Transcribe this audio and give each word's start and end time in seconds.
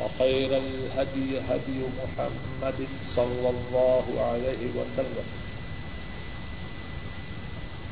وخير 0.00 0.50
الهدي 0.58 1.38
هدي 1.48 1.78
محمد 2.02 2.74
صلى 3.06 3.48
الله 3.50 4.04
عليه 4.18 4.62
وسلم 4.76 5.26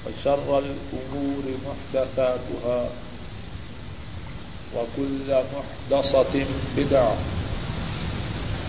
وشر 0.07 0.59
الأمور 0.59 1.45
محدثاتها 1.67 2.89
وكل 4.77 5.29
محدثة 5.55 6.45
بدعة 6.77 7.17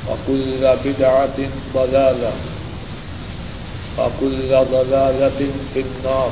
وكل 0.10 0.78
بدعة 0.86 1.38
ضلالة 1.74 2.34
وكل 4.00 4.50
ضلالة 4.50 5.42
في 5.74 5.80
النار 5.82 6.32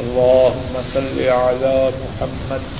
اللهم 0.00 0.82
صل 0.82 1.22
على 1.28 1.92
محمد 2.02 2.79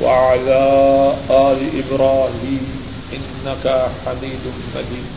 وعلى 0.00 0.64
آل 1.30 1.60
إبراهيم 1.82 2.66
إنك 3.12 3.88
حميد 4.04 4.44
مجيد. 4.74 5.08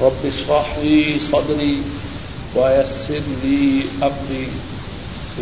رب 0.00 0.26
اشرح 0.26 0.78
لي 0.78 1.18
صدري 1.18 1.82
ويسر 2.56 3.22
لي 3.44 3.84
أمري 4.02 4.48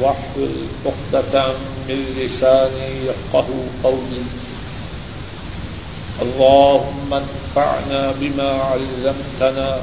واحلل 0.01 0.67
عقدة 0.87 1.53
من 1.89 2.15
لساني 2.17 3.07
يفقه 3.07 3.49
قولي. 3.85 4.25
اللهم 6.23 7.15
انفعنا 7.15 8.13
بما 8.21 8.51
علمتنا 8.53 9.81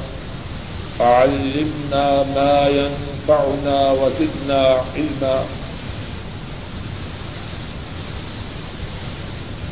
فعلمنا 0.98 2.22
ما 2.22 2.68
ينفعنا 2.68 3.90
وزدنا 3.92 4.82
علما. 4.96 5.44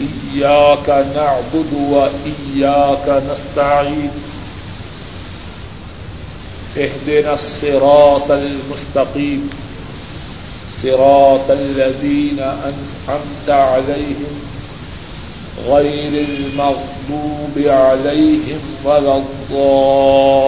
إياك 0.00 0.88
نعبد 1.14 1.72
وإياك 1.90 3.22
نستعين 3.30 4.10
اهدنا 6.78 7.34
الصراط 7.34 8.30
المستقيم 8.30 9.50
صراط 10.82 11.50
الذين 11.50 12.38
أنعمت 12.40 13.48
عليهم 13.48 14.40
غير 15.66 16.24
المغضوب 16.28 17.58
عليهم 17.58 18.60
ولا 18.84 19.16
الضالين 19.16 20.40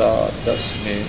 گزشتہ 0.00 0.50
دس 0.50 0.72
میں 0.82 1.02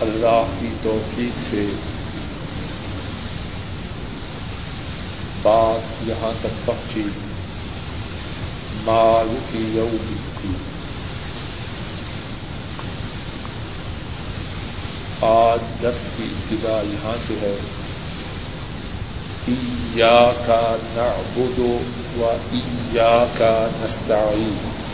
اللہ 0.00 0.44
کی 0.60 0.66
توفیق 0.82 1.42
سے 1.50 1.66
بات 5.42 6.08
یہاں 6.08 6.30
تک 6.40 6.66
پہنچی۔ 6.66 7.02
مال 8.84 9.36
کی 9.52 9.58
یوم 9.58 10.14
کی 10.42 10.48
آج 15.20 15.82
دس 15.82 16.10
کی 16.16 16.22
ابتدا 16.22 16.82
یہاں 16.86 17.16
سے 17.20 17.34
ہے۔ 17.40 17.56
ایا 19.48 20.30
کا 20.46 20.76
نعبد 20.82 21.58
و 21.58 21.78
ایا 22.52 23.24
کا 23.38 23.68
نستعین۔ 23.80 24.85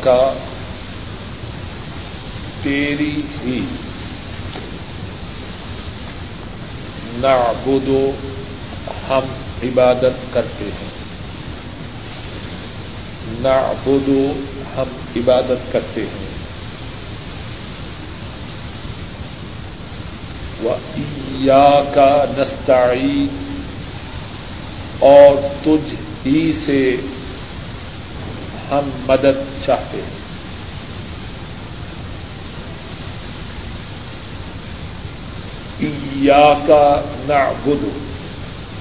کا 0.00 0.32
تیری 2.62 3.22
ہی 3.44 3.60
نعبدو 7.14 8.10
ہم 8.86 9.24
عبادت 9.62 10.32
کرتے 10.32 10.64
ہیں۔ 10.64 10.90
نعبدو 13.28 14.32
ہم 14.76 14.96
عبادت 15.16 15.72
کرتے 15.72 16.00
ہیں۔ 16.00 16.26
وہ 20.60 20.76
کا 21.94 22.24
نستعین 22.38 23.62
اور 24.98 25.64
تجھ 25.64 25.94
ہی 26.26 26.52
سے 26.52 26.96
ہم 28.70 28.90
مدد 29.06 29.64
چاہتے 29.64 29.96
ہیں۔ 29.96 30.26
یا 36.16 36.52
کا 36.66 37.00
نہ 37.28 37.52
بدو 37.64 37.88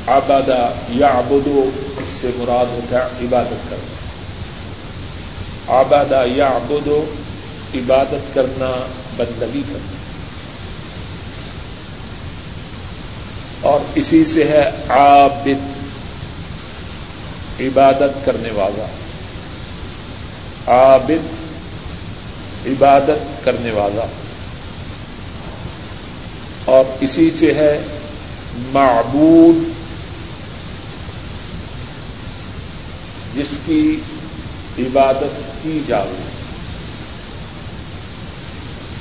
آبادا 0.08 0.74
یا 0.90 1.22
بدو 1.28 1.70
اس 1.98 2.08
سے 2.08 2.32
مراد 2.36 2.66
ہوتا 2.66 2.98
ہے 2.98 3.26
عبادت 3.26 3.70
کرنا۔ 3.70 3.96
آبادا 5.80 6.24
یا 6.26 6.58
بدو 6.70 7.06
عبادت 7.76 8.34
کرنا، 8.34 8.88
بندگی 9.18 9.64
کرنا۔ 9.68 9.96
اور 13.62 13.80
اسی 13.96 14.26
سے 14.26 14.44
ہے 14.44 14.70
عابد، 14.90 15.82
عبادت 17.62 18.26
کرنے 18.26 18.52
والا۔ 18.52 18.88
عابد، 20.68 21.28
عبادت 22.66 23.46
کرنے 23.46 23.72
والا۔ 23.72 24.06
اور 26.66 26.86
اسی 27.00 27.30
سے 27.30 27.54
ہے 27.54 27.82
معبود، 28.58 29.58
جس 33.36 33.60
کی 33.66 34.00
عبادت 34.80 35.64
کی 35.64 35.84
جائے۔ 35.88 36.16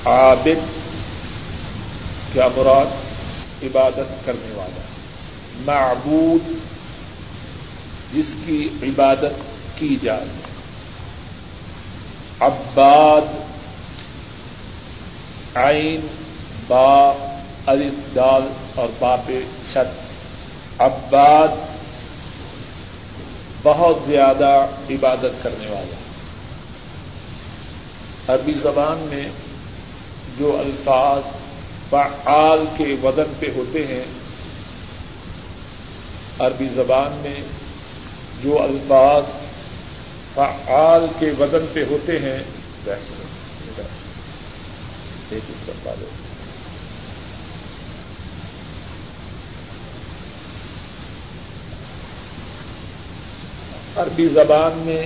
عابد، 0.05 0.67
کیا 2.33 2.49
مراد؟ 2.57 2.87
عبادت 3.63 4.27
کرنے 4.27 4.53
والا۔ 4.55 4.81
معبود، 5.65 6.53
جس 8.15 8.37
کی 8.47 8.69
عبادت 8.83 9.33
کی 9.75 9.97
جائے۔ 10.03 10.44
عباد، 12.41 13.23
عین، 15.57 16.01
با، 16.67 17.13
الف، 17.67 18.15
دال 18.15 18.43
اور 18.75 18.89
باپ 18.99 19.31
شد۔ 19.73 20.05
عباد 20.79 21.49
بہت 23.63 23.99
زیادہ 24.05 24.67
عبادت 24.91 25.43
کرنے 25.43 25.67
والا۔ 25.67 25.95
عربی 28.35 28.53
زبان 28.53 28.99
میں 28.99 29.29
جو 30.39 30.57
الفاظ 30.59 31.23
فعال 31.91 32.65
کے 32.77 32.97
وزن 33.03 33.33
پہ 33.39 33.47
ہوتے 33.57 33.87
ہیں، 33.87 34.05
عربی 36.39 36.69
زبان 36.69 37.13
میں 37.13 37.37
جو 38.43 38.63
الفاظ 38.63 39.23
فعال 40.35 41.07
کے 41.19 41.31
وزن 41.39 41.67
پہ 41.73 41.85
ہوتے 41.91 42.19
ہیں 42.19 42.43
ایک 45.31 45.43
اس 45.49 45.71
کا 45.85 45.95
عربی 53.97 54.29
زبان 54.29 54.73
میں 54.75 55.03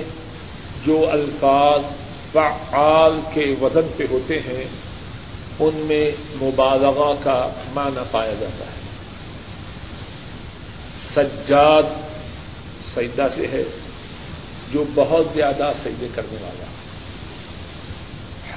جو 0.85 1.11
الفاظ 1.11 1.83
فعال 2.33 3.21
کے 3.35 3.55
وزن 3.61 3.89
پہ 3.97 4.05
ہوتے 4.11 4.41
ہیں، 4.41 4.65
ان 5.59 5.75
میں 5.75 6.11
مبالغہ 6.43 7.13
کا 7.23 7.49
معنی 7.75 8.01
پایا 8.11 8.33
جاتا 8.41 8.65
ہے۔ 8.65 8.81
سجاد 10.99 11.83
سجدہ 12.95 13.27
سے 13.31 13.47
ہے۔ 13.47 13.63
جو 14.73 14.85
بہت 14.95 15.35
زیادہ 15.35 15.73
سجدے 15.85 16.07
کرنے 16.15 16.37
والا 16.41 16.65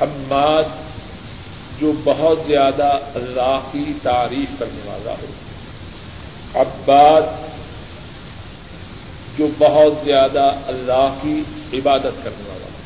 حماد 0.02 0.64
جو 1.82 1.92
بہت 2.04 2.40
زیادہ 2.46 3.00
اللہ 3.16 3.60
کی 3.72 3.94
تعریف 4.04 4.60
کرنے 4.60 4.82
والا 4.86 5.12
ہو۔ 5.12 5.26
عباد 6.62 7.22
جو 9.38 9.48
بہت 9.58 9.94
زیادہ 10.04 10.52
اللہ 10.68 11.16
کی 11.22 11.42
عبادت 11.74 12.24
کرنے 12.24 12.50
والا 12.50 12.66
ہو۔ 12.66 12.78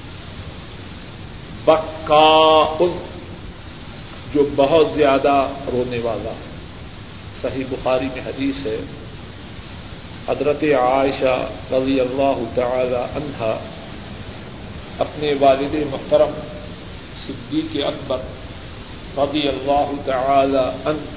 بکا 1.65 2.85
جو 4.33 4.49
بہت 4.55 4.93
زیادہ 4.93 5.47
رونے 5.71 5.99
والا 5.99 6.33
صحیح 7.41 7.63
بخاری 7.69 8.05
میں 8.05 8.21
حدیث 8.25 8.65
ہے۔ 8.65 8.77
حضرت 10.29 10.63
عائشہ 10.63 11.47
رضی 11.71 11.99
اللہ 11.99 12.43
تعالی 12.55 12.95
عنہا 12.95 13.59
اپنے 14.99 15.33
والد 15.39 15.75
محترم 15.91 16.31
صدیق 17.27 17.85
اکبر 17.85 18.17
رضی 19.17 19.47
اللہ 19.47 19.91
تعالی 20.05 20.89
عنہ 20.89 21.15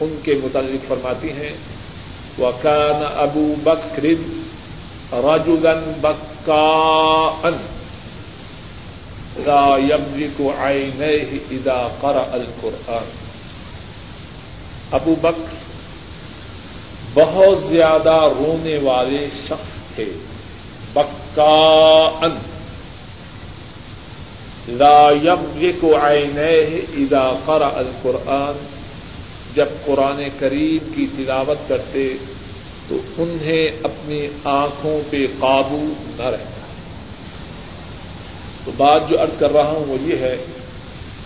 ان 0.00 0.16
کے 0.22 0.34
متعلق 0.42 0.88
فرماتی 0.88 1.30
ہیں، 1.30 1.52
وكان 2.38 3.04
أبو 3.22 3.54
بكر 3.64 4.06
رجلا 5.12 5.74
بكاء 6.00 7.50
لا 9.36 9.76
يملك 9.78 10.40
عينيه 10.58 11.36
إذا 11.50 11.88
قرأ 12.00 12.28
القرآن۔ 12.32 13.10
ابو 14.90 15.14
بکر 15.14 15.65
بہت 17.16 17.64
زیادہ 17.64 18.28
رونے 18.38 18.78
والے 18.78 19.28
شخص 19.48 19.80
تھے۔ 19.94 20.04
بکا 20.94 22.10
ان 22.22 22.38
لا 24.68 25.10
يملك 25.10 25.84
عينيه 25.84 26.78
إذا 26.96 27.32
قرأ 27.44 27.68
القرآن۔ 27.74 28.66
جب 29.54 29.66
قرآن 29.84 30.22
کریم 30.38 30.92
کی 30.94 31.06
تلاوت 31.16 31.68
کرتے 31.68 32.14
تو 32.88 32.96
انہیں 33.18 33.66
اپنی 33.82 34.26
آنکھوں 34.44 35.00
پہ 35.10 35.26
قابو 35.38 35.86
نہ 36.16 36.22
رہتا۔ 36.22 36.66
تو 38.64 38.70
بات 38.76 39.08
جو 39.08 39.20
ارض 39.20 39.38
کر 39.38 39.52
رہا 39.52 39.68
ہوں 39.68 39.84
وہ 39.88 39.96
یہ 40.00 40.16
ہے 40.16 40.36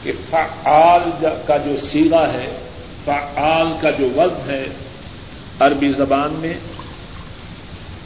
کہ 0.03 0.13
فعال 0.31 1.27
کا 1.47 1.57
جو 1.57 1.77
سیگا 1.77 2.33
ہے، 2.33 2.59
فعال 3.05 3.67
کا 3.81 3.91
جو 3.91 4.07
وزن 4.17 4.51
ہے 4.51 4.65
عربی 5.61 5.93
زبان 5.93 6.33
میں 6.33 6.55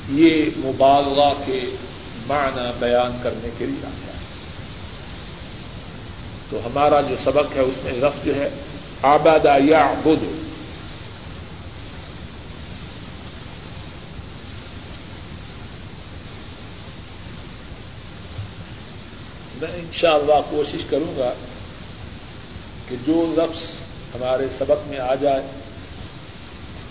یہ 0.08 0.44
مبالغہ 0.56 1.32
کے 1.46 1.60
معنی 2.26 2.70
بیان 2.78 3.18
کرنے 3.22 3.48
کے 3.58 3.66
لیے 3.66 3.86
آتا 3.86 4.06
ہے۔ 4.06 4.18
تو 6.50 6.60
ہمارا 6.66 7.00
جو 7.00 7.16
سبق 7.16 7.56
ہے 7.56 7.60
اس 7.60 7.78
میں 7.84 7.92
لفظ 7.92 8.24
جو 8.24 8.34
ہے 8.34 8.48
آباد 9.02 9.46
یا 9.64 9.94
بدھ 10.02 10.24
میں 19.60 19.72
انشاءاللہ 19.74 20.40
کوشش 20.50 20.84
کروں 20.90 21.18
گا 21.18 21.32
کہ 22.88 22.96
جو 23.06 23.34
لفظ 23.36 23.64
ہمارے 24.14 24.48
سبق 24.48 24.86
میں 24.86 24.98
آ 24.98 25.14
جائے 25.14 25.42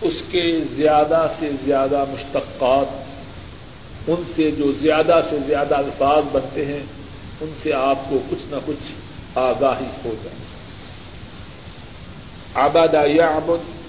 اس 0.04 0.24
کے 0.32 0.62
زیادہ 0.72 1.28
سے 1.38 1.50
زیادہ 1.64 2.04
مشتقات، 2.10 3.04
ان 4.08 4.24
سے 4.36 4.52
جو 4.52 4.72
زیادہ 4.72 5.20
سے 5.30 5.38
زیادہ 5.40 5.76
الفاظ 5.76 6.24
بنتے 6.32 6.66
ہیں، 6.66 6.84
ان 7.42 7.54
سے 7.58 7.74
آپ 7.74 8.10
کو 8.10 8.20
کچھ 8.30 8.52
نہ 8.52 8.56
کچھ 8.66 8.92
آگاہی 9.36 9.88
ہو 10.06 10.14
جائے 10.24 10.44
آباد 12.54 12.96
عبد 13.20 13.84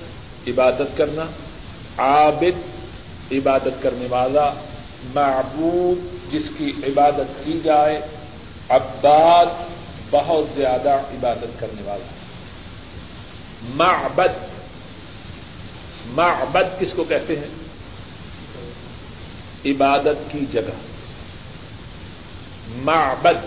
عبادت 0.48 0.96
کرنا۔ 0.96 1.24
عابد، 1.98 2.60
عبادت 3.32 3.82
کرنے 3.82 4.06
والا۔ 4.10 4.52
معبود، 5.14 6.32
جس 6.32 6.50
کی 6.58 6.72
عبادت 6.86 7.44
کی 7.44 7.60
جائے۔ 7.64 8.00
عباد، 8.68 9.46
بہت 10.10 10.54
زیادہ 10.54 10.90
عبادت 10.90 11.60
کرنے 11.60 11.82
والا۔ 11.82 12.06
معبد 13.74 14.53
معبد 16.06 16.80
کس 16.80 16.92
کو 16.92 17.04
کہتے 17.04 17.36
ہیں؟ 17.36 17.48
عبادت 19.66 20.32
کی 20.32 20.40
جگہ۔ 20.52 20.76
معبد۔ 22.68 23.46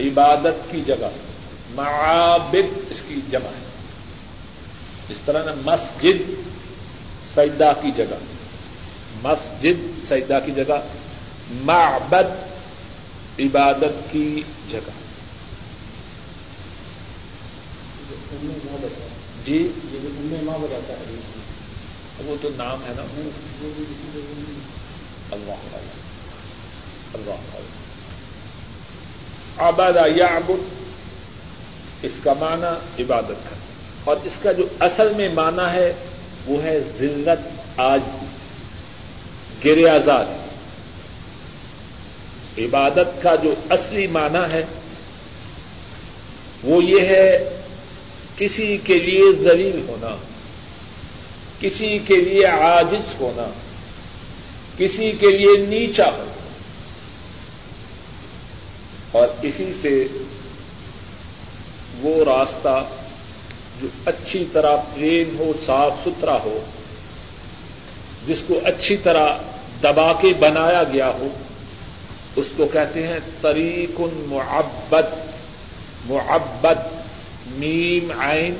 عبادت 0.00 0.70
کی 0.70 0.80
جگہ۔ 0.86 1.08
معابد 1.70 2.78
اس 2.90 3.02
کی 3.08 3.20
جمع 3.30 3.48
ہے۔ 3.48 3.70
اس 5.08 5.18
طرح 5.24 5.44
نا 5.44 5.52
مسجد 5.64 6.30
سجدہ 7.34 7.72
کی 7.82 7.90
جگہ۔ 7.90 8.16
مسجد 9.22 10.06
سجدہ 10.06 10.38
کی 10.46 10.52
جگہ۔ 10.52 10.86
معبد 11.50 12.26
عبادت 13.40 14.12
کی 14.12 14.42
جگہ۔ 14.70 14.90
جی 19.48 19.68
ماں 20.42 20.58
بتاتا 20.58 20.94
ہے 20.94 21.20
وہ 22.24 22.36
تو 22.40 22.48
نام 22.56 22.84
ہے 22.88 22.92
نا۔ 22.96 23.02
اللہ 25.30 25.76
اللہ 27.14 27.34
آباد 29.56 29.92
یا 30.16 30.26
ابود 30.26 30.60
اس 32.02 32.20
کا 32.24 32.32
معنی 32.32 33.02
عبادت 33.02 33.30
ہے۔ 33.30 33.56
اور 34.04 34.16
اس 34.24 34.38
کا 34.42 34.52
جو 34.52 34.68
اصل 34.80 35.14
میں 35.14 35.28
معنی 35.28 35.72
ہے، 35.72 35.92
وہ 36.46 36.62
ہے 36.62 36.80
ذلت 36.80 37.62
آج 37.76 38.00
گر 39.64 39.94
آزاد۔ 39.94 40.26
عبادت 42.58 43.22
کا 43.22 43.34
جو 43.34 43.54
اصلی 43.70 44.06
معنی 44.06 44.52
ہے، 44.52 44.64
وہ 46.62 46.84
یہ 46.84 47.00
ہے 47.00 47.54
کسی 48.38 48.76
کے 48.84 48.98
لیے 48.98 49.32
ذلیل 49.32 49.84
ہونا، 49.88 50.16
کسی 51.60 51.98
کے 51.98 52.16
لیے 52.16 52.44
عاجز 52.44 53.14
ہونا، 53.20 53.50
کسی 54.76 55.12
کے 55.12 55.26
لیے 55.26 55.66
نیچا 55.66 56.04
ہونا۔ 56.04 56.32
اور 59.12 59.28
اسی 59.42 59.72
سے 59.72 60.06
وہ 62.00 62.24
راستہ 62.24 62.84
جو 63.80 63.88
اچھی 64.04 64.44
طرح 64.52 64.76
پلین 64.76 65.36
ہو، 65.38 65.52
صاف 65.66 65.96
ستھرا 66.04 66.36
ہو، 66.44 66.60
جس 68.26 68.42
کو 68.46 68.60
اچھی 68.64 68.96
طرح 68.96 69.36
دبا 69.82 70.12
کے 70.12 70.28
بنایا 70.38 70.82
گیا 70.82 71.08
ہو، 71.08 71.28
اس 72.36 72.54
کو 72.56 72.66
کہتے 72.66 73.06
ہیں 73.06 73.18
طریق 73.42 74.00
معبد 74.00 75.14
معبد 76.06 76.97
میم 77.50 78.20
عین 78.20 78.54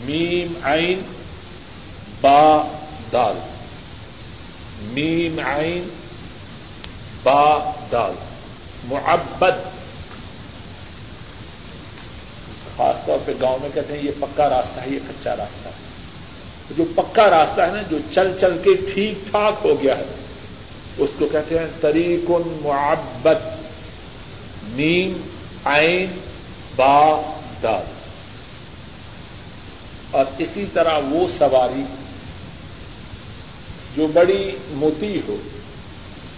میم 0.00 0.66
عین، 0.66 1.02
با، 2.20 2.68
دال. 3.12 3.38
میم 4.80 5.40
عین، 5.40 5.88
با، 7.22 7.72
دال. 7.92 8.12
معبد. 8.84 9.56
خاص 12.76 13.04
طور 13.06 13.18
پہ 13.24 13.32
گاؤں 13.40 13.58
میں 13.62 13.70
کہتے 13.74 13.96
ہیں 13.96 14.02
یہ 14.02 14.10
پکا 14.20 14.48
راستہ 14.48 14.80
ہے، 14.80 14.90
یہ 14.90 14.98
کچا 15.08 15.36
راستہ 15.36 15.68
ہے۔ 15.68 15.88
جو 16.76 16.84
پکا 16.96 17.30
راستہ 17.30 17.60
ہے 17.60 17.70
نا، 17.72 17.82
جو 17.90 17.98
چل 18.10 18.38
چل 18.40 18.58
کے 18.64 18.70
ٹھیک 18.94 19.30
ٹھاک 19.30 19.54
ہو 19.64 19.82
گیا 19.82 19.98
ہے، 19.98 20.04
اس 20.98 21.10
کو 21.18 21.26
کہتے 21.32 21.58
ہیں 21.58 21.66
طریق 21.80 22.30
معبد. 22.62 23.64
نیم 24.62 25.20
عین 25.64 26.06
با 26.78 27.22
دال 27.62 27.82
اور 30.10 30.24
اسی 30.38 30.64
طرح 30.72 30.98
وہ 31.10 31.28
سواری 31.28 31.82
جو 33.96 34.06
بڑی 34.06 34.56
موتی 34.70 35.20
ہو، 35.28 35.36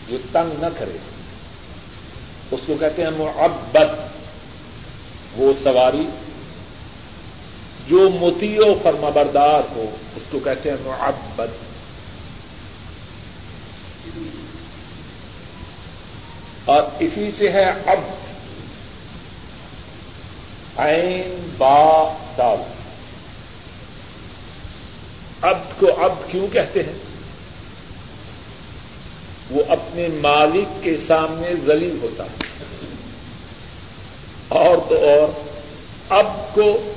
جو 0.09 0.19
تنگ 0.33 0.61
نہ 0.61 0.67
کرے، 0.79 0.99
اس 2.51 2.61
کو 2.67 2.75
کہتے 2.81 3.03
ہیں 3.03 3.11
معبد۔ 3.11 4.01
وہ 5.37 5.53
سواری 5.63 6.09
جو 7.89 8.11
موتی 8.11 8.57
و 8.59 8.75
فرمبردار 8.83 9.63
ہو، 9.77 9.97
اس 10.17 10.23
کو 10.31 10.39
کہتے 10.39 10.71
ہیں 10.71 10.77
معبد۔ 10.85 11.51
اور 16.65 16.83
اسی 16.99 17.31
سے 17.33 17.51
ہے 17.51 17.71
عبد۔ 17.87 18.30
عین 20.81 21.51
با 21.59 22.13
دال۔ 22.39 22.63
عبد 25.43 25.81
کو 25.81 26.07
عبد 26.07 26.31
کیوں 26.31 26.49
کہتے 26.49 26.83
ہیں؟ 26.83 26.99
وہ 29.51 29.63
اپنے 29.69 30.09
مالک 30.09 30.85
کے 30.85 30.97
سامنے 30.97 31.55
ذلیل 31.67 31.99
ہوتا 32.03 32.25
ہے۔ 32.25 32.45
اور 34.49 34.77
تو 34.89 34.95
اور 34.95 35.49
اب 36.09 36.55
کو 36.55 36.93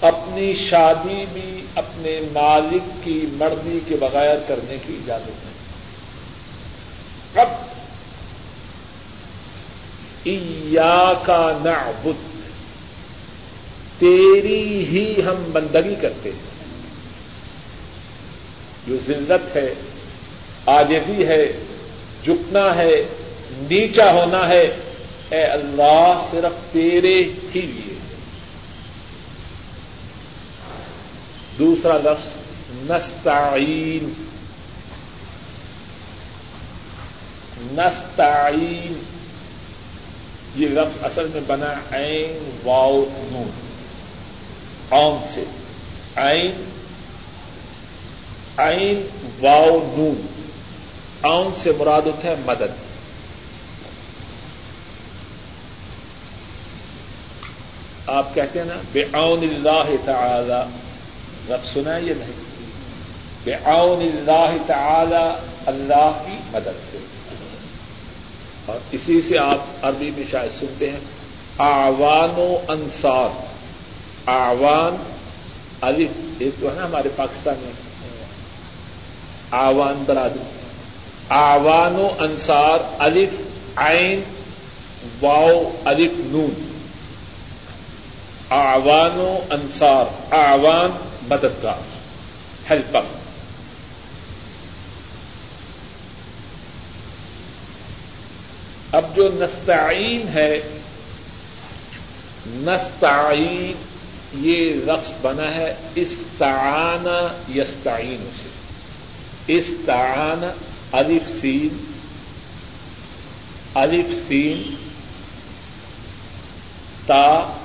اپنی 0.00 0.54
شادی 0.54 1.24
بھی 1.32 1.66
اپنے 1.74 2.20
مالک 2.32 3.04
کی 3.04 3.26
مرضی 3.32 3.80
کے 3.86 3.96
بغیر 3.96 4.36
کرنے 4.48 4.76
کی 4.86 4.96
اجازت 4.96 5.28
ہے 5.28 5.54
اب 7.40 7.48
کا 11.26 11.58
نعبد۔ 11.64 12.33
تیری 13.98 14.84
ہی 14.84 15.22
ہم 15.22 15.50
بندگی 15.52 15.94
کرتے 16.00 16.30
ہیں۔ 16.30 16.54
جو 18.86 18.96
ذلت 18.96 19.56
ہے، 19.56 19.74
آجزی 20.66 21.26
ہے، 21.26 21.52
جھکنا 22.24 22.76
ہے، 22.76 23.04
نیچا 23.70 24.12
ہونا 24.12 24.48
ہے، 24.48 24.76
اے 25.30 25.44
اللہ 25.44 26.18
صرف 26.30 26.72
تیرے 26.72 27.22
ہی 27.54 27.60
لیے۔ 27.60 27.94
دوسرا 31.58 31.98
لفظ، 31.98 32.32
نستعین۔ 32.90 34.12
نستعین۔ 37.60 39.02
یہ 40.56 40.68
لفظ 40.68 41.04
اصل 41.04 41.26
میں 41.32 41.40
بنا 41.46 41.96
این 41.96 42.50
واؤ 42.64 43.04
نون۔ 43.32 43.73
آن 44.90 45.18
سے۔ 45.28 45.44
این 46.16 46.64
این 48.56 49.06
واؤ 49.40 49.70
نون۔ 49.70 50.26
آن 51.22 51.54
سے 51.56 51.72
مراد 51.78 52.02
ہوتا 52.02 52.28
ہے 52.28 52.34
مدد۔ 52.46 52.94
آپ 58.06 58.34
کہتے 58.34 58.58
ہیں 58.58 58.66
نا 58.66 58.74
بے 58.92 59.00
آؤن 59.12 59.38
اللہ 59.38 59.96
تعالی۔ 60.04 60.76
رب 61.52 61.64
سنا 61.64 61.96
یہ 61.96 62.14
نہیں؟ 62.14 62.32
بے 63.44 63.54
آؤن 63.64 64.02
اللہ 64.02 64.64
تعالی 64.66 65.48
اللہ 65.66 66.22
کی 66.26 66.36
مدد 66.52 66.90
سے۔ 66.90 66.98
اور 68.66 68.78
اسی 68.90 69.20
سے 69.20 69.38
آپ 69.38 69.58
عربی 69.82 70.10
میں 70.10 70.24
شاید 70.30 70.50
سنتے 70.50 70.90
ہیں 70.90 71.00
آوان 71.58 72.30
و 72.36 72.56
انصار۔ 72.68 73.53
آوان، 74.26 75.12
علی 75.82 76.06
ایک 76.38 76.54
تو 76.60 76.70
ہے 76.70 76.74
نا 76.74 76.84
ہمارے 76.84 77.08
پاکستان 77.16 77.54
میں۔ 77.62 77.72
آوان 79.50 80.04
برادری۔ 80.06 80.42
آوان 81.28 81.96
و 81.96 82.08
انصار، 82.18 82.78
الف، 82.98 83.30
عین 83.76 84.22
واؤ 85.20 85.76
الف، 85.84 86.12
نون۔ 86.16 86.78
آوان 88.48 89.18
و 89.18 89.38
انصار، 89.50 90.34
آوان 90.34 90.90
مددگار، 91.22 91.82
ہیلپر۔ 92.70 93.00
اب 98.92 99.16
جو 99.16 99.28
نستعین 99.32 100.28
ہے، 100.28 100.60
نستعین 102.46 103.93
یہ 104.34 104.84
رقص 104.86 105.14
بنا 105.22 105.54
ہے 105.54 105.74
استعان 105.94 107.06
یستعین 107.58 108.28
سے۔ 108.32 108.48
استعان 109.46 110.50
الف 110.92 111.28
سین 111.28 111.94
الف 113.74 114.28
سین، 114.28 114.74
تا، 117.06 117.56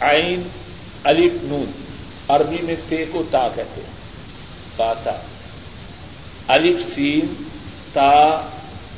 عین، 0.00 0.48
الف 1.04 1.32
نون۔ 1.42 1.70
عربی 2.28 2.56
میں 2.62 2.74
تے 2.88 3.04
کو 3.12 3.22
تا 3.30 3.48
کہتے 3.54 3.80
ہیں۔ 3.80 3.92
پاتا 4.76 5.10
الف 6.46 6.94
سین، 6.94 7.44
تا، 7.92 8.40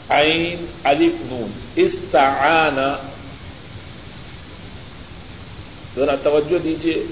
عین، 0.08 0.66
الف 0.84 1.12
نون۔ 1.20 1.50
استعان 1.76 2.78
ذرا 6.00 6.14
توجہ 6.22 6.58
دیجیے 6.58 7.02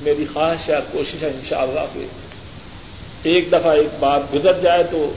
میری 0.00 0.24
خواہش 0.32 0.70
ہے، 0.70 0.74
کوشش 0.92 1.22
ہے 1.22 1.28
انشاءاللہ 1.28 1.80
شاء 1.80 1.86
کہ 1.92 2.06
ایک 3.22 3.48
دفعہ 3.52 3.72
ایک 3.72 3.88
بات 4.00 4.34
گزر 4.34 4.60
جائے 4.62 4.82
تو 4.82 5.12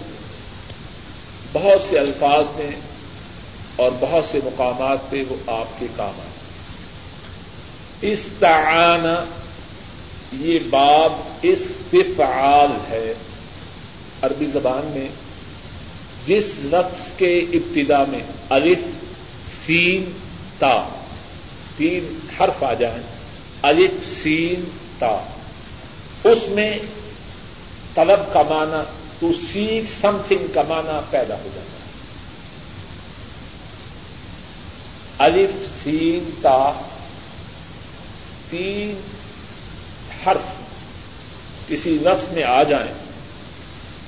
بہت 1.54 1.82
سے 1.82 2.00
الفاظ 2.00 2.46
میں 2.56 2.72
اور 3.76 3.92
بہت 4.00 4.26
سے 4.26 4.40
مقامات 4.44 5.10
پہ 5.10 5.24
وہ 5.30 5.36
آپ 5.48 5.80
کے 5.80 5.88
کام 5.96 6.20
آئے۔ 6.20 6.34
استعان، 8.02 9.06
یہ 10.32 10.60
باب 10.70 11.14
استفعال 11.42 12.72
ہے۔ 12.90 13.14
عربی 14.22 14.46
زبان 14.46 14.92
میں 14.94 15.08
جس 16.26 16.60
لفظ 16.64 17.12
کے 17.12 17.40
ابتدا 17.40 18.04
میں 18.08 18.24
الف، 18.50 18.80
سین، 19.48 20.12
تا۔ 20.60 21.03
تین 21.78 22.20
حرف 22.40 22.64
آ 22.64 22.74
جائیں۔ 22.74 23.04
الف، 23.62 24.06
سین، 24.06 24.70
تا۔ 25.00 25.26
اس 26.24 26.48
میں 26.48 26.78
طلب 27.96 28.34
کا 28.34 28.42
معنی 28.42 28.84
ٹو 29.20 29.34
سیک 29.34 29.90
سم 29.90 30.18
تھنگ 30.28 30.54
کا 30.54 30.62
معنی 30.62 31.00
پیدا 31.10 31.36
ہو 31.36 31.50
جاتا 31.56 31.62
ہے۔ 31.62 31.84
الف، 35.18 35.50
سین، 35.84 36.30
تا۔ 36.42 36.72
تین 38.50 39.02
حرف 40.26 40.52
کسی 41.68 41.90
لفظ 41.90 42.30
میں 42.30 42.44
آ 42.44 42.64
جائیں۔ 42.64 42.94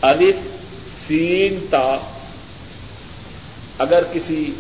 الف، 0.02 0.36
سین، 1.08 1.66
تا۔ 1.70 1.98
اگر 3.78 4.04
کسی 4.14 4.54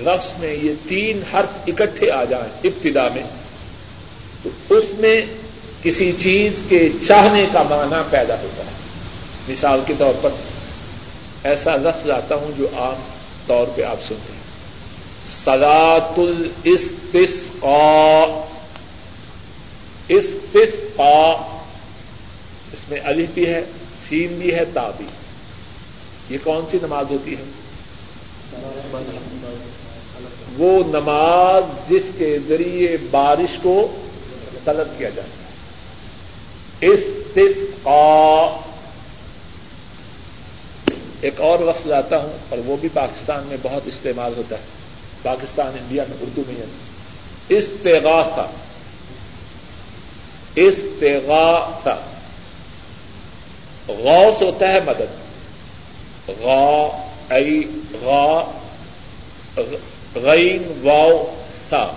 لفظ 0.00 0.38
میں 0.38 0.54
یہ 0.54 0.72
تین 0.88 1.34
حرف 1.34 1.48
اکٹھے 1.66 2.10
آ 2.10 2.24
جائیں 2.24 2.48
ابتدا 2.64 3.08
میں، 3.14 3.22
تو 4.42 4.50
اس 4.68 4.84
میں 4.98 5.20
کسی 5.82 6.12
چیز 6.18 6.62
کے 6.68 6.88
چاہنے 7.06 7.46
کا 7.52 7.62
معنی 7.62 8.02
پیدا 8.10 8.42
ہوتا 8.42 8.64
ہے۔ 8.64 8.70
مثال 9.48 9.80
کے 9.86 9.94
طور 9.98 10.14
پر 10.20 10.30
ایسا 11.44 11.76
لفظ 11.76 12.10
آتا 12.10 12.34
ہوں 12.34 12.50
جو 12.56 12.68
عام 12.76 12.94
طور 13.46 13.66
پہ 13.74 13.82
آپ 13.82 14.02
سنتے 14.02 14.32
ہیں۔ 14.32 14.40
سلاط 15.44 16.18
الاستصقاء 16.18 18.48
استسقاء، 20.08 21.58
اس 22.72 22.88
میں 22.88 23.00
علی 23.04 23.26
بھی 23.34 23.46
ہے 23.46 23.64
سین 24.08 24.38
بھی 24.38 24.54
ہے، 24.54 24.64
تا 24.64 24.90
بھی۔ 24.96 25.04
یہ 26.30 26.38
کون 26.44 26.64
سی 26.70 26.78
نماز 26.82 27.06
ہوتی 27.10 27.36
ہے؟ 27.36 27.42
وہ 30.58 30.82
نماز 30.84 31.64
جس 31.88 32.10
کے 32.18 32.38
ذریعے 32.48 32.96
بارش 33.10 33.58
کو 33.62 33.96
طلب 34.64 34.98
کیا 34.98 35.08
جاتا 35.08 35.28
ہے 35.28 35.42
استسقاء 36.92 38.72
ایک 41.20 41.40
اور 41.40 41.58
لفظ 41.58 41.86
لاتا 41.86 42.16
ہوں، 42.16 42.32
اور 42.48 42.58
وہ 42.66 42.76
بھی 42.76 42.88
پاکستان 42.92 43.44
میں 43.46 43.56
بہت 43.62 43.82
استعمال 43.86 44.32
ہوتا 44.36 44.56
ہے۔ 44.56 44.62
پاکستان، 45.22 45.66
انڈیا 45.66 46.04
میں، 46.08 46.16
اردو 46.20 46.42
میں۔ 46.46 46.60
ہے 46.60 46.64
استغاثہ۔ 47.48 48.46
استغاثہ۔ 50.54 52.00
غوث 53.88 54.42
ہوتا 54.42 54.68
ہے 54.68 54.78
مدد۔ 54.86 55.22
غا، 56.28 57.06
ای، 57.30 57.60
غا 58.02 58.58
غین 60.14 60.80
واؤ 60.82 61.34
تھا 61.68 61.92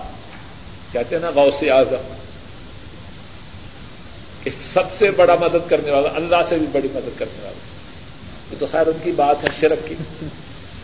کہتے 0.92 1.16
ہیں 1.16 1.22
نا 1.22 1.30
غوث 1.30 1.64
اعظم، 1.64 2.14
کہ 4.44 4.50
سب 4.50 4.94
سے 4.94 5.12
بڑا 5.12 5.36
مدد 5.36 5.70
کرنے 5.70 5.92
والا، 5.92 6.10
اللہ 6.16 6.42
سے 6.42 6.58
بھی 6.58 6.66
بڑی 6.72 6.88
مدد 6.94 7.20
کرنے 7.20 7.44
والا۔ 7.44 7.58
یہ 8.52 8.56
تو 8.60 8.66
خیر 8.66 8.88
ان 8.88 8.98
کی 9.04 9.12
بات 9.12 9.44
ہے، 9.44 9.50
شرک 9.60 9.88
کی۔ 9.88 9.96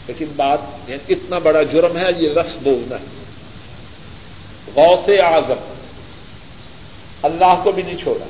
لیکن 0.07 0.25
بات 0.35 0.59
اتنا 0.87 1.37
بڑا 1.37 1.63
جرم 1.63 1.97
ہے، 1.97 2.07
یہ 2.17 2.29
لفظ 2.29 2.57
بولنا 2.63 2.95
ہے۔ 2.95 3.05
غوث 4.75 5.09
اعظم، 5.23 5.73
اللہ 7.23 7.61
کو 7.63 7.71
بھی 7.71 7.83
نہیں 7.83 7.97
چھوڑا۔ 7.97 8.25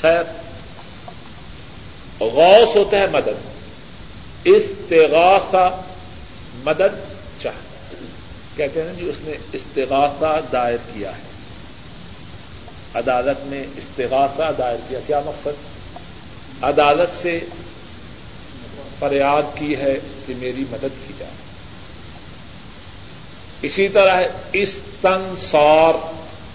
خیر، 0.00 0.22
غوث 2.20 2.76
ہوتا 2.76 2.96
ہے 2.96 3.06
مدد۔ 3.06 3.50
استغاثہ، 4.44 5.82
مدد۔ 6.64 7.13
چاہ 7.44 7.58
کہتے 8.56 8.82
ہیں 8.82 8.92
جی 8.92 9.08
اس 9.08 9.18
نے 9.20 9.32
استغاثہ 9.52 10.40
دائر 10.52 10.76
کیا 10.94 11.10
ہے۔ 11.10 11.22
عدالت 12.94 13.46
میں 13.46 13.64
استغاثہ 13.76 14.42
دائر 14.58 14.76
کیا 14.88 14.98
کیا 15.06 15.20
مقصد؟ 15.26 15.74
عدالت 16.64 17.08
سے 17.08 17.40
فریاد 18.98 19.42
کی 19.54 19.76
ہے 19.76 19.94
کہ 20.26 20.34
میری 20.38 20.64
مدد 20.70 21.06
کی 21.06 21.14
جائے۔ 21.18 21.32
اسی 23.62 23.88
طرح 23.88 24.20
استنصار 24.52 25.94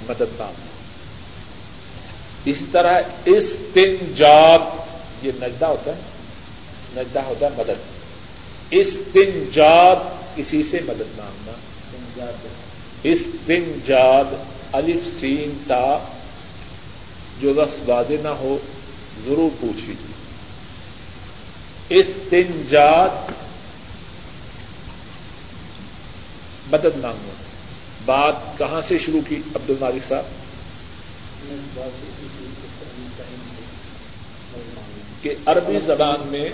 مدد 0.09 0.39
نام 0.39 0.53
اسی 2.45 2.65
طرح 2.71 3.01
استنجاد 3.25 4.59
یہ 5.21 5.31
نجدہ 5.35 5.65
ہوتا 5.65 5.91
ہے، 5.91 6.01
نجدہ 6.95 7.19
ہوتا 7.19 7.45
ہے 7.45 7.51
مدد۔ 7.57 7.98
استنجاد 8.71 9.95
کسی 10.35 10.63
سے 10.63 10.79
مدد 10.79 11.19
مانگنا۔ 11.19 11.51
استنجاد 13.03 14.25
الف 14.71 15.19
سین 15.19 15.57
تا 15.67 15.97
جو 17.41 17.53
رس 17.63 17.79
واضح 17.87 18.13
نہ 18.23 18.29
ہو، 18.29 18.57
ضرور 19.25 19.49
پوچھ 19.59 19.89
استنجاد 21.89 23.31
مدد 26.71 26.95
مانگنا۔ 26.95 27.33
بات 28.05 28.35
کہاں 28.57 28.81
سے 28.81 28.97
شروع 28.97 29.21
کی 29.27 29.35
عبد 29.35 29.69
المالک 29.69 30.03
صاحب؟ 30.03 30.23
کہ 35.21 35.35
عربی 35.45 35.79
زبان 35.85 36.27
میں 36.27 36.49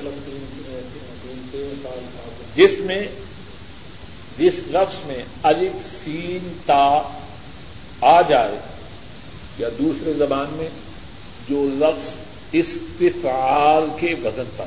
جس 2.56 2.80
میں 2.80 3.08
جس 4.38 4.64
لفظ 4.68 4.96
میں 5.06 5.24
الف 5.44 5.86
سین 5.86 6.58
تا 6.66 7.02
آ 8.02 8.22
جائے 8.22 8.60
یا 9.58 9.70
دوسرے 9.80 10.14
زبان 10.14 10.48
میں 10.52 10.70
جو 11.50 11.64
لفظ 11.64 12.20
استفعال 12.52 13.88
کے 14.00 14.16
وزن 14.24 14.50
پر 14.58 14.66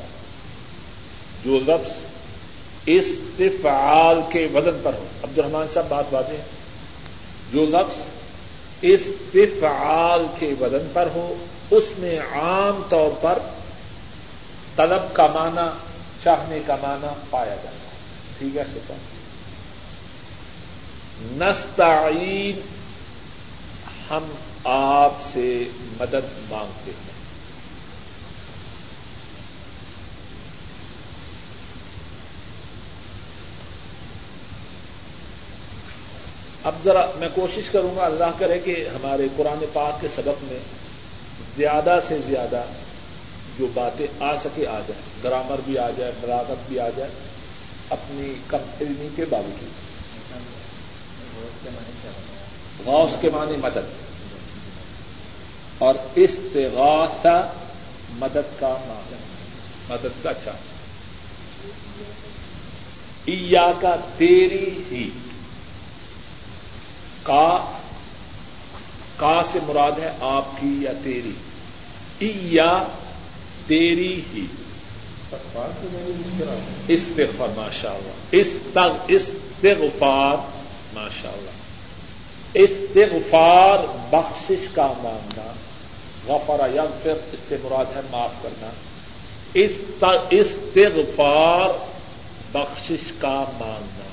جو 1.45 1.59
لفظ 1.59 1.91
استفعال 2.85 4.21
کے 4.31 4.47
وزن 4.53 4.79
پر 4.83 4.93
ہو۔ 4.93 5.05
عبد 5.23 5.39
الرحمان 5.39 5.67
صاحب، 5.67 5.85
بات 5.89 6.05
واضح 6.11 6.33
ہے۔ 6.33 6.43
جو 7.53 7.65
لفظ 7.65 8.01
استفعال 8.81 10.25
کے 10.39 10.53
وزن 10.61 10.87
پر 10.93 11.07
ہو، 11.15 11.35
اس 11.71 11.93
میں 11.97 12.19
عام 12.19 12.81
طور 12.89 13.09
پر 13.21 13.39
طلب 14.75 15.13
کا 15.13 15.27
معنی 15.27 15.88
چاہنے 16.23 16.59
کا 16.67 16.75
معنی 16.75 17.07
پایا 17.29 17.55
جاتا 17.55 17.69
ہے۔ 17.69 17.97
ٹھیک 18.37 18.57
ہے 18.57 18.63
سر 18.87 18.93
جی۔ 18.93 19.15
نستعین، 21.31 22.59
ہم 24.09 24.31
آپ 24.63 25.13
سے 25.21 25.63
مدد 25.99 26.51
مانگتے 26.51 26.91
ہیں۔ 26.91 27.19
اب 36.63 36.75
ذرا 36.83 37.05
میں 37.15 37.29
کوشش 37.33 37.69
کروں 37.69 37.95
گا، 37.95 38.05
اللہ 38.05 38.31
کرے 38.39 38.59
کہ 38.59 38.87
ہمارے 38.95 39.27
قرآن 39.35 39.65
پاک 39.73 40.01
کے 40.01 40.07
سبق 40.07 40.43
میں 40.43 40.59
زیادہ 41.57 41.97
سے 42.07 42.17
زیادہ 42.17 42.63
جو 43.59 43.67
باتیں 43.73 44.07
آ 44.19 44.35
سکے 44.35 44.67
آ 44.67 44.79
جائیں، 44.79 45.23
گرامر 45.23 45.59
بھی 45.65 45.77
آ 45.77 45.89
جائے 45.97 46.11
ملاقت 46.21 46.67
بھی 46.67 46.79
آ 46.79 46.89
جائے، 46.95 47.11
اپنی 47.89 48.33
کم 48.47 48.57
علمی 48.81 49.09
کے 49.15 49.25
باوجود۔ 49.25 49.89
غوث 52.85 53.11
کے 53.21 53.29
معنی 53.33 53.57
مدد۔ 53.57 54.09
اور 55.77 55.95
استغاث 56.15 57.25
مدد 58.09 58.59
کا 58.59 58.75
معنی۔ 58.87 59.15
مدد 59.89 60.23
کا 60.23 60.29
اچھا۔ 60.29 60.51
چاہ 63.25 63.71
کا 63.81 63.95
تیری 64.17 64.83
ہی۔ 64.91 65.09
کا 67.23 67.77
کا 69.15 69.41
سے 69.43 69.59
مراد 69.67 69.99
ہے 69.99 70.11
آپ 70.19 70.45
کی 70.61 70.77
یا 70.81 70.91
تیری۔ 71.03 71.31
یا 72.19 72.83
تیری 73.69 74.21
ہی 74.33 74.45
استغفار 76.87 77.47
ماشاء 77.55 77.91
اللہ 77.91 78.87
استغفار 79.07 80.37
ماشاء 80.93 81.31
اللہ 81.31 81.51
استغفار 82.53 83.79
بخشش 84.09 84.67
کا 84.73 84.93
مانگنا 84.97 85.53
غفر 86.27 86.69
یا 86.73 86.85
پھر 87.03 87.13
اس 87.33 87.39
سے 87.47 87.57
مراد 87.63 87.95
ہے 87.95 88.01
معاف 88.11 88.31
کرنا 88.43 88.69
استغفار 90.39 91.69
بخشش 92.51 93.11
کا 93.19 93.45
مانگنا 93.59 94.05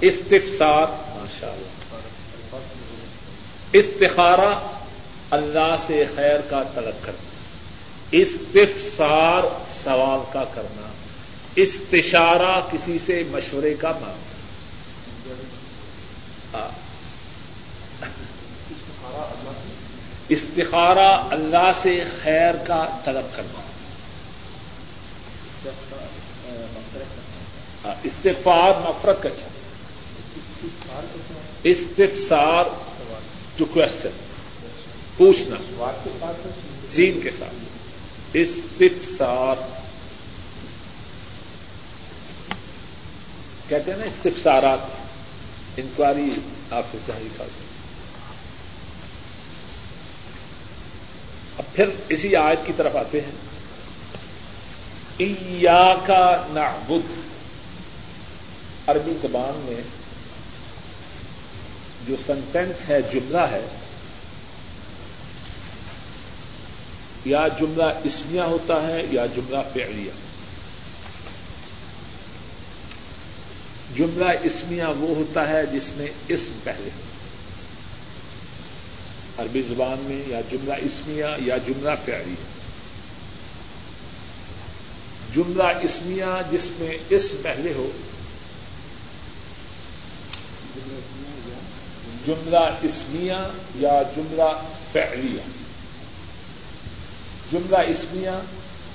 استفسار 0.00 0.86
ماشاء 1.18 1.48
اللہ 1.48 2.56
استخارہ 3.72 4.54
اللہ 5.30 5.76
سے 5.78 6.04
خیر 6.14 6.40
کا 6.50 6.62
طلب 6.74 7.04
کرنا۔ 7.04 7.31
استفسار 8.12 9.42
سوال 9.70 10.20
کا 10.32 10.44
کرنا 10.54 10.88
استشارہ 11.56 12.60
کسی 12.72 12.98
سے 12.98 13.22
مشورے 13.30 13.74
کا 13.74 13.92
مانگنا۔ 14.00 16.70
استخارہ 20.28 21.24
اللہ 21.30 21.70
سے 21.74 22.04
خیر 22.22 22.54
کا 22.54 22.98
طلب 23.04 23.36
کرنا۔ 23.36 23.60
استفار 28.02 28.80
نفرت 28.80 29.22
کا 29.22 29.28
کیا 29.28 29.48
استفسار 31.62 32.64
ٹو 33.56 33.64
کوشچن 33.64 34.08
پوچھنا۔ 35.16 35.56
زین 36.86 37.20
کے 37.20 37.30
ساتھ۔ 37.30 37.71
استفسار 38.32 39.56
کہتے 43.68 43.90
ہیں 43.90 43.98
نا 43.98 44.04
استفسارات، 44.04 44.78
انکوائری 45.76 46.30
آپ 46.70 46.82
سے 46.92 46.98
چاہیے 47.06 47.28
کرتے 47.36 47.64
اب 51.58 51.64
پھر 51.72 51.88
اسی 52.08 52.36
آیت 52.36 52.66
کی 52.66 52.72
طرف 52.76 52.96
آتے 52.96 53.20
ہیں۔ 53.20 53.32
کا 56.06 56.46
نعبد۔ 56.50 57.28
عربی 58.86 59.12
زبان 59.22 59.60
میں 59.64 59.82
جو 62.06 62.16
سنٹینس 62.26 62.88
ہے، 62.88 63.02
جملہ 63.02 63.40
ہے 63.40 63.66
یا 67.24 67.48
جملہ 67.60 67.84
اسمیا 68.04 68.44
ہوتا 68.44 68.86
ہے 68.86 69.02
یا 69.10 69.26
جملہ 69.26 69.56
فعلیہ۔ 69.72 70.10
جملہ 73.96 74.24
اسمیا 74.42 74.88
وہ 74.88 75.16
ہوتا 75.16 75.48
ہے 75.48 75.66
جس 75.66 75.90
میں 75.96 76.06
اسم 76.28 76.52
پہلے 76.64 76.90
ہو۔ 76.96 77.00
عربی 79.38 79.62
زبان 79.62 79.98
میں 80.00 80.22
یا 80.26 80.40
جملہ 80.40 80.74
اسمیا 80.82 81.36
یا 81.38 81.56
جملہ 81.56 81.90
فعلیہ۔ 82.04 82.44
جملہ 85.34 85.62
اسمیا 85.82 86.40
جس 86.50 86.70
میں 86.78 86.98
اسم 87.10 87.36
پہلے 87.42 87.72
ہو۔ 87.72 87.90
جملہ 92.26 92.76
اسمیا 92.82 93.48
یا 93.74 94.02
جملہ 94.16 94.62
فعلیہ۔ 94.92 95.61
جملہ 97.52 97.78
اسمیا 97.88 98.40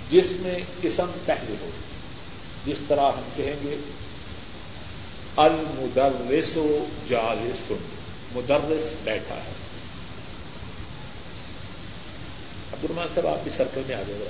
جس 0.10 0.32
میں 0.32 0.60
اسم 0.82 1.12
پہلے 1.26 1.56
ہو، 1.62 1.70
جس 2.66 2.78
طرح 2.88 3.12
ہم 3.18 3.30
کہیں 3.36 3.56
گے، 3.64 3.78
المدرس 5.38 6.58
جالس، 7.10 7.72
مدرس 8.36 8.94
بیٹھا 9.04 9.36
ہے۔ 9.36 9.52
عبد 12.74 12.84
الرحمان 12.84 13.08
صاحب، 13.14 13.28
آپ 13.28 13.44
کی 13.44 13.50
سرکل 13.50 13.82
میں 13.88 13.96
آ 13.96 14.02
جائے 14.08 14.20
گا 14.20 14.30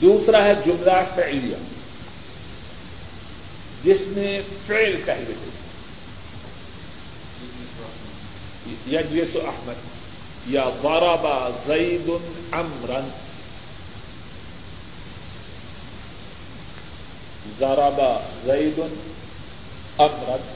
دوسرا 0.00 0.44
ہے 0.44 0.54
جملہ 0.66 1.02
فعلیہ، 1.14 1.56
جس 3.82 4.06
میں 4.06 4.40
فعل 4.66 5.00
پہلے 5.04 5.34
ہو۔ 5.34 5.50
یا 8.86 9.00
جیسو 9.00 9.40
احمد، 9.40 9.74
یا 10.46 10.64
غربا 10.64 11.48
زید 11.64 12.10
امرن 12.52 13.08
ضربا 17.58 18.20
زید 18.44 18.80
امرن 19.98 20.54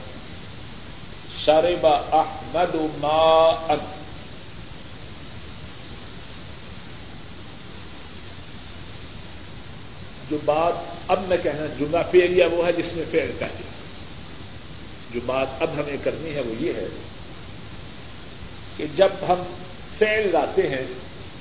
شرب 1.44 1.86
احمد 1.86 2.76
ماء. 3.00 3.74
جو 10.30 10.38
بات 10.44 10.72
اب 11.08 11.20
میں 11.28 11.36
کہنا 11.42 11.66
جملہ 11.78 11.98
فیلیا 12.10 12.46
وہ 12.52 12.66
ہے 12.66 12.72
جس 12.72 12.92
میں 12.92 13.04
فیل 13.10 13.30
پہلے. 13.38 13.62
جو 15.14 15.20
بات 15.26 15.46
اب 15.60 15.70
ہمیں 15.74 15.96
کرنی 16.04 16.34
ہے 16.34 16.40
وہ 16.40 16.54
یہ 16.58 16.72
ہے 16.72 16.88
کہ 18.76 18.86
جب 18.96 19.08
ہم 19.28 19.42
فیل 19.98 20.30
لاتے 20.32 20.68
ہیں 20.68 20.84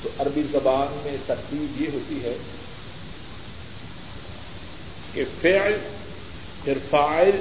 تو 0.02 0.10
عربی 0.19 0.41
زبان 0.41 1.00
میں 1.04 1.17
ترتیب 1.26 1.82
یہ 1.82 1.88
ہوتی 1.93 2.24
ہے 2.24 2.38
کہ 5.13 5.24
فعل 5.41 5.78
پھر 6.63 6.78
فائل 6.89 7.32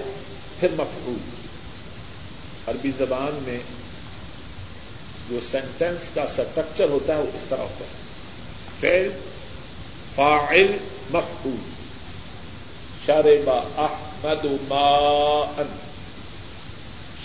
پھر 0.60 0.68
مفعول۔ 0.70 1.18
عربی 2.66 2.90
زبان 2.90 3.38
میں 3.42 3.58
جو 5.30 5.40
سینٹینس 5.40 6.10
کا 6.14 6.22
اسٹرکچر 6.22 6.88
ہوتا 6.88 7.14
ہے 7.14 7.18
وہ 7.18 7.26
اس 7.34 7.44
طرح 7.48 7.60
ہوتا 7.60 7.84
ہے۔ 7.84 8.04
فعل، 8.80 9.10
فاعل، 10.14 10.76
مفعول۔ 11.10 11.70
شرب 13.06 13.50
احمد 13.76 14.44
ماء۔ 14.44 15.62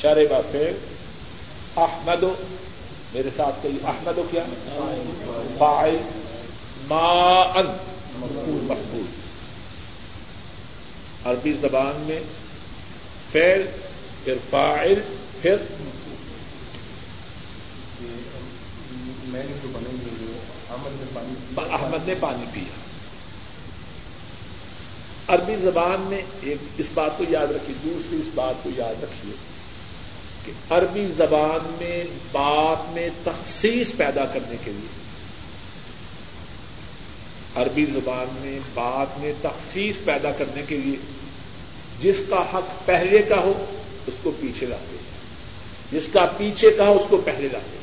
شرب 0.02 0.34
فعل 0.52 0.99
احمد، 1.80 2.24
میرے 3.14 3.30
ساتھ 3.36 3.56
کہیے، 3.64 3.88
احمد 3.88 4.20
کیا؟ 4.32 4.44
فاعل، 5.58 5.98
ماء 6.88 7.54
مفعول۔ 8.16 9.06
عربی 11.26 11.52
زبان 11.52 12.04
میں 12.08 12.20
فعل، 13.32 13.66
پھر 14.24 14.34
فاعل، 14.50 15.02
پھر 15.42 15.56
احمد 21.58 22.08
نے 22.08 22.14
پانی 22.20 22.46
پیا۔ 22.54 22.90
عربی 25.28 25.56
زبان 25.56 26.02
میں 26.02 26.22
ایک 26.42 26.58
اس 26.78 26.90
بات 26.94 27.12
کو 27.18 27.24
یاد 27.30 27.48
رکھیے، 27.48 27.76
دوسری 27.84 28.20
اس 28.20 28.30
بات 28.36 28.64
کو 28.64 28.70
یاد 28.78 29.04
رکھیے۔ 29.04 29.34
عربی 30.70 31.08
زبان 31.08 31.76
میں 31.80 32.04
بات 32.32 32.94
میں 32.94 33.10
تخصیص 33.24 33.96
پیدا 33.96 34.26
کرنے 34.26 34.56
کے 34.64 34.72
لیے۔ 34.72 34.88
عربی 37.56 37.86
زبان 37.86 38.28
میں 38.42 38.60
بات 38.74 39.20
میں 39.20 39.34
تخصیص 39.42 40.04
پیدا 40.06 40.32
کرنے 40.32 40.62
کے 40.68 40.78
لیے 40.78 40.96
جس 42.00 42.22
کا 42.30 42.40
حق 42.54 42.86
پہلے 42.86 43.20
کا 43.20 43.38
ہو، 43.38 43.66
اس 44.08 44.14
کو 44.24 44.32
پیچھے 44.40 44.68
لاتے 44.68 44.98
جس 45.92 46.08
کا 46.14 46.26
پیچھے 46.38 46.72
کا 46.72 46.88
ہو، 46.88 46.96
اس 46.96 47.06
کو 47.10 47.18
پہلے 47.18 47.48
لاتے 47.52 47.78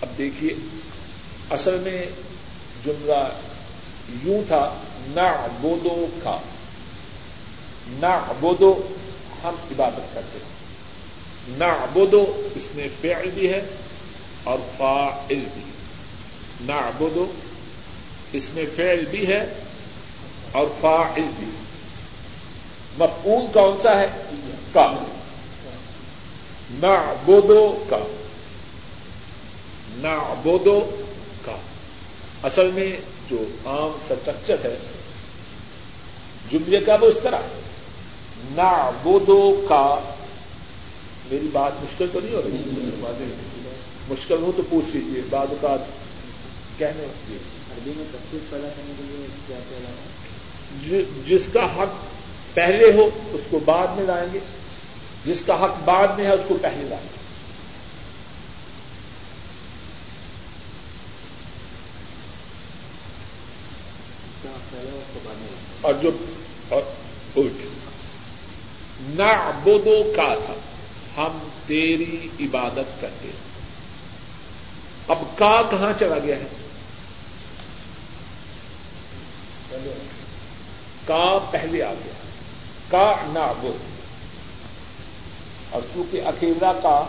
اب 0.00 0.08
دیکھیے، 0.18 0.54
اصل 1.50 1.78
میں 1.78 2.06
جملہ 2.84 3.28
یوں 4.24 4.42
تھا 4.46 4.74
نہ 5.06 5.46
بودو 5.60 6.06
کا۔ 6.22 6.38
نہ 7.88 8.32
بودو 8.40 8.82
ہم 9.44 9.54
عبادت 9.70 10.14
کرتے 10.14 10.38
ہیں۔ 10.38 10.59
نہ 11.58 11.86
اس 12.54 12.68
میں 12.74 12.88
فعل 13.00 13.30
بھی 13.30 13.52
ہے 13.52 13.62
اور 14.44 14.58
فاعل 14.76 15.44
بھی 15.54 15.62
نہ 16.60 16.90
بودو 16.98 17.32
اس 18.32 18.50
میں 18.54 18.64
فعل 18.76 19.04
بھی 19.04 19.26
ہے 19.26 19.54
اور 20.52 20.66
فاعل 20.80 21.22
بھی 21.38 21.50
مفعول 22.98 23.46
کون 23.52 23.78
سا 23.78 24.00
ہے؟ 24.00 24.06
کا. 24.72 24.92
نہ 26.70 27.14
کا. 27.88 27.98
نہ 29.90 30.34
کا. 31.44 31.56
اصل 32.42 32.70
میں 32.70 32.96
جو 33.30 33.44
عام 33.66 33.98
سٹرکچر 34.04 34.56
ہے، 34.64 34.78
جملے 36.50 36.80
کا 36.80 36.96
وہ 37.00 37.06
اس 37.06 37.18
طرح. 37.22 37.40
نہ 38.50 38.90
کا. 39.68 39.98
میری 41.30 41.48
بات 41.52 41.72
مشکل 41.82 42.06
تو 42.12 42.20
نہیں 42.20 42.34
ہو 42.34 42.42
رہی؟ 42.42 43.30
مشکل 44.08 44.42
ہو 44.42 44.52
تو 44.56 44.62
پوچھ 44.68 44.96
لیجیے 44.96 45.22
بعد 45.30 45.46
اوقات 45.50 45.78
کہنے 46.78 47.04
عربی 47.70 47.92
میں 47.96 48.04
تفصیل 48.12 48.40
پیدا 48.50 48.68
کرنے 48.68 48.92
کے 48.98 49.02
لیے 49.02 49.26
کیا 49.46 49.58
کیا 49.68 51.00
جس 51.26 51.48
کا 51.52 51.76
حق 51.76 51.88
پہلے 52.54 52.92
ہو 52.92 53.10
اس 53.32 53.40
کو 53.50 53.58
بعد 53.58 53.86
میں 53.88 54.06
لائیں 54.06 54.28
گے۔ 54.32 54.38
جس 55.24 55.42
کا 55.42 55.64
حق 55.64 55.84
بعد 55.84 56.08
میں 56.08 56.24
ہے 56.24 56.34
اس 56.34 56.40
کو 56.48 56.58
پہلے 56.62 56.82
لائیں 56.82 57.08
گے۔ 57.12 57.20
اور 65.80 65.94
جو 65.94 66.10
نہ 69.00 69.50
بدو 69.64 70.12
کا 70.16 70.34
تھا 70.46 70.54
ہم 71.16 71.48
تیری 71.66 72.28
عبادت 72.40 73.00
کرتے 73.00 73.28
ہیں۔ 73.28 73.50
اب 75.08 75.18
کا 75.36 75.62
کہاں 75.70 75.92
چلا 75.98 76.18
گیا 76.18 76.36
ہے؟ 76.36 76.48
کا 81.04 81.38
پہلے 81.50 81.82
آ 81.82 81.92
گیا؟ 81.92 82.12
کا 82.88 83.14
نہ 83.32 83.68
اور 85.70 85.82
چونکہ 85.94 86.22
اکیلا 86.24 86.72
کا 86.72 87.02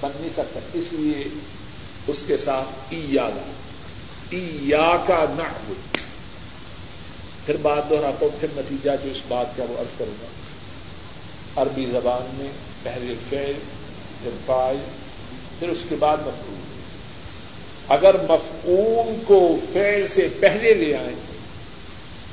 بن 0.00 0.10
نہیں 0.20 0.30
سکتا، 0.30 0.60
اس 0.72 0.92
لیے 0.92 1.24
اس 2.06 2.24
کے 2.26 2.36
ساتھ 2.36 2.68
ای 2.90 3.06
یاد 3.08 3.38
ای 4.30 4.58
یا 4.60 4.96
کا 5.06 5.24
نہ 5.30 5.72
پھر 7.46 7.56
بات 7.56 7.90
دہراتا 7.90 8.26
ہوں 8.26 8.40
پھر 8.40 8.48
نتیجہ 8.52 8.90
جو 9.04 9.10
اس 9.10 9.20
بات 9.28 9.56
کا 9.56 9.64
وہ 9.68 9.80
عرض 9.80 9.94
کروں 9.98 10.14
گا۔ 10.22 10.26
عربی 11.56 11.86
زبان 11.86 12.34
میں 12.38 12.52
پہلے 12.82 13.14
فیل 13.28 13.52
پھر 14.22 14.30
فائل 14.46 14.76
پھر 15.58 15.68
اس 15.68 15.86
کے 15.88 15.96
بعد 15.96 16.16
مفہوم 16.16 16.60
اگر 17.88 18.14
مفہوم 18.22 19.22
کو 19.26 19.56
فیل 19.72 20.08
سے 20.08 20.28
پہلے 20.40 20.74
لے 20.74 20.96
آئیں، 20.96 21.16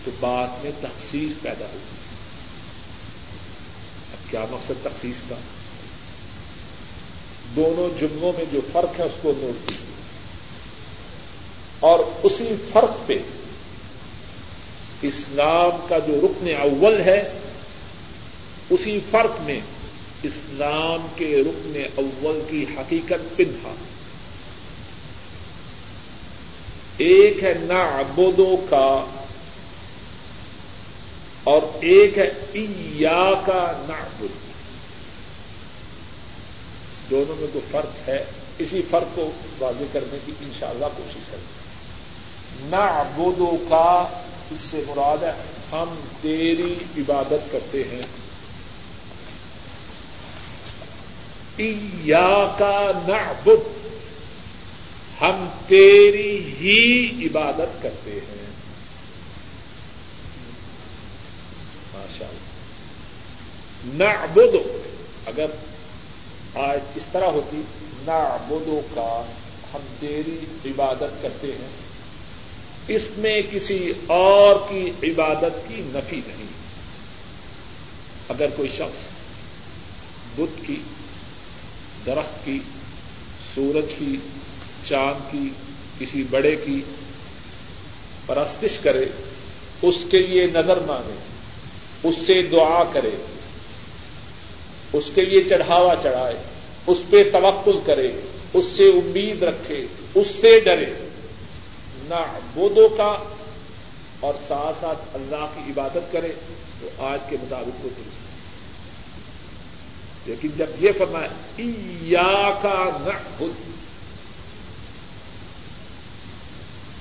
تو 0.06 0.12
بات 0.20 0.50
میں 0.64 0.72
تخصیص 0.82 1.34
پیدا 1.42 1.66
ہوگی۔ 1.66 2.16
اب 4.12 4.32
کیا 4.32 4.46
مقصد 4.52 4.72
تخصیص 4.84 5.24
کا؟ 5.30 5.36
دونوں 7.56 8.00
جملوں 8.00 8.34
میں 8.38 8.46
جو 8.52 8.62
فرق 8.72 9.00
ہے، 9.00 9.06
اس 9.06 9.16
کو 9.22 9.34
نوٹ 9.38 9.68
کیجیے۔ 9.68 9.92
اور 11.80 12.00
اسی 12.24 12.54
فرق 12.74 13.08
پہ 13.08 13.14
اسلام 15.02 15.86
کا 15.90 15.98
جو 15.98 16.22
رکن 16.24 16.48
اول 16.62 17.02
ہے 17.02 17.32
اسی 18.72 19.00
فرق 19.12 19.42
میں 19.42 19.60
اسلام 20.24 21.08
کے 21.16 21.38
رکن 21.38 21.82
اول 21.96 22.42
کی 22.50 22.66
حقیقت 22.78 23.38
پنہا۔ 23.38 23.74
ایک 26.98 27.44
ہے 27.44 27.54
نعبدو 27.54 28.66
کا 28.70 29.06
اور 31.44 31.62
ایک 31.82 32.18
ہے 32.18 32.32
ایا 32.52 33.32
کا 33.46 33.86
نعبد۔ 33.90 34.52
دونوں 37.10 37.36
میں 37.40 37.48
جو 37.54 37.60
فرق 37.72 38.10
ہے؟ 38.10 38.26
اسی 38.58 38.82
فرق 38.90 39.16
کو 39.16 39.32
واضح 39.60 39.84
کرنے 39.92 40.18
کی 40.26 40.32
انشاءاللہ 40.42 40.86
کوشش 40.98 41.20
کریں۔ 41.32 41.62
نعبدو 42.70 43.66
کا 43.70 44.22
اس 44.52 44.62
سے 44.62 44.84
مراد 44.88 45.24
ہے 45.24 45.44
ہم 45.72 45.96
تیری 46.22 46.76
عبادت 46.98 47.52
کرتے 47.52 47.84
ہیں۔ 47.84 48.31
کا 52.58 52.92
نعبد۔ 53.08 53.82
ہم 55.22 55.50
تیری 55.68 56.54
ہی 56.60 57.26
عبادت 57.26 57.84
کرتے 57.84 58.12
ہیں۔ 58.12 58.52
ماشاء 61.94 62.26
اللہ 62.26 62.52
نعبد 64.04 64.56
اگر 65.26 65.46
آج 66.56 66.80
اس 66.96 67.08
طرح 67.12 67.26
ہوتی، 67.26 67.62
نعبدو 68.06 68.82
کا 68.94 69.32
ہم 69.74 69.80
تیری 70.00 70.38
عبادت 70.66 71.22
کرتے 71.22 71.48
ہیں۔ 71.48 71.70
اس 72.88 73.10
میں 73.18 73.42
کسی 73.52 73.94
اور 74.08 74.56
کی 74.70 74.92
عبادت 75.04 75.68
کی 75.68 75.76
نفی 75.78 76.22
نہیں۔ 76.28 76.46
اگر 78.30 78.46
کوئی 78.56 78.70
شخص 78.70 79.12
بدھ 80.40 80.68
کی 80.68 80.82
درخت 82.06 82.46
کی، 82.46 82.60
سورج 83.56 83.94
کی، 83.98 84.18
چاند 84.88 85.32
کی، 85.32 85.50
کسی 86.00 86.24
بڑے 86.30 86.56
کی 86.56 86.82
پرستش 88.26 88.80
کرے، 88.80 89.06
اس 89.82 90.06
کے 90.12 90.20
لیے 90.20 90.48
نظر 90.48 90.80
مانگے، 90.80 91.18
اس 92.04 92.18
سے 92.18 92.42
دعا 92.42 92.84
کرے، 92.94 93.10
اس 94.94 95.12
کے 95.16 95.26
لیے 95.26 95.44
چڑھاوا 95.44 95.94
چڑھائے، 96.04 96.36
اس 96.88 97.04
پہ 97.10 97.24
توقل 97.24 97.80
کرے، 97.86 98.12
اس 98.54 98.66
سے 98.66 98.86
امید 98.86 99.44
رکھے، 99.44 99.86
اس 100.16 100.28
سے 100.28 100.60
ڈرے۔ 100.60 100.94
نہ 102.10 102.38
بودوں 102.54 102.90
کا 102.90 103.18
اور 104.20 104.34
ساتھ 104.48 104.78
ساتھ 104.78 105.02
اللہ 105.14 105.46
کی 105.56 105.72
عبادت 105.72 106.12
کرے، 106.12 106.32
تو 106.82 106.90
آج 106.98 107.20
کے 107.30 107.38
مطابق 107.42 107.86
وہ 107.86 107.90
درست 107.98 108.22
ہے۔ 108.22 108.31
لیکن 110.26 110.50
جب 110.58 110.66
یہ 110.80 110.92
فرمایا 110.98 112.50
کا 112.62 112.98
نہ 113.02 113.38
خود 113.38 113.52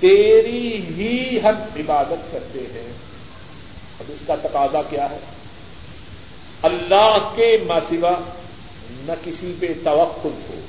تیری 0.01 0.77
ہی 0.77 1.39
ہم 1.41 1.55
عبادت 1.77 2.33
کرتے 2.33 2.59
ہیں۔ 2.59 2.93
اب 4.01 4.05
اس 4.09 4.23
کا 4.27 4.35
تقاضا 4.35 4.83
کیا 4.83 5.11
ہے؟ 5.11 5.19
اللہ 6.63 7.33
کے 7.37 7.59
ماسوا 7.67 8.11
نہ 8.91 9.13
کسی 9.25 9.53
پہ 9.61 9.67
توقل 9.85 10.41
ہو، 10.49 10.61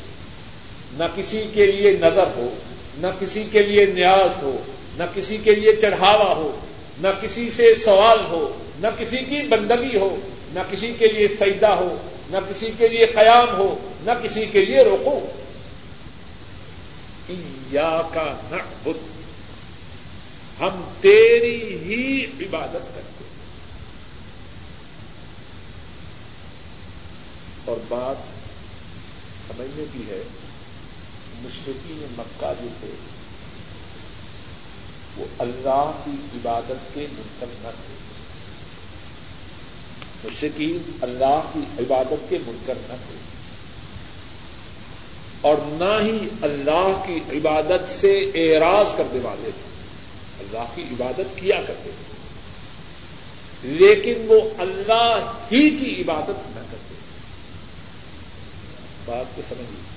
نہ 0.91 1.03
کسی 1.15 1.43
کے 1.53 1.65
لیے 1.65 1.91
نظر 1.91 2.27
ہو، 2.35 2.55
نہ 2.97 3.07
کسی 3.19 3.43
کے 3.51 3.61
لیے 3.61 3.85
نیاز 3.85 4.43
ہو، 4.43 4.57
نہ 4.97 5.03
کسی 5.13 5.37
کے 5.37 5.55
لیے 5.55 5.75
چڑھاوا 5.75 6.35
ہو 6.35 6.59
نہ 6.97 7.08
کسی 7.21 7.49
سے 7.49 7.75
سوال 7.75 8.25
ہو، 8.25 8.58
نہ 8.80 8.88
کسی 8.99 9.17
کی 9.17 9.47
بندگی 9.47 9.97
ہو، 9.97 10.17
نہ 10.54 10.60
کسی 10.71 10.93
کے 10.99 11.08
لیے 11.08 11.27
سجدہ 11.27 11.69
ہو، 11.69 11.97
نہ 12.30 12.38
کسی 12.49 12.71
کے 12.77 12.88
لیے 12.88 13.06
قیام 13.06 13.56
ہو، 13.56 13.91
نہ 14.01 14.12
کسی 14.23 14.45
کے 14.45 14.65
لیے 14.65 14.84
روکو 14.84 15.32
یا 17.71 18.01
کا 18.13 18.34
نہ 18.51 18.89
ہم 20.60 20.82
تیری 21.01 21.77
ہی 21.77 22.25
عبادت 22.25 22.73
کرتے 22.73 23.23
ہیں۔ 23.23 23.32
اور 27.65 27.77
بات 27.88 28.15
سمجھنے 29.47 29.86
کی 29.93 29.99
ہے 30.10 30.23
مشرقین 31.41 32.06
مکہ 32.17 32.54
جو 32.62 32.67
تھے 32.80 32.88
وہ 35.17 35.26
اللہ 35.39 35.91
کی 36.06 36.12
عبادت 36.12 36.93
کے 36.93 37.08
منتر 37.12 37.47
نہ 37.47 37.69
تھے 37.69 38.02
مشرقین 40.24 40.91
اللہ 41.02 41.50
کی 41.54 41.60
عبادت 41.80 42.30
کے 42.30 42.38
منکر 42.38 42.74
نہ 42.76 42.93
تھے۔ 43.08 43.15
اور 45.41 45.56
نہ 45.58 46.06
ہی 46.06 46.28
اللہ 46.41 47.04
کی 47.08 47.38
عبادت 47.38 47.88
سے 47.88 48.13
اعراض 48.13 48.95
کرنے 48.95 49.19
والے 49.19 49.52
تھے۔ 49.52 49.71
اللہ 50.39 50.63
کی 50.76 50.82
عبادت 50.82 51.38
کیا 51.38 51.62
کرتے 51.67 51.89
تھے؟ 51.89 52.12
لیکن 53.63 54.26
وہ 54.28 54.41
اللہ 54.58 55.34
ہی 55.52 55.69
کی 55.69 56.02
عبادت 56.02 56.56
نہ 56.56 56.62
کرتے 56.71 56.95
بات 59.06 59.36
کو 59.36 59.41
سمجھ 59.50 59.91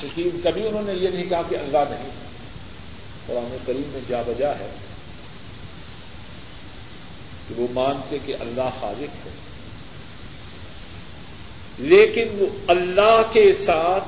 شکیم 0.00 0.40
کبھی 0.44 0.68
انہوں 0.68 0.82
نے 0.82 0.92
یہ 0.92 1.08
نہیں 1.08 1.24
کہا 1.24 1.42
کہ 1.48 1.54
اللہ 1.54 1.78
نہیں۔ 1.90 2.33
قرآن 3.26 3.56
کریم 3.66 3.82
میں 3.86 4.00
جا 4.08 4.22
بجا 4.26 4.58
ہے 4.58 4.70
کہ 7.48 7.54
وہ 7.60 7.66
مانتے 7.72 8.18
کہ 8.26 8.36
اللہ 8.40 8.70
خالق 8.80 9.26
ہے۔ 9.26 9.30
لیکن 11.78 12.28
وہ 12.38 12.46
اللہ 12.68 13.22
کے 13.32 13.52
ساتھ 13.52 14.04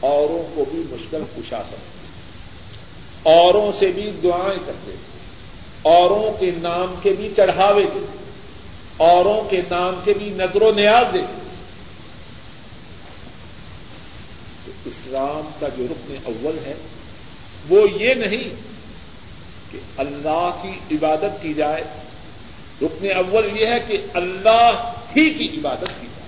اوروں 0.00 0.54
کو 0.54 0.64
بھی 0.70 0.82
مشکل 0.90 1.22
کشا 1.36 1.62
سکتے 1.64 1.94
اوروں 3.22 3.72
سے 3.78 3.92
بھی 3.92 4.10
دعائیں 4.22 4.58
کرتے 4.66 4.90
تھے 4.90 5.18
اوروں 5.82 6.40
کے 6.40 6.50
نام 6.50 6.94
کے 7.02 7.12
بھی 7.12 7.32
چڑھاوے 7.36 7.84
دیتے 7.94 8.24
اوروں 8.96 9.50
کے 9.50 9.62
نام 9.70 9.94
کے 10.04 10.12
بھی 10.12 10.30
نظر 10.30 10.62
و 10.62 10.72
نیاز 10.72 11.14
دیتے 11.14 11.44
اسلام 14.84 15.50
کا 15.60 15.68
جو 15.68 15.86
رکن 15.90 16.14
اول 16.24 16.58
ہے 16.64 16.74
وہ 17.68 17.90
یہ 17.90 18.14
نہیں 18.14 18.44
کہ 19.70 19.78
اللہ 19.96 20.62
کی 20.62 20.96
عبادت 20.96 21.42
کی 21.42 21.54
جائے۔ 21.54 21.84
رکن 22.82 23.06
اول 23.16 23.60
یہ 23.60 23.66
ہے 23.66 23.80
کہ 23.80 23.98
اللہ 24.14 24.92
ہی 25.16 25.34
کی 25.34 25.60
عبادت 25.60 25.90
کی 26.00 26.06
جائے۔ 26.06 26.24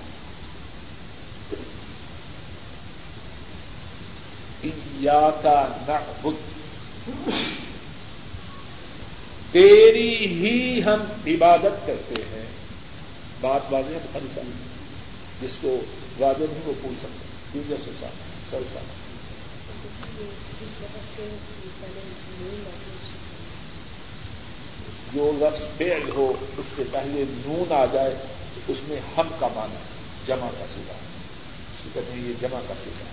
یا 4.99 5.29
کا 5.41 5.77
نہ 5.87 6.21
تیری 9.51 10.25
ہی 10.25 10.83
ہم 10.83 11.03
عبادت 11.27 11.87
کرتے 11.87 12.21
ہیں۔ 12.21 12.45
بات 13.41 13.61
واضح 13.71 13.93
ہے 13.93 13.99
بخاری 14.03 14.27
صاحب 14.35 14.45
جس 15.43 15.57
کو 15.61 15.79
واضح 16.19 16.43
نہیں 16.49 16.61
وہ 16.65 16.73
پوچھ 16.81 17.05
سکتے 17.05 17.59
جیسے 17.67 17.91
صاحب؟ 17.99 18.87
جو 25.13 25.31
لفظ 25.37 25.67
فیل 25.77 26.09
ہو، 26.09 26.33
اس 26.57 26.65
سے 26.75 26.83
پہلے 26.91 27.23
نون 27.27 27.71
آ 27.73 27.85
جائے 27.85 28.15
تو 28.53 28.59
اس 28.67 28.81
میں 28.87 28.99
ہم 29.17 29.27
کا 29.39 29.47
مانا 29.55 29.79
جمع 30.25 30.49
کا 30.59 30.65
سیدھا 30.73 30.93
اس 30.93 31.81
کو 31.83 31.89
کہتے 31.93 32.11
ہیں 32.11 32.27
یہ 32.27 32.33
جمع 32.39 32.59
کا 32.67 32.73
سیدھا 32.83 33.05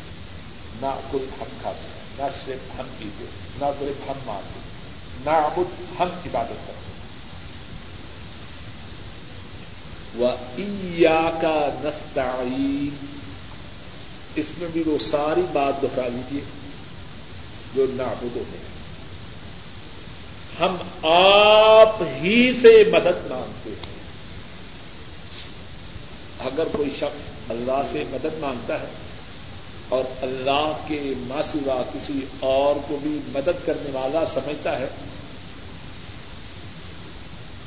نہ 0.81 1.01
کل 1.11 1.25
ہم 1.41 1.57
کھاتے 1.63 1.87
ہیں، 1.87 2.03
نہ 2.19 2.31
صرف 2.45 2.81
ہم 2.81 2.87
پیتے 2.99 3.25
نہ 3.59 3.65
صرف 3.79 4.09
ہم 4.11 4.19
مارتے 4.25 4.61
نہ 5.25 5.31
ابد 5.31 6.01
ہم 6.01 6.09
عبادت 6.27 6.67
کرتے 6.67 6.93
وہ 10.15 10.31
کا 11.41 11.69
نستعین 11.85 13.07
اس 14.35 14.53
میں 14.59 14.69
بھی 14.73 14.83
وہ 14.87 14.99
ساری 14.99 15.43
بات 15.53 15.83
دوہرا 15.83 16.09
لیجیے 16.09 16.41
جو 17.75 17.87
نابودوں 17.91 18.45
میں 18.49 18.75
ہم 20.61 20.77
آپ 21.11 22.03
ہی 22.23 22.53
سے 22.53 22.85
مدد 22.93 23.31
مانگتے 23.31 23.71
ہیں۔ 23.71 23.95
اگر 26.39 26.65
کوئی 26.73 26.91
شخص 26.91 27.31
اللہ 27.49 27.83
سے 27.85 28.05
مدد 28.11 28.39
مانگتا 28.41 28.81
ہے 28.81 28.87
اور 29.89 30.05
اللہ 30.23 30.73
کے 30.87 31.15
ماسوا 31.17 31.83
کسی 31.93 32.21
اور 32.41 32.77
کو 32.89 32.99
بھی 33.03 33.19
مدد 33.29 33.67
کرنے 33.67 33.91
والا 33.93 34.25
سمجھتا 34.25 34.79
ہے، 34.79 34.87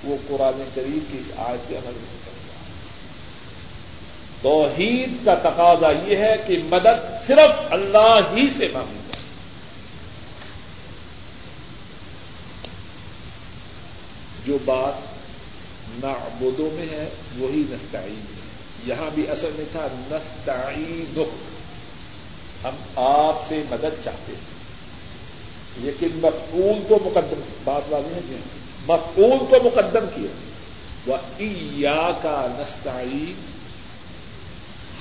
وہ 0.04 0.18
قرآن 0.28 0.70
کریم 0.76 1.00
کی 1.12 1.18
اس 1.18 1.32
آیت 1.38 1.70
کے 1.70 1.78
عمل 1.78 1.94
نہیں 1.94 2.18
کرتا۔ 2.26 2.38
توحید 4.42 5.26
کا 5.26 5.36
تقاضا 5.36 5.92
یہ 6.06 6.16
ہے 6.16 6.34
کہ 6.48 6.58
مدد 6.64 7.26
صرف 7.26 7.74
اللہ 7.74 8.20
ہی 8.36 8.50
سے 8.50 8.68
مانگی 8.74 9.07
جو 14.48 14.58
بات 14.66 14.94
نعبدوں 16.04 16.70
میں 16.74 16.90
ہے، 16.90 17.10
وہی 17.38 17.64
نستعین 17.70 18.26
میں 18.30 18.48
یہاں 18.86 19.10
بھی 19.14 19.30
اصل 19.30 19.50
میں 19.56 19.66
تھا 19.72 19.88
نستعین 20.12 21.22
ہم 22.64 22.76
آپ 22.96 23.48
سے 23.48 23.62
مدد 23.70 24.04
چاہتے 24.04 24.34
ہیں۔ 24.34 24.58
لیکن 25.78 26.08
مقبول 26.14 26.84
کو 26.88 27.00
مقدم 27.06 27.42
بات 27.64 27.82
والی 27.90 28.36
ہے 28.36 28.40
مقبول 28.88 29.38
کو 29.40 29.68
مقدم 29.68 30.06
کیا 30.16 30.32
وہ 31.06 31.18
ایا 31.38 32.12
کا 32.22 32.48
نستعین۔ 32.60 33.46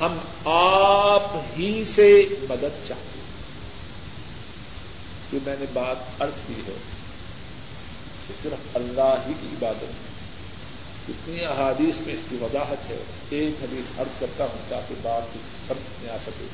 ہم 0.00 0.18
آپ 0.50 1.30
ہی 1.58 1.84
سے 1.84 2.22
مدد 2.48 2.88
چاہتے 2.88 3.18
ہیں۔ 3.18 3.26
جو 5.32 5.38
میں 5.46 5.56
نے 5.60 5.66
بات 5.72 6.22
عرض 6.22 6.42
کی 6.46 6.54
ہے۔ 6.68 6.76
کہ 8.28 8.34
صرف 8.42 8.76
اللہ 8.76 9.14
ہی 9.26 9.32
کی 9.40 9.46
عبادت 9.46 10.06
کتنی 11.08 11.44
احادیث 11.44 12.00
میں 12.00 12.14
اس 12.14 12.20
کی 12.28 12.36
وضاحت 12.40 12.90
ہے۔ 12.90 12.96
ایک 13.28 13.64
حدیث 13.64 14.00
عرض 14.00 14.16
کرتا 14.18 14.44
ہوں 14.44 14.62
تاکہ 14.68 14.94
بات 15.02 15.36
اس 15.36 15.48
فرق 15.66 16.02
میں 16.02 16.10
آ 16.10 16.16
سکے۔ 16.18 16.46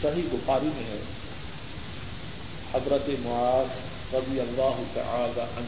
صحیح 0.00 0.22
بخاری 0.32 0.68
میں 0.76 0.84
ہے، 0.84 0.98
حضرت 2.74 3.10
معاذ 3.22 3.78
رضی 4.14 4.40
اللہ 4.40 4.82
تعالی 4.94 5.40
عنہ 5.40 5.66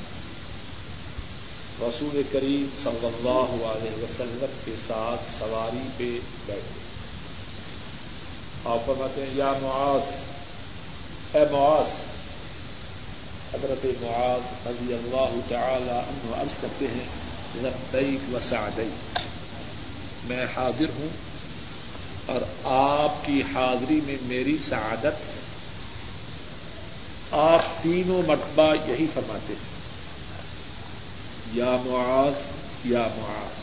رسول 1.83 2.23
کریم 2.33 2.67
صلی 2.77 3.07
اللہ 3.07 3.67
علیہ 3.67 4.05
وسلم 4.05 4.53
کے 4.65 4.75
ساتھ 4.87 5.33
سواری 5.39 5.89
پہ 5.97 6.19
بیٹھے۔ 6.47 6.79
آپ 8.65 8.87
فرماتے 8.87 9.27
ہیں، 9.27 9.35
یا 9.35 9.53
معاذ 9.63 10.30
اے 11.33 11.41
معاذ، 11.51 11.89
حضرت 13.55 13.87
معاذ 14.01 14.67
رضی 14.67 14.95
اللہ 14.95 15.41
تعالی 15.49 15.91
عنہ 15.91 16.41
عرض 16.41 16.57
کرتے 16.61 16.87
ہیں، 16.89 17.07
لبیک 17.55 18.35
و 18.35 18.39
سعدیک، 18.41 19.19
میں 20.25 20.47
حاضر 20.57 20.87
ہوں 20.99 21.09
اور 22.27 22.41
آپ 22.65 23.25
کی 23.25 23.43
حاضری 23.55 24.01
میں 24.05 24.17
میری 24.23 24.59
سعادت 24.69 25.05
ہے۔ 25.05 25.41
آپ 27.31 27.83
تینوں 27.83 28.23
مرتبہ 28.27 28.75
یہی 28.91 29.07
فرماتے 29.15 29.53
ہیں، 29.53 29.71
یا 31.53 31.77
معاذ 31.85 32.51
یا 32.85 33.09
معاذ۔ 33.17 33.61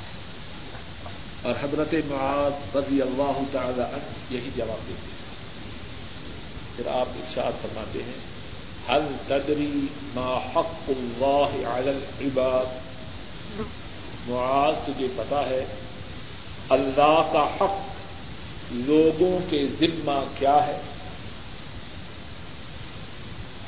اور 1.45 1.55
حضرت 1.61 1.93
معاذ 1.93 2.75
رضی 2.75 3.01
اللہ 3.01 3.39
تعالی 3.51 3.81
عنہ 3.81 4.33
یہی 4.33 4.49
جواب 4.55 4.89
دیتے 4.89 5.07
ہیں۔ 5.11 5.16
پھر 6.77 6.87
آپ 6.93 7.07
ارشاد 7.19 7.61
فرماتے 7.61 8.03
ہیں 8.03 8.19
حل 8.89 9.07
تدری 9.27 9.87
ما 10.13 10.37
حق 10.55 10.89
اللہ 10.89 11.51
علی 11.69 11.89
العباد؟ 11.89 12.67
معاذ 14.27 14.75
تجھے 14.85 15.07
پتا 15.15 15.41
ہے، 15.49 15.63
اللہ 16.75 17.17
کا 17.33 17.43
حق 17.59 18.71
لوگوں 18.87 19.37
کے 19.49 19.65
ذمہ 19.79 20.19
کیا 20.37 20.55
ہے؟ 20.67 20.77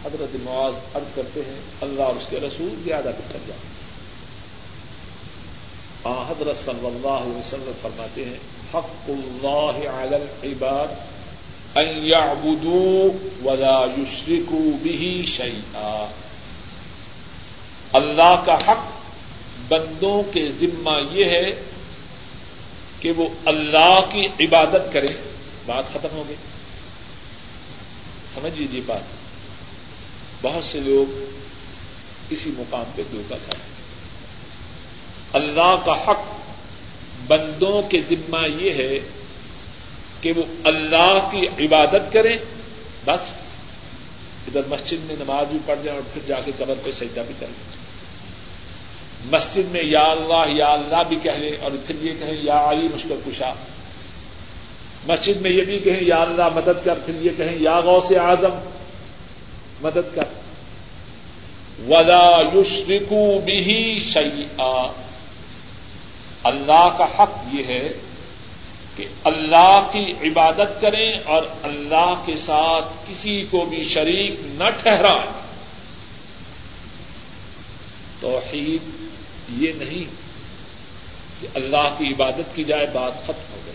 حضرت 0.04 0.36
معاذ 0.43 0.74
عرض 0.95 1.12
کرتے 1.15 1.41
ہیں، 1.48 1.60
اللہ 1.82 2.04
اور 2.04 2.15
اس 2.15 2.28
کے 2.30 2.39
رسول 2.39 2.74
زیادہ 2.84 3.12
بہتر 3.17 3.41
جاتے 3.48 3.67
ہیں 3.67 3.78
حضرت 6.30 6.58
صلی 6.58 6.86
اللہ 6.88 7.24
علیہ 7.24 7.38
وسلم 7.38 7.72
فرماتے 7.82 8.26
ہیں، 8.26 8.38
حق 8.74 9.10
اللہ 9.10 9.78
علی 9.89 10.15
العباد 10.15 11.09
ان 11.76 12.08
يعبدوا 12.08 13.08
ولا 13.44 13.86
يشركوا 13.98 14.78
به 14.84 15.26
شيئا۔ 15.26 16.12
اللہ 17.94 18.44
کا 18.46 18.56
حق 18.56 18.84
بندوں 19.68 20.24
کے 20.34 20.48
ذمہ 20.48 20.92
یہ 21.12 21.26
ہے 21.26 21.64
کہ 23.00 23.12
وہ 23.12 23.30
اللہ 23.46 24.00
کی 24.12 24.46
عبادت 24.46 24.94
کریں۔ 24.94 25.16
بات 25.66 25.94
ختم 25.94 26.08
ہو 26.12 26.24
گئی۔ 26.28 26.36
سمجھ 28.36 28.60
لیجیے 28.60 28.82
بات۔ 28.86 29.20
بہت 30.42 30.64
سے 30.64 30.80
لوگ 30.80 31.36
اسی 32.30 32.52
مقام 32.58 32.84
پہ 32.96 33.02
دھوکا 33.12 33.36
کھائیں 33.38 33.70
اللہ 35.34 35.76
کا 35.86 36.12
حق 36.12 36.22
بندوں 37.28 37.82
کے 37.82 38.00
ذمہ 38.00 38.48
یہ 38.60 38.72
ہے 38.72 39.00
کہ 40.22 40.32
وہ 40.36 40.44
اللہ 40.64 41.30
کی 41.32 41.66
عبادت 41.66 42.14
کریں، 42.14 42.38
بس 43.06 43.20
ادھر 44.48 44.62
مسجد 44.70 45.06
میں 45.06 45.16
نماز 45.20 45.48
بھی 45.48 45.60
پڑھ 45.66 45.80
جائیں 45.84 46.00
اور 46.00 46.10
پھر 46.14 46.22
جا 46.28 46.40
کے 46.46 46.52
قبر 46.58 46.74
پہ 46.84 46.92
سجدہ 46.92 47.22
بھی 47.28 47.34
کریں۔ 47.40 47.80
مسجد 49.32 49.72
میں 49.72 49.84
یا 49.84 50.04
اللہ 50.04 50.56
یا 50.56 50.68
اللہ 50.68 51.04
بھی 51.08 51.16
کہہ 51.24 51.32
لیں 51.32 51.52
اور 51.62 51.72
پھر 51.88 51.96
یہ 52.02 52.12
کہیں، 52.20 52.38
یا 52.42 52.70
علی 52.70 52.88
مشکل 52.96 53.20
کشا 53.26 53.54
مسجد 55.08 55.42
میں 55.42 55.52
یہ 55.52 55.62
بھی 55.62 55.80
کہیں، 55.80 56.02
یا 56.02 56.22
اللہ 56.22 56.50
مدد 56.56 56.86
کر۔ 56.86 57.00
پھر 57.06 57.14
یہ 57.22 57.30
کہیں، 57.38 57.58
یا 57.60 57.80
غوث 57.80 58.12
اعظم 58.12 58.70
مدد 59.82 60.16
کر۔ 60.16 60.40
ولا 61.88 62.42
یشرکو 62.54 63.40
بھی 63.46 64.00
شعیع 64.00 64.62
اللہ 66.44 66.98
کا 66.98 67.06
حق 67.20 67.56
یہ 67.56 67.64
ہے 67.64 67.90
کہ 69.00 69.08
اللہ 69.24 69.88
کی 69.94 70.30
عبادت 70.30 70.82
کریں 70.82 71.14
اور 71.26 71.44
اللہ 71.64 72.24
کے 72.26 72.38
ساتھ 72.38 72.86
کسی 73.10 73.46
کو 73.52 73.66
بھی 73.66 73.88
شریک 73.94 74.40
نہ 74.40 74.70
ٹھہرائیں۔ 74.70 75.32
توحید 78.20 78.82
یہ 79.50 79.72
نہیں 79.72 80.12
کہ 81.42 81.48
اللہ 81.54 81.96
کی 81.98 82.08
عبادت 82.08 82.56
کی 82.56 82.64
جائے 82.64 82.88
بات 82.94 83.24
ختم 83.24 83.54
ہو 83.54 83.60
گئی۔ 83.66 83.74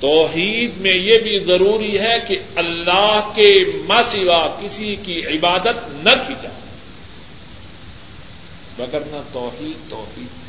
توحید 0.00 0.76
میں 0.76 0.94
یہ 0.94 1.18
بھی 1.18 1.38
ضروری 1.38 1.98
ہے 1.98 2.18
کہ 2.28 2.34
اللہ 2.56 3.18
کے 3.34 3.64
سوا 4.02 4.60
کسی 4.62 4.96
کی 4.96 5.20
عبادت 5.26 6.04
نہ 6.04 6.10
کی 6.28 6.34
جائے۔ 6.42 6.60
مگر 8.78 9.00
نہ 9.00 9.20
توحید 9.32 9.90
توحید۔ 9.90 10.41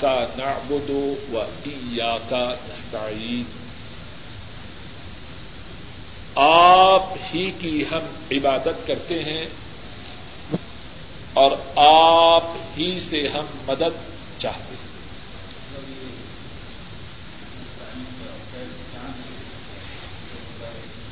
کا 0.00 0.26
نعبد 0.36 0.90
و 0.90 1.40
ایا 1.40 2.16
کا 2.28 2.54
نستعین 2.68 3.44
آپ 6.34 7.02
ہی 7.34 7.50
کی 7.50 7.84
ہم 7.90 8.24
عبادت 8.30 8.86
کرتے 8.86 9.24
ہیں 9.24 9.44
اور 11.32 11.50
آپ 11.76 12.44
ہی 12.78 13.00
سے 13.00 13.28
ہم 13.28 13.44
مدد 13.66 14.10
چاہتے 14.38 14.74
ہیں۔ 14.74 14.88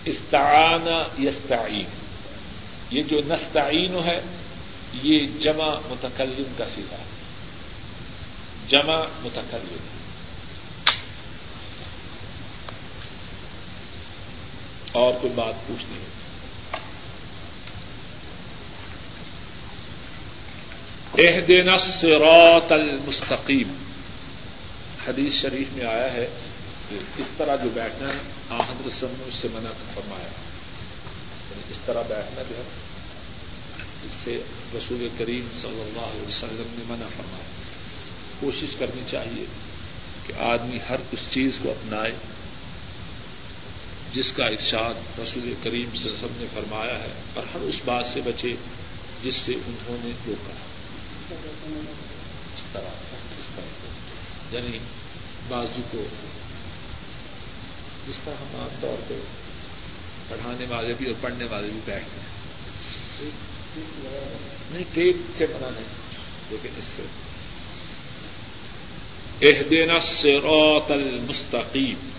استعان 0.04 0.88
یستعین۔ 1.22 1.86
یہ 2.90 3.02
جو 3.02 3.20
نستعین 3.26 3.94
ہے، 3.94 4.20
یہ 5.02 5.26
جمع 5.40 5.74
متکلم 5.88 6.52
کا 6.58 6.66
سیدھا 6.66 6.96
ہے۔ 6.96 7.25
جمع 8.68 9.02
متکلم۔ 9.22 9.76
اور 14.92 15.14
کوئی 15.20 15.32
بات 15.32 15.54
پوچھنی 15.66 15.98
ہے؟ 15.98 16.06
اہدنا 21.18 21.72
الصراط 21.72 22.72
المستقیم۔ 22.72 23.92
حدیث 25.08 25.42
شریف 25.42 25.66
میں 25.72 25.86
آیا 25.86 26.12
ہے 26.12 26.28
کہ 26.88 26.98
اس 27.18 27.26
طرح 27.36 27.56
جو 27.56 27.70
بیٹھنا 27.74 28.08
ہے 28.08 28.18
آحد 28.50 28.86
رسم 28.86 29.06
نے 29.10 29.24
اس 29.28 29.34
سے 29.34 29.48
منع 29.52 29.70
فرمایا۔ 29.94 30.28
یعنی 31.50 31.72
اس 31.72 31.78
طرح 31.84 32.02
بیٹھنا 32.02 32.42
جو 32.42 32.56
ہے، 32.56 32.62
اس 34.04 34.12
سے 34.24 34.42
رسول 34.74 35.08
کریم 35.18 35.48
صلی 35.60 35.80
اللہ 35.80 36.00
علیہ 36.00 36.28
وسلم 36.28 36.74
نے 36.78 36.84
منع 36.88 37.06
فرمایا۔ 37.16 37.75
کوشش 38.40 38.74
کرنی 38.78 39.02
چاہیے 39.10 39.44
کہ 40.26 40.32
آدمی 40.38 40.78
ہر 40.88 40.96
اس 41.12 41.18
چیز 41.30 41.58
کو 41.62 41.70
اپنائے 41.70 42.12
جس 44.12 44.32
کا 44.32 44.44
ارشاد 44.44 45.18
رسول 45.18 45.54
کریم 45.62 45.96
سے 45.96 46.10
سب 46.20 46.28
نے 46.36 46.46
فرمایا 46.54 46.98
ہے 46.98 47.12
اور 47.34 47.42
ہر 47.54 47.60
اس 47.60 47.80
بات 47.84 48.06
سے 48.06 48.20
بچے 48.20 48.54
جس 49.22 49.36
سے 49.36 49.52
انہوں 49.66 49.96
نے 50.04 50.10
روکا 50.26 50.54
اس 52.56 52.62
طرح 52.72 53.14
اس 53.38 53.46
طرح۔ 53.56 54.54
یعنی 54.54 54.78
بازو 55.48 55.80
کو 55.90 56.04
جس 58.08 58.20
طرح 58.24 58.34
ہم 58.34 58.60
عام 58.60 58.76
طور 58.80 59.02
پہ 59.08 59.14
پڑھانے 60.28 60.66
والے 60.68 60.94
بھی 60.94 61.06
اور 61.06 61.14
پڑھنے 61.20 61.44
والے 61.44 61.68
بھی 61.68 61.80
بیٹھتے 61.84 62.20
ہیں 62.20 63.30
نہیں 64.70 64.84
ٹیپ 64.94 65.16
سے 65.38 65.46
بنا 65.46 65.70
نہیں، 65.70 65.84
لیکن 66.50 66.68
اس 66.78 66.84
سے 66.84 67.02
اہدین 69.42 69.90
الصراط 69.90 70.90
المستقیم 70.90 72.10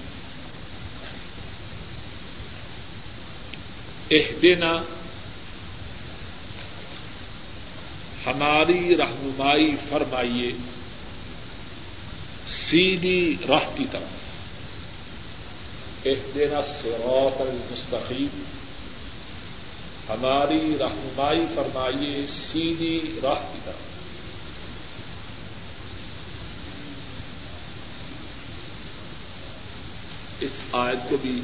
اہدنا 4.12 4.84
ہماری 8.26 8.98
رہنمائی 8.98 9.76
فرمائیے 9.90 10.52
سیدھی 12.48 13.36
راہ 13.48 13.76
کی 13.76 13.86
طرف. 13.92 14.14
اہدنا 16.06 16.58
الصراط 16.58 17.42
المستقیم 17.42 18.44
ہماری 20.10 20.78
رہنمائی 20.80 21.46
فرمائیے 21.56 22.28
سیدھی 22.28 23.20
راہ 23.24 23.52
کی 23.54 23.60
طرف. 23.66 23.97
اس 30.40 30.52
آیت 30.72 31.10
کو 31.10 31.18
بھی 31.18 31.42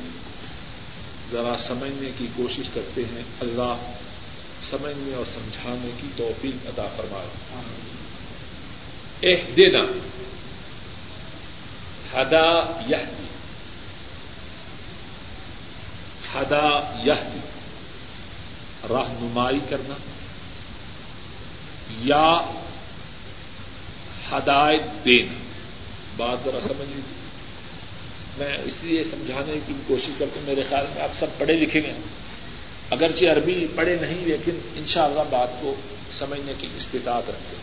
ذرا 1.32 1.56
سمجھنے 1.58 2.10
کی 2.18 2.28
کوشش 2.36 2.70
کرتے 2.74 3.06
ہیں۔ 3.06 3.24
اللہ 3.42 3.94
سمجھنے 4.70 5.16
اور 5.16 5.26
سمجھانے 5.34 5.92
کی 6.02 6.08
توفیق 6.16 6.68
ادا 6.68 6.88
فرمائے۔ 6.98 7.28
ایک 9.20 9.44
دینا 9.58 9.80
ہدا 12.14 12.82
یہ 12.88 12.96
ہدا 16.36 17.02
یہ 17.04 17.12
رہنمائی 18.90 19.60
کرنا۔ 19.70 19.96
یا 21.90 22.52
ہدایت 24.32 25.06
دینا۔ 25.06 25.34
بات 26.18 26.38
ذرا 26.46 26.62
سمجھ 26.62 26.90
لیجیے 26.90 27.23
میں 28.38 28.58
اس 28.66 28.84
لیے 28.84 29.04
سمجھانے 29.04 29.60
کی 29.68 29.74
کوشش 29.88 30.12
کرتا 30.18 30.40
ہوں، 30.40 30.48
میرے 30.48 30.64
خیال 30.70 30.86
میں 30.96 31.04
آپ 31.04 31.10
سب 31.20 31.28
پڑھے 31.38 31.54
لکھے 31.54 31.84
گئے 31.84 31.94
اگرچہ 32.90 33.26
عربی 33.26 33.68
پڑھے 33.76 33.96
نہیں، 34.02 34.26
لیکن 34.26 34.60
انشاءاللہ 34.76 35.22
بات 35.30 35.62
کو 35.62 35.76
سمجھنے 36.12 36.54
کی 36.58 36.68
استطاعت 36.78 37.24
رکھتے 37.30 37.56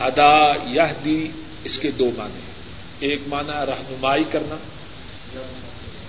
ہدا 0.00 0.52
یہ 0.70 0.82
دی 1.04 1.28
اس 1.64 1.78
کے 1.78 1.90
دو 1.90 2.10
معنی 2.16 2.40
ایک 2.98 3.20
معنی 3.26 3.52
رہنمائی 3.52 4.24
کرنا۔ 4.32 4.56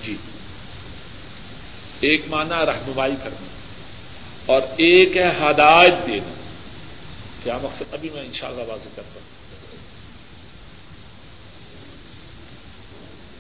جی۔ 0.05 0.15
ایک 1.99 2.21
معنی 2.27 2.65
رہنمائی 2.65 3.15
کرنا۔ 3.23 3.47
اور 4.45 4.61
ایک 4.61 5.17
ہے 5.17 5.49
ہدایت 5.49 5.93
دینا۔ 6.07 6.33
کیا 7.43 7.57
مقصد؟ 7.63 7.83
ابھی 7.91 8.09
میں 8.13 8.21
انشاءاللہ 8.21 8.61
واضح 8.67 8.89
کرتا 8.95 9.19
ہوں۔ 9.19 9.44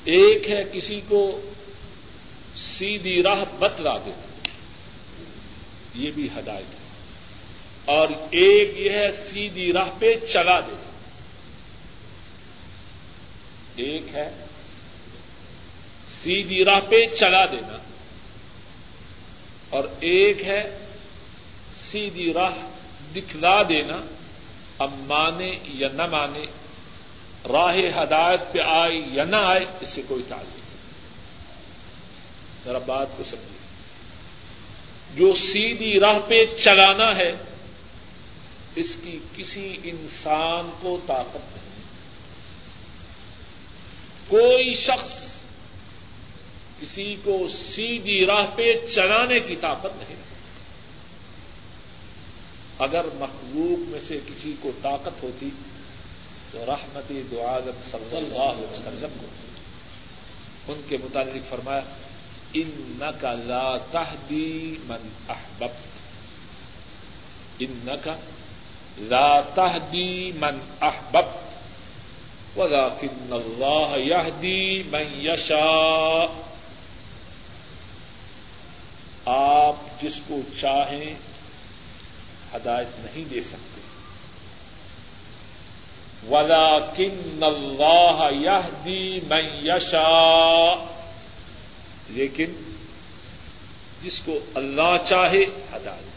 ایک 0.05 0.49
ہے 0.49 0.61
کسی 0.73 1.01
کو 1.07 1.51
سیدھی 2.55 3.23
راہ 3.23 3.43
بتلا 3.59 3.97
دینا 3.97 4.47
یہ 5.93 6.11
بھی 6.11 6.29
ہدایت 6.37 6.73
ہے۔ 6.73 6.85
اور 7.85 8.07
ایک 8.31 8.77
یہ 8.77 8.89
ہے 8.89 9.11
سیدھی 9.11 9.73
راہ 9.73 9.89
پہ 9.99 10.13
چلا 10.33 10.59
دینا 10.59 10.89
ایک 13.75 14.03
ہے 14.13 14.45
سیدھی 16.23 16.65
راہ 16.65 16.79
پہ 16.89 17.05
چلا 17.15 17.45
دینا۔ 17.45 17.77
اور 19.69 19.83
ایک 19.83 20.47
ہے 20.47 20.85
سیدھی 21.79 22.33
راہ 22.33 22.53
دکھلا 23.15 23.61
دینا، 23.69 24.01
اب 24.79 24.91
مانے 24.99 25.51
یا 25.63 25.87
نہ 25.93 26.05
مانے 26.05 26.45
راہ 27.51 28.03
ہدایت 28.03 28.39
پہ 28.51 28.59
آئے 28.59 29.01
یا 29.11 29.23
نہ 29.23 29.35
آئے 29.35 29.59
اس 29.81 29.89
سے 29.89 30.01
کوئی 30.07 30.23
تعلق 30.27 30.57
نہیں۔ 30.57 30.65
ذرا 32.65 32.77
بات 32.77 33.07
کو 33.17 33.23
سمجھیے۔ 33.23 33.55
جو 35.15 35.33
سیدھی 35.33 35.99
راہ 35.99 36.19
پہ 36.27 36.45
چلانا 36.45 37.17
ہے، 37.17 37.31
اس 38.75 38.95
کی 38.95 39.19
کسی 39.35 39.77
انسان 39.83 40.71
کو 40.81 40.99
طاقت 41.07 41.57
نہیں۔ 41.57 41.83
کوئی 44.27 44.73
شخص 44.73 45.33
کسی 46.81 47.15
کو 47.23 47.47
سیدھی 47.47 48.25
راہ 48.25 48.45
پہ 48.55 48.87
چلانے 48.95 49.39
کی 49.39 49.55
طاقت 49.55 49.97
نہیں۔ 49.97 50.15
اگر 52.79 53.05
مخلوق 53.13 53.89
میں 53.89 53.99
سے 53.99 54.19
کسی 54.25 54.55
کو 54.59 54.71
طاقت 54.81 55.23
ہوتی 55.23 55.49
تو 56.55 56.65
رحمت 56.65 57.11
دو 57.31 57.47
عالم 57.47 57.81
صلی 57.91 58.17
اللہ 58.17 58.43
علیہ 58.43 58.71
وسلم 58.71 59.17
کو۔ 59.21 59.27
ان 60.67 60.81
کے 60.87 60.97
متعلق 60.97 61.49
فرمایا 61.49 61.81
ان 62.53 63.03
کا 63.19 63.33
لا 63.33 63.77
تہدی 63.91 64.77
من 64.83 65.09
احبب 65.29 65.73
ان 67.59 67.89
کا 68.03 68.15
لا 68.97 69.41
تہدی 69.41 70.31
من 70.31 70.59
احبب 70.81 71.25
ولكن 72.57 73.33
اللہ 73.33 73.97
يهدي 73.97 74.83
من 74.83 75.25
يشاء 75.25 76.25
آپ 79.25 80.01
جس 80.01 80.21
کو 80.27 80.39
چاہیں 80.61 81.13
ہدایت 82.55 82.87
نہیں 82.99 83.25
دے 83.29 83.41
سکتے۔ 83.41 83.81
ولا 86.29 86.79
کن 86.79 87.43
اللہ 87.43 88.29
من 89.27 89.67
یشا 89.67 90.85
لیکن 92.09 92.73
جس 94.03 94.21
کو 94.25 94.39
اللہ 94.55 94.95
چاہے 95.05 95.43
ہدایت 95.43 96.15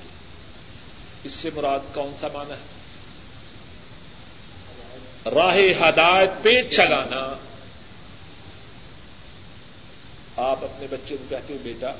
اس 1.24 1.32
سے 1.32 1.50
مراد 1.54 1.94
کون 1.94 2.12
سا 2.20 2.26
مانا 2.32 2.54
ہے؟ 2.54 2.78
راہ 5.30 5.88
ہدایت 5.88 6.30
پہ 6.42 6.62
چلانا۔ 6.62 7.34
آپ 10.36 10.64
اپنے 10.64 10.86
بچے 10.90 11.16
کو 11.16 11.24
کہتے 11.28 11.52
ہو، 11.52 11.58
بیٹا، 11.62 11.92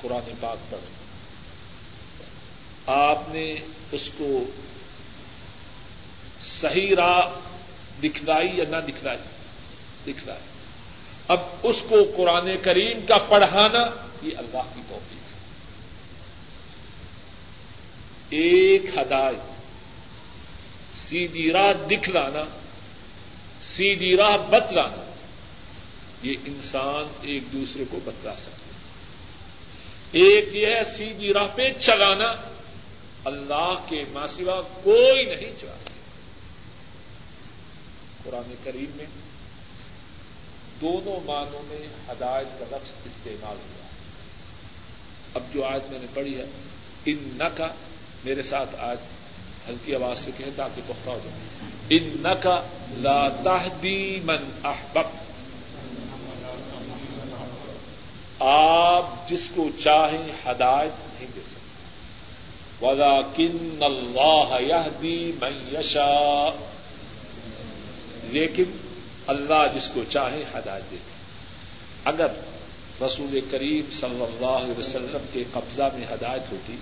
قرآن 0.00 0.32
پاک 0.40 0.70
پڑھ 0.70 0.80
آپ 2.86 3.22
نے 3.28 3.54
اس 3.92 4.10
کو 4.18 4.44
صحیح 6.60 6.94
راہ 6.96 7.38
دکھلائی 8.02 8.48
یا 8.54 8.64
نہ 8.68 8.76
دکھلائی؟ 8.76 9.18
دکھلائی۔ 10.06 10.40
اب 11.28 11.38
اس 11.62 11.82
کو 11.88 11.96
قرآن 12.16 12.56
کریم 12.62 13.06
کا 13.06 13.18
پڑھانا 13.18 13.80
یہ 14.22 14.30
اللہ 14.38 14.62
کی 14.74 14.80
توفیق 14.88 15.32
ہے۔ 15.32 15.38
ایک 18.30 18.82
ہدایت، 18.98 19.60
سیدھی 20.96 21.52
راہ 21.52 21.72
دکھلانا، 21.86 22.44
سیدھی 23.62 24.16
راہ 24.16 24.36
بتلانا، 24.36 25.10
یہ 26.22 26.34
انسان 26.46 27.12
ایک 27.20 27.52
دوسرے 27.52 27.84
کو 27.90 27.98
بتلا 28.04 28.34
سکتا 28.34 28.60
ایک 30.12 30.48
یہ 30.52 30.66
ہے، 30.66 30.84
سیدھی 30.84 31.32
راہ 31.32 31.46
پہ 31.54 31.70
چلانا، 31.80 32.32
اللہ 33.24 33.74
کے 33.88 34.04
ماسوا 34.12 34.60
کوئی 34.60 35.24
نہیں 35.24 35.60
چلا 35.60 35.74
سکتا۔ 35.80 35.89
قرآن 38.24 38.54
کریم 38.64 38.90
میں 38.94 39.06
دونوں 40.80 41.20
معنوں 41.26 41.62
میں 41.66 41.86
ہدایت 42.08 42.58
کا 42.58 42.76
لفظ 42.76 42.90
استعمال 43.04 43.56
ہوا 43.56 43.86
اب 45.34 45.42
جو 45.54 45.64
آج 45.64 45.80
میں 45.90 45.98
نے 46.00 46.06
پڑھی 46.14 46.38
ہے 46.38 46.44
ان 47.04 47.16
نہ 47.36 47.44
کا 47.56 47.66
میرے 48.24 48.42
ساتھ 48.42 48.74
آج 48.78 48.96
ہلکی 49.68 49.94
آواز 49.94 50.20
سے 50.20 50.30
کہیں 50.38 50.50
تاکہ 50.56 50.82
پختہ 50.86 51.10
ہو 51.10 51.18
جائے۔ 51.24 51.38
ان 51.90 52.22
نہ 52.22 52.34
کا 52.40 52.62
لا 52.90 53.28
من 54.24 54.66
احبب۔ 54.66 55.06
آپ 58.42 59.28
جس 59.28 59.48
کو 59.54 59.68
چاہیں 59.84 60.32
ہدایت 60.46 61.14
نہیں 61.14 61.26
دے 61.36 61.40
سکتے۔ 61.40 61.60
ولا 62.86 63.20
کن 63.36 63.78
اللہ 63.80 64.60
یہدی 64.60 65.32
من 65.40 65.68
یشا 65.72 66.50
لیکن 68.22 68.64
اللہ 69.26 69.66
جس 69.74 69.90
کو 69.94 70.04
چاہے 70.08 70.44
ہدایت 70.54 70.90
دے 70.90 70.96
اگر 72.04 72.26
رسول 73.02 73.40
کریم 73.50 73.92
صلی 73.92 74.22
اللہ 74.22 74.46
علیہ 74.46 74.78
وسلم 74.78 75.26
کے 75.32 75.44
قبضہ 75.52 75.88
میں 75.94 76.06
ہدایت 76.06 76.52
ہوتی 76.52 76.76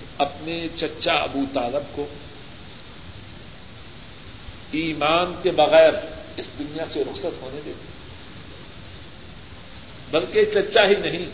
تو 0.00 0.06
اپنے 0.18 0.66
چچا 0.76 1.12
ابو 1.12 1.42
طالب 1.52 1.96
کو 1.96 2.06
ایمان 4.72 5.34
کے 5.42 5.50
بغیر 5.50 5.92
اس 6.36 6.48
دنیا 6.58 6.86
سے 6.86 7.04
رخصت 7.04 7.42
ہونے 7.42 7.60
دیتے 7.64 7.84
بلکہ 10.10 10.44
چچا 10.44 10.82
ہی 10.82 10.94
نہیں، 10.94 11.26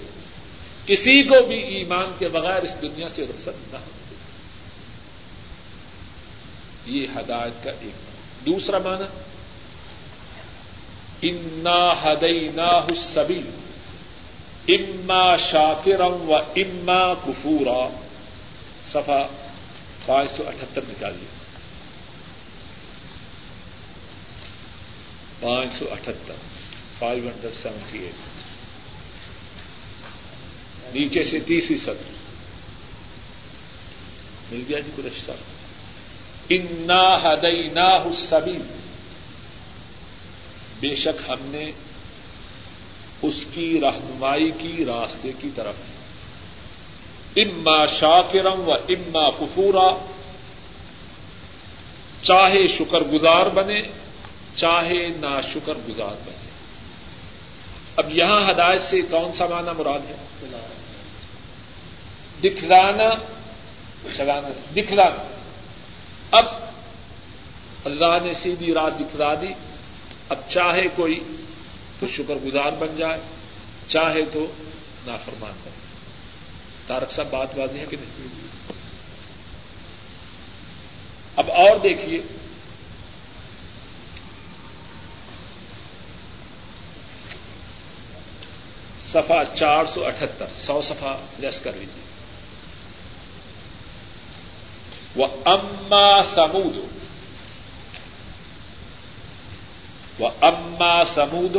کسی 0.86 1.22
کو 1.22 1.46
بھی 1.46 1.58
ایمان 1.58 2.12
کے 2.18 2.28
بغیر 2.28 2.62
اس 2.62 2.82
دنیا 2.82 3.08
سے 3.08 3.24
رخصت 3.24 3.72
نہ 3.72 3.78
ہونے 3.78 4.02
دیتے 4.10 4.30
یہ 6.98 7.06
ہدایت 7.20 7.64
کا 7.64 7.70
ایک 7.80 8.11
دوسرا 8.46 8.78
معنی 8.78 9.04
انا 11.22 11.92
ہدئی 12.02 12.48
نا 12.48 12.78
حسبی 12.78 13.40
اما 14.68 15.36
شاکرم 15.36 16.30
و 16.30 16.34
اما 16.34 17.14
کفورا 17.14 17.88
سفا 18.88 19.26
پانچ 20.06 20.30
سو 20.36 20.48
اٹھہتر 20.48 20.80
نکالیے 20.88 21.26
پانچ 25.40 25.78
سو 25.78 25.84
اٹھہتر 25.90 26.34
فائیو 26.98 27.28
ہنڈریڈ 27.28 27.54
سیونٹی 27.62 27.98
ایٹ۔ 27.98 28.14
نیچے 30.94 31.22
سے 31.24 31.38
تیسری 31.38 31.76
سطر۔ 31.76 32.12
مل 34.52 34.62
گیا 34.68 34.78
جی 34.78 34.90
قریش 34.96 35.26
صاحب۔ 35.26 35.51
انا 36.52 37.32
ہدئی 37.32 37.68
نا 37.68 37.96
حسبی 37.96 38.58
بے 40.80 40.94
شک 40.94 41.30
ہم 41.30 41.36
نے 41.40 41.64
اس 43.22 43.44
کی 43.52 43.80
رہنمائی 43.80 44.50
کی 44.58 44.84
راستے 44.84 45.32
کی 45.40 45.50
طرف۔ 45.54 45.74
اما 47.36 47.86
شاکرم 47.86 48.68
و 48.68 48.72
اما 48.72 49.30
کفورا 49.30 50.06
چاہے 52.22 52.66
شکر 52.66 53.00
گزار 53.00 53.46
بنے، 53.46 53.80
چاہے 54.56 55.08
نا 55.20 55.40
شکر 55.52 55.74
گزار 55.88 56.14
بنے۔ 56.26 56.50
اب 57.96 58.16
یہاں 58.16 58.50
ہدایت 58.50 58.80
سے 58.80 59.00
کون 59.00 59.32
سا 59.32 59.46
معنی 59.46 59.70
مراد 59.78 60.10
ہے؟ 60.10 60.16
دکھلانا 62.40 63.10
دکھلانا۔ 64.72 65.41
اب 66.32 66.44
اللہ 67.84 68.18
نے 68.22 68.34
سیدھی 68.34 68.74
رات 68.74 68.98
دکھلا 69.00 69.34
دی، 69.34 69.48
اب 70.28 70.38
چاہے 70.48 70.88
کوئی 70.96 71.20
تو 72.00 72.06
شکر 72.06 72.34
گزار 72.34 72.70
بن 72.78 72.96
جائے، 72.96 73.20
چاہے 73.86 74.22
تو 74.32 74.46
نافرمان 75.06 75.52
بن 75.64 75.70
جائے۔ 75.74 75.82
تارک 76.86 77.12
صاحب، 77.12 77.26
بات 77.30 77.58
بازی 77.58 77.78
ہے 77.78 77.84
کہ 77.90 77.96
نہیں؟ 78.00 78.28
اب 81.36 81.50
اور 81.50 81.76
دیکھیے 81.76 82.20
سفا 89.06 89.42
چار 89.54 89.86
سو 89.86 90.06
اٹھہتر 90.06 90.46
سو 90.66 90.82
سفا 90.82 91.16
لیس 91.38 91.60
کر 91.60 91.72
لیجیے 91.72 92.02
وہ 95.16 95.26
اما 95.44 96.22
سمود 96.24 96.76
وہ 100.18 100.28
اما 100.40 100.92
سمود 101.04 101.56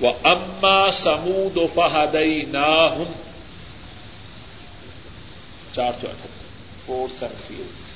وہ 0.00 0.12
اما 0.24 0.90
سمود 0.92 1.58
فہدئی 1.74 2.42
نہ 2.48 2.66
چار 5.74 5.92
سو 6.00 6.08
فور 6.86 7.08
سیونٹی 7.18 7.54
ایٹ 7.54 7.91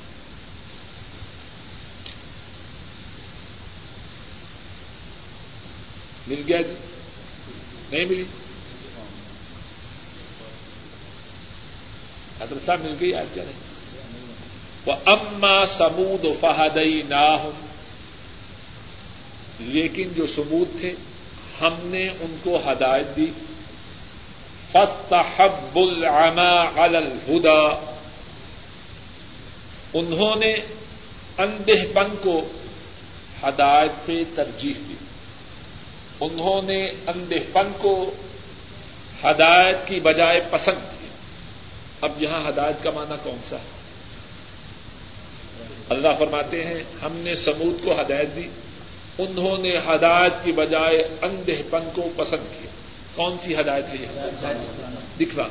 مل 6.27 6.43
گیا 6.49 6.61
جی۔ 6.61 6.73
نہیں 7.93 8.05
ملی۔ 8.05 8.25
حضرت 12.41 12.67
صاحب 12.67 12.81
مل 12.81 12.95
گئی 13.01 13.15
آج 13.15 13.27
کیا 13.35 13.45
نہیں؟ 13.45 13.67
وہ 14.87 14.93
اما 15.07 15.67
سمود 15.67 16.25
و 16.25 16.35
فہدئی 16.41 17.03
نہ 17.09 17.51
لیکن 19.61 20.09
جو 20.17 20.27
سمود 20.27 20.81
تھے، 20.81 20.95
ہم 21.61 21.75
نے 21.83 22.09
ان 22.09 22.37
کو 22.43 22.57
ہدایت 22.57 23.17
دی۔ 23.17 23.27
فستحب 24.73 25.79
العما 25.79 26.85
على 26.85 26.97
الهدى۔ 26.97 27.93
انہوں 29.95 30.37
نے 30.37 30.53
اندہ 31.39 31.95
پن 31.95 32.17
کو 32.23 32.49
ہدایت 33.43 34.07
پہ 34.07 34.23
ترجیح 34.35 34.75
دی۔ 34.89 34.95
انہوں 36.21 36.63
نے 36.63 36.87
اندہ 36.87 37.35
پن 37.53 37.73
کو 37.79 38.11
ہدایت 39.25 39.77
کی 39.87 40.01
بجائے 40.01 40.41
پسند 40.51 40.79
کیا۔ 40.79 41.09
اب 42.01 42.23
یہاں 42.23 42.49
ہدایت 42.49 42.83
کا 42.83 42.91
معنی 42.91 43.15
کون 43.23 43.39
سا 43.45 43.57
ہے؟ 43.57 43.77
اللہ 45.89 46.09
فرماتے 46.19 46.65
ہیں، 46.65 46.85
ہم 47.03 47.17
نے 47.17 47.35
سمود 47.35 47.85
کو 47.85 48.01
ہدایت 48.01 48.37
دی، 48.37 48.49
انہوں 49.19 49.59
نے 49.59 49.79
ہدایت 49.79 50.33
کی 50.45 50.53
بجائے 50.53 50.99
اندہ 51.23 51.53
پن 51.71 51.89
کو 51.95 52.03
پسند 52.17 52.61
کیا۔ 52.61 52.71
کون 53.15 53.37
سی 53.43 53.55
ہدایت 53.55 53.85
ہے 53.89 53.97
یہ؟ 54.01 54.21
دکھوا 55.21 55.45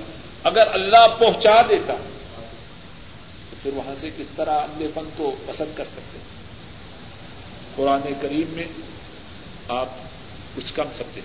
اگر 0.44 0.68
اللہ 0.74 1.08
پہنچا 1.20 1.62
دیتا، 1.62 1.94
تو 3.50 3.56
پھر 3.64 3.74
وہاں 3.74 3.96
سے 4.02 4.10
کس 4.18 4.26
طرح 4.36 4.58
اندھے 4.58 4.88
پن 4.94 5.10
کو 5.18 5.36
پسند 5.46 5.78
کر 5.78 5.84
سکتے؟ 5.84 6.20
قرآن 7.76 8.14
کریم 8.22 8.46
میں 8.50 8.66
آپ 9.68 9.90
کچھ 10.56 10.74
کم 10.74 10.84
سمجھے۔ 10.94 11.22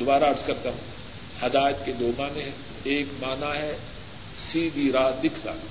دوبارہ 0.00 0.24
ارض 0.24 0.44
کرتا 0.44 0.70
ہوں، 0.70 0.78
ہدایت 1.46 1.76
کے 1.84 1.92
دو 1.92 2.10
معنی 2.18 2.42
ہیں۔ 2.42 2.50
ایک 2.84 3.06
معنی 3.20 3.58
ہے 3.58 3.76
سیدھی 4.38 4.92
راہ 4.92 5.10
دکھلانا 5.20 5.66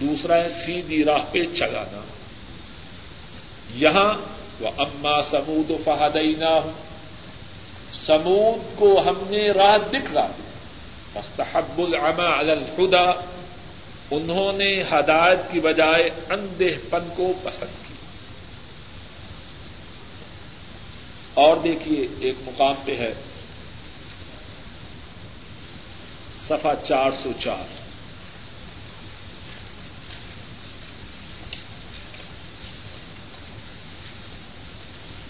دوسرا 0.00 0.36
ہے 0.36 0.48
سیدھی 0.48 1.04
راہ 1.04 1.18
پہ 1.32 1.38
چلانا۔ 1.54 2.00
یہاں 3.74 4.14
وہ 4.60 4.68
اما 4.78 5.22
سمود 5.22 5.70
و 5.70 5.76
فہدینہ 5.84 6.50
ہوں 6.50 6.72
سمود 7.92 8.78
کو 8.78 9.00
ہم 9.00 9.14
نے 9.30 9.50
راہ 9.50 9.78
دکھلا 9.90 10.26
مستحب 11.14 11.78
العما 11.78 12.40
علی 12.40 12.50
الہدا 12.50 13.10
انہوں 14.10 14.52
نے 14.52 14.82
ہدایت 14.82 15.52
کی 15.52 15.60
بجائے 15.60 16.10
اندہ 16.28 16.64
پن 16.90 17.08
کو 17.16 17.32
پسند 17.42 17.81
اور 21.34 21.56
دیکھیے 21.56 22.06
ایک 22.20 22.34
مقام 22.46 22.74
پہ 22.84 22.96
ہے۔ 22.96 23.14
سفا 26.40 26.72
چار 26.82 27.10
سو 27.22 27.30
چار۔ 27.38 27.82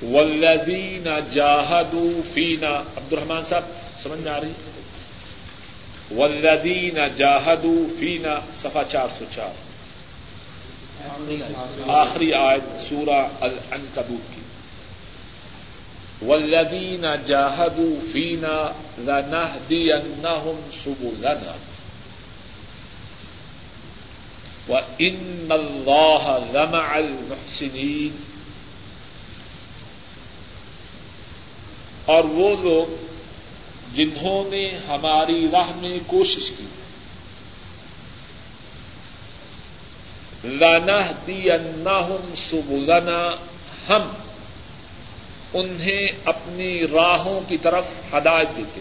ولدین 0.05 1.09
جاہدو 1.31 2.21
فینا 2.35 2.83
عبد 2.97 3.13
الرحمان 3.13 3.43
صاحب، 3.49 3.63
سمجھ 4.03 4.21
میں 4.21 4.33
آ 4.33 4.41
رہی 4.41 4.53
ولدین 6.11 6.99
جاہدو 7.17 7.87
فینا 7.99 8.39
سفا 8.55 8.85
چار 8.85 9.09
سو 9.19 9.25
چار۔ 9.35 9.73
آخری 11.89 12.33
آیت 12.35 12.81
سورہ 12.81 13.29
العنکبوت 13.41 14.35
کی۔ 14.35 14.42
ولدین 16.27 17.05
جاہدو 17.27 18.01
فینا 18.13 18.73
لنہدینہم 18.99 20.69
سبلنا. 20.73 21.57
وإن 24.69 25.49
الله 25.51 26.39
لمع 26.53 26.95
المحسنين. 26.95 28.17
اور 32.05 32.25
وہ 32.25 32.57
لوگ 32.63 32.95
جنہوں 33.95 34.51
نے 34.51 34.71
ہماری 34.89 35.47
راہ 35.53 35.77
میں 35.77 35.99
کوشش 36.07 36.53
کی. 36.59 36.67
لانا 40.45 41.13
دی 41.27 41.51
ہم 43.89 44.22
انہیں 45.55 46.09
اپنی 46.25 46.87
راہوں 46.87 47.41
کی 47.49 47.57
طرف 47.57 47.85
ہدایت 48.15 48.49
دیتے 48.57 48.81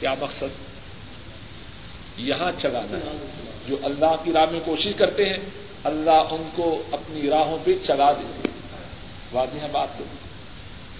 کیا 0.00 0.14
مقصد؟ 0.20 0.66
یہاں 2.16 2.52
چلانا 2.58 2.96
ہے۔ 2.96 3.16
جو 3.68 3.76
اللہ 3.82 4.14
کی 4.24 4.32
راہ 4.32 4.50
میں 4.50 4.60
کوشش 4.64 4.92
کرتے 4.96 5.22
ہیں، 5.24 5.36
اللہ 5.84 6.10
ان 6.10 6.48
کو 6.54 6.82
اپنی 6.92 7.30
راہوں 7.30 7.58
پہ 7.64 7.70
چلا 7.86 8.12
دیتے 8.12 8.48
واضح 9.32 9.58
ہے 9.58 9.68
بات 9.72 9.88
تو؟ 9.98 10.04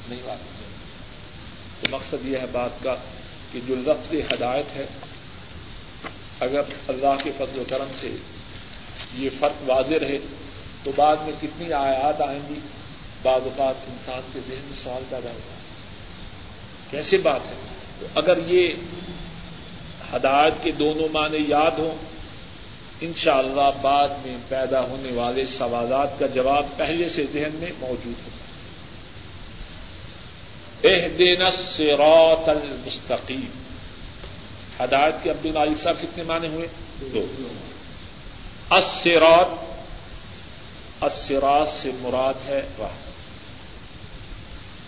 نہیں 0.09 0.20
بات 0.24 0.38
تو 1.80 1.86
مقصد 1.90 2.26
یہ 2.26 2.38
ہے 2.38 2.47
بات 2.53 2.70
کا 2.82 2.94
کہ 3.53 3.61
جو 3.66 3.74
لفظ 3.74 4.14
ہدایت 4.32 4.76
ہے، 4.76 4.86
اگر 6.40 6.61
اللہ 6.88 7.16
کے 7.24 7.30
فضل 7.38 7.59
و 7.59 7.64
کرم 7.68 7.88
سے 8.01 8.16
یہ 9.14 9.30
فرق 9.40 9.70
واضح 9.70 9.94
رہے، 10.01 10.18
تو 10.82 10.90
بعد 10.97 11.16
میں 11.16 11.32
کتنی 11.40 11.72
آیات 11.72 12.20
آئیں 12.20 12.40
گی؟ 12.49 12.59
بعض 13.27 13.43
اوقات 13.43 13.74
انسان 13.89 14.20
کے 14.33 14.41
ذہن 14.49 14.64
میں 14.66 14.77
سوال 14.77 15.03
پیدا 15.09 15.31
ہوگا 15.31 15.55
کیسے 16.91 17.18
بات 17.18 17.41
ہے؟ 17.47 17.55
تو 18.01 18.07
اگر 18.14 18.39
یہ 18.47 18.68
ہدایت 20.12 20.55
کے 20.62 20.70
دونوں 20.70 21.09
معنی 21.12 21.39
یاد 21.49 21.79
ہوں 21.79 21.95
ان 23.01 23.12
شاء 23.16 23.39
اللہ 23.39 23.70
بعد 23.83 24.09
میں 24.27 24.37
پیدا 24.49 24.81
ہونے 24.81 25.12
والے 25.12 25.47
سوالات 25.47 26.18
کا 26.18 26.27
جواب 26.27 26.66
پہلے 26.77 27.09
سے 27.09 27.24
ذہن 27.33 27.51
میں 27.55 27.70
موجود 27.79 28.27
ہوگا 28.27 28.47
اہدنا 30.85 31.47
الصراط 31.47 32.49
المستقیم۔ 32.49 33.51
ہدایت 34.81 35.14
کے 35.22 35.31
عبد 35.31 35.47
المالک 35.47 35.79
صاحب 35.79 35.97
کتنے 36.03 36.24
معنی 36.24 36.47
ہوئے؟ 36.47 36.68
دو۔ 37.01 37.27
الصراط 38.70 39.49
الصراط 41.01 41.68
سے 41.68 41.91
مراد 42.01 42.49
ہے 42.49 42.62
راہ۔ 42.79 43.05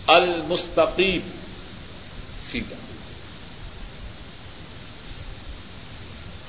المستقیم 0.09 1.29
سیدھا. 2.47 2.77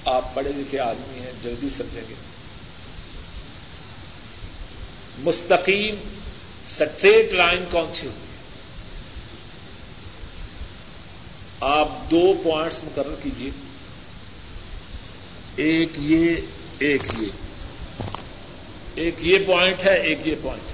آپ 0.06 0.36
پڑھے 0.36 0.52
لکھے 0.52 0.80
آدمی 0.80 1.20
ہیں، 1.20 1.32
جلدی 1.44 1.70
سمجھیں 1.70 2.02
گے. 2.10 2.16
مستقیم 5.20 5.96
سٹریٹ 6.68 7.34
لائن 7.34 7.64
کون 7.72 7.94
سی 7.94 8.08
ہوتی 8.08 8.28
آپ 11.62 11.88
دو 12.12 12.34
پوائنٹس 12.44 12.84
مقرر 12.84 13.16
کیجیے 13.24 13.50
ایک 15.56 15.90
یہ 15.98 16.36
ایک 16.80 17.02
یہ. 17.18 17.30
ایک 18.96 19.16
یہ 19.20 19.38
پوائنٹ 19.46 19.84
ہے، 19.84 19.96
ایک 20.00 20.28
یہ 20.28 20.36
پوائنٹ 20.42 20.69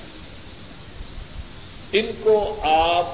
ان 1.98 2.06
کو 2.24 2.60
آپ 2.64 3.06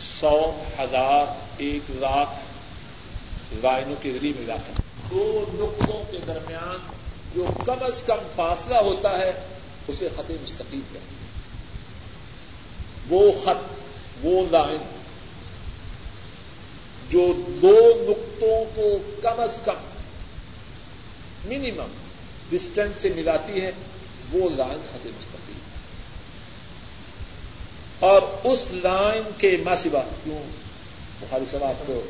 سو 0.00 0.62
ہزار 0.78 1.26
ایک 1.56 1.90
لاکھ 1.90 2.30
لائنوں 3.62 3.96
کے 4.02 4.12
ذریعے 4.12 4.32
ملا 4.40 4.58
سکتے 4.58 4.82
دو 5.10 5.44
نقطوں 5.52 6.02
کے 6.10 6.18
درمیان 6.26 6.78
جو 7.34 7.46
کم 7.66 7.76
از 7.80 8.02
کم 8.02 8.18
فاصلہ 8.36 8.74
ہوتا 8.74 9.18
ہے، 9.18 9.32
اسے 9.88 10.08
خط 10.08 10.30
مستقیم 10.30 10.80
ہے 10.94 11.00
وہ 13.08 13.32
خط، 13.44 13.64
وہ 14.22 14.46
لائن 14.50 14.82
جو 17.10 17.32
دو 17.62 18.04
نقطوں 18.08 18.64
کو 18.74 18.98
کم 19.22 19.40
از 19.40 19.60
کم 19.64 19.74
منیمم 21.44 21.92
ڈسٹینس 22.50 22.96
سے 22.96 23.08
ملاتی 23.08 23.60
ہے، 23.60 23.70
وہ 24.32 24.50
لائن 24.50 24.80
خط 24.92 25.06
مستقیم۔ 25.06 25.57
اور 27.98 28.22
اس 28.44 28.72
لائن 28.72 29.22
کے 29.38 29.56
ماسبا 29.64 30.00
کیوں 30.24 30.42
بخاری 31.20 31.46
صاحب 31.46 31.64
آپ 31.64 31.86
تو 31.86 32.00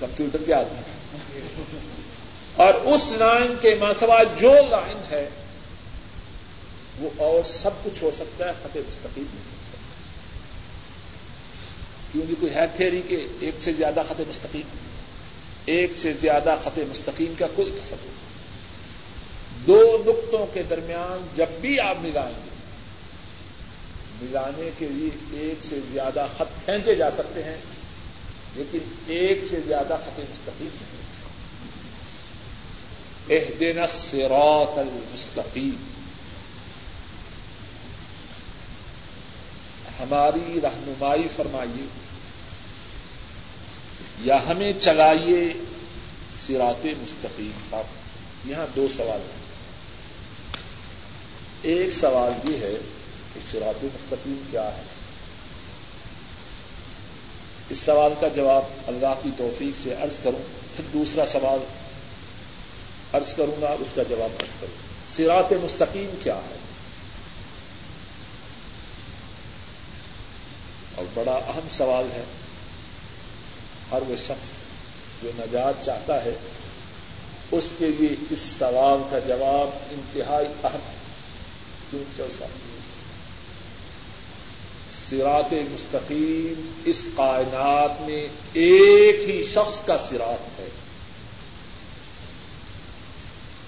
کمپیوٹر 0.00 0.42
کے 0.46 0.54
آدمی 0.54 0.78
ہیں۔ 0.78 1.40
اور 2.56 2.74
اس 2.74 3.12
لائن 3.12 3.54
کے 3.60 3.74
ماسوا 3.74 4.22
جو 4.22 4.50
لائن 4.70 4.96
ہے، 5.10 5.28
وہ 6.98 7.10
اور 7.16 7.42
سب 7.48 7.70
کچھ 7.84 8.02
ہو 8.02 8.10
سکتا 8.10 8.46
ہے 8.46 8.52
خط 8.52 8.76
مستقیم 8.76 9.24
نہیں 9.34 9.44
ہو 9.44 9.60
سکتا۔ 9.68 9.78
کیونکہ 12.12 12.34
کوئی 12.40 12.54
ہے 12.54 12.66
تھیری 12.76 13.02
کہ 13.08 13.26
ایک 13.40 13.54
سے 13.62 13.72
زیادہ 13.72 14.02
خط 14.08 14.20
مستقیم۔ 14.28 14.78
ایک 15.66 15.92
سے 15.96 16.12
زیادہ 16.12 16.54
خط 16.64 16.78
مستقیم 16.78 17.34
کا 17.38 17.46
کوئی 17.54 17.78
تصور۔ 17.84 18.28
دو 19.66 19.98
نقطوں 20.06 20.46
کے 20.54 20.62
درمیان 20.62 21.26
جب 21.34 21.46
بھی 21.60 21.80
آپ 21.80 21.96
ملائیں 22.00 22.34
گے 22.44 22.47
ملانے 24.22 24.70
کے 24.78 24.88
لیے 24.88 25.40
ایک 25.40 25.64
سے 25.64 25.80
زیادہ 25.92 26.26
خط 26.36 26.64
کھینچے 26.64 26.94
جا 26.94 27.10
سکتے 27.10 27.44
ہیں، 27.44 27.56
لیکن 28.54 28.78
ایک 29.06 29.44
سے 29.50 29.60
زیادہ 29.60 29.96
خط 30.04 30.20
مستقیم 30.20 30.68
نہیں 30.80 30.96
ہو 30.96 31.12
سکتے 31.14 31.28
اہدین 33.36 33.78
المستقیم۔ 33.78 35.76
ہماری 40.00 40.60
رہنمائی 40.60 41.28
فرمائیے 41.36 41.86
یا 44.18 44.46
ہمیں 44.46 44.72
چلائیے 44.72 45.52
سرات 46.40 46.84
مستقیم 46.84 47.50
پر۔ 47.70 47.82
یہاں 48.44 48.66
دو 48.76 48.88
سوال 48.96 49.20
ہیں۔ 49.20 49.48
ایک 51.62 51.90
سوال 51.90 52.50
یہ 52.50 52.58
ہے 52.58 52.74
سرات 53.50 53.84
مستقیم 53.84 54.42
کیا 54.50 54.76
ہے؟ 54.76 54.82
اس 57.68 57.78
سوال 57.78 58.12
کا 58.20 58.28
جواب 58.28 58.62
اللہ 58.86 59.20
کی 59.22 59.30
توفیق 59.36 59.82
سے 59.82 59.94
عرض 59.94 60.18
کروں، 60.18 60.42
پھر 60.76 60.84
دوسرا 60.92 61.26
سوال 61.26 61.58
عرض 63.12 63.34
کروں 63.34 63.60
گا، 63.60 63.68
اس 63.80 63.92
کا 63.94 64.02
جواب 64.02 64.30
عرض 64.42 64.54
کروں۔ 64.60 64.76
سرات 65.08 65.52
مستقیم 65.52 66.10
کیا 66.22 66.36
ہے؟ 66.36 66.58
اور 70.94 71.04
بڑا 71.14 71.34
اہم 71.34 71.68
سوال 71.70 72.08
ہے، 72.12 72.24
ہر 73.90 74.02
وہ 74.02 74.16
شخص 74.16 74.46
جو 75.22 75.30
نجات 75.34 75.74
چاہتا 75.84 76.24
ہے، 76.24 76.34
اس 77.50 77.74
کے 77.78 77.86
لیے 77.86 78.08
اس 78.30 78.40
سوال 78.40 79.08
کا 79.10 79.18
جواب 79.18 79.70
انتہائی 79.90 80.46
اہم 80.46 80.78
ہے۔ 80.88 80.98
کیوں؟ 81.90 82.02
چوسا 82.16 82.46
سرات 85.10 85.52
مستقیم، 85.52 86.72
اس 86.84 87.08
کائنات 87.16 88.00
میں 88.00 88.28
ایک 88.52 89.28
ہی 89.28 89.42
شخص 89.42 89.82
کا 89.82 89.98
سراط 89.98 90.60
ہے۔ 90.60 90.68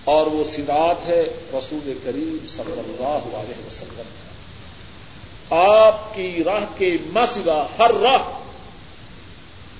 اور 0.04 0.26
وہ 0.26 0.44
سدات 0.44 1.08
ہے 1.08 1.22
رسول 1.58 1.98
کریم 2.04 2.46
صلی 2.46 2.72
اللہ 2.72 3.36
علیہ 3.36 3.66
وسلم۔ 3.66 4.02
آپ 5.54 6.14
کی 6.14 6.44
راہ 6.44 6.78
کے 6.78 6.96
مسئلہ 7.12 7.66
ہر 7.78 7.94
راہ۔ 7.94 8.40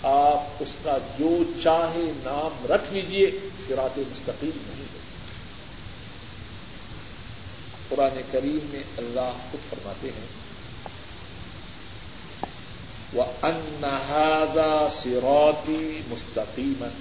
آپ 0.03 0.63
اس 0.63 0.77
کا 0.83 0.99
جو 1.19 1.39
چاہے 1.63 2.13
نام 2.25 2.67
رکھ 2.67 2.93
لیجیے 2.93 3.31
سرات 3.67 3.99
مستقیم 3.99 4.51
نہیں 4.67 4.87
ہو 4.95 4.99
سکتے 5.03 5.35
قرآن 7.89 8.21
کریم 8.31 8.59
میں 8.71 8.83
اللہ 8.97 9.33
خود 9.51 9.71
فرماتے 9.71 10.09
ہیں 10.09 10.49
وہ 13.13 13.25
انحاظہ 13.43 14.89
سروتی 14.91 16.01
مستقیمن 16.09 17.01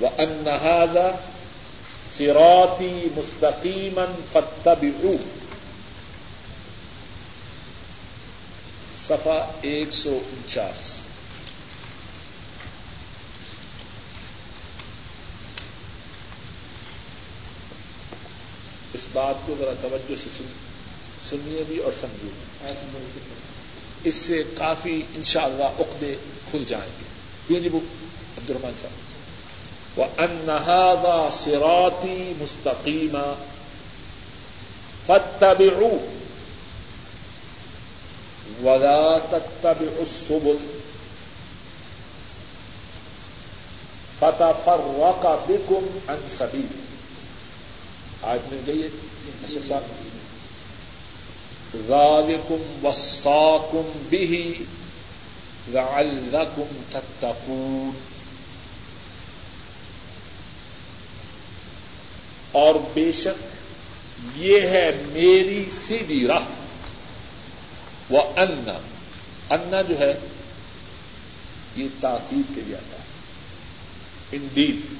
و 0.00 0.06
انحاظہ 0.18 1.10
سروتی 2.12 3.08
مستقیمن 3.16 4.20
فتب 4.32 4.84
سفا 8.96 9.52
ایک 9.60 9.92
سو 9.92 10.18
انچاس 10.32 11.06
اس 18.94 19.08
بات 19.12 19.46
کو 19.46 19.54
ذرا 19.58 19.72
توجہ 19.80 20.16
سے 20.16 20.28
سنیے 21.28 21.64
بھی 21.68 21.78
اور 21.78 21.92
سمجھیے۔ 22.00 23.31
اس 24.04 24.14
سے 24.14 24.42
کافی 24.54 25.02
انشاءاللہ 25.14 25.62
شاء 25.62 25.80
عقدے 25.80 26.14
کھل 26.50 26.64
جائیں 26.64 26.90
گے۔ 27.00 27.04
کیوں 27.46 27.60
جی 27.60 27.68
وہ 27.68 27.80
عبد 28.38 28.50
الرحمان 28.50 28.72
صاحب۔ 28.82 29.12
وہ 29.96 30.04
انحاظہ 30.18 31.28
سراتی 31.32 32.32
مستقیمہ 32.38 33.34
فتب 35.06 35.62
ولا 38.62 39.18
تتبعوا 39.18 39.98
السبل 39.98 40.80
فتفرق 44.18 45.26
بكم 45.48 45.98
عن 46.08 46.28
سبيل 46.28 46.66
آج 48.22 48.38
مل 48.52 48.60
گئی 48.66 48.82
اشرف 49.44 49.68
صاحب 49.68 49.82
ذالکم 51.74 52.86
وصاکم 52.86 54.04
به 54.10 54.52
لعلکم 55.68 56.82
تتقون 56.90 57.90
اور 62.52 62.74
بے 62.94 63.12
شک 63.12 63.44
یہ 64.36 64.60
ہے 64.60 65.02
میری 65.06 65.64
سیدھی 65.72 66.26
راہ۔ 66.26 66.46
وہ 68.10 68.22
ان 68.36 68.68
ان 69.50 69.82
جو 69.88 69.98
ہے، 69.98 70.18
یہ 71.76 71.88
تاخیر 72.00 72.52
کے 72.54 72.60
لیے 72.60 72.76
آتا 72.76 72.96
ہے۔ 72.96 73.02
انڈیڈ 74.32 74.94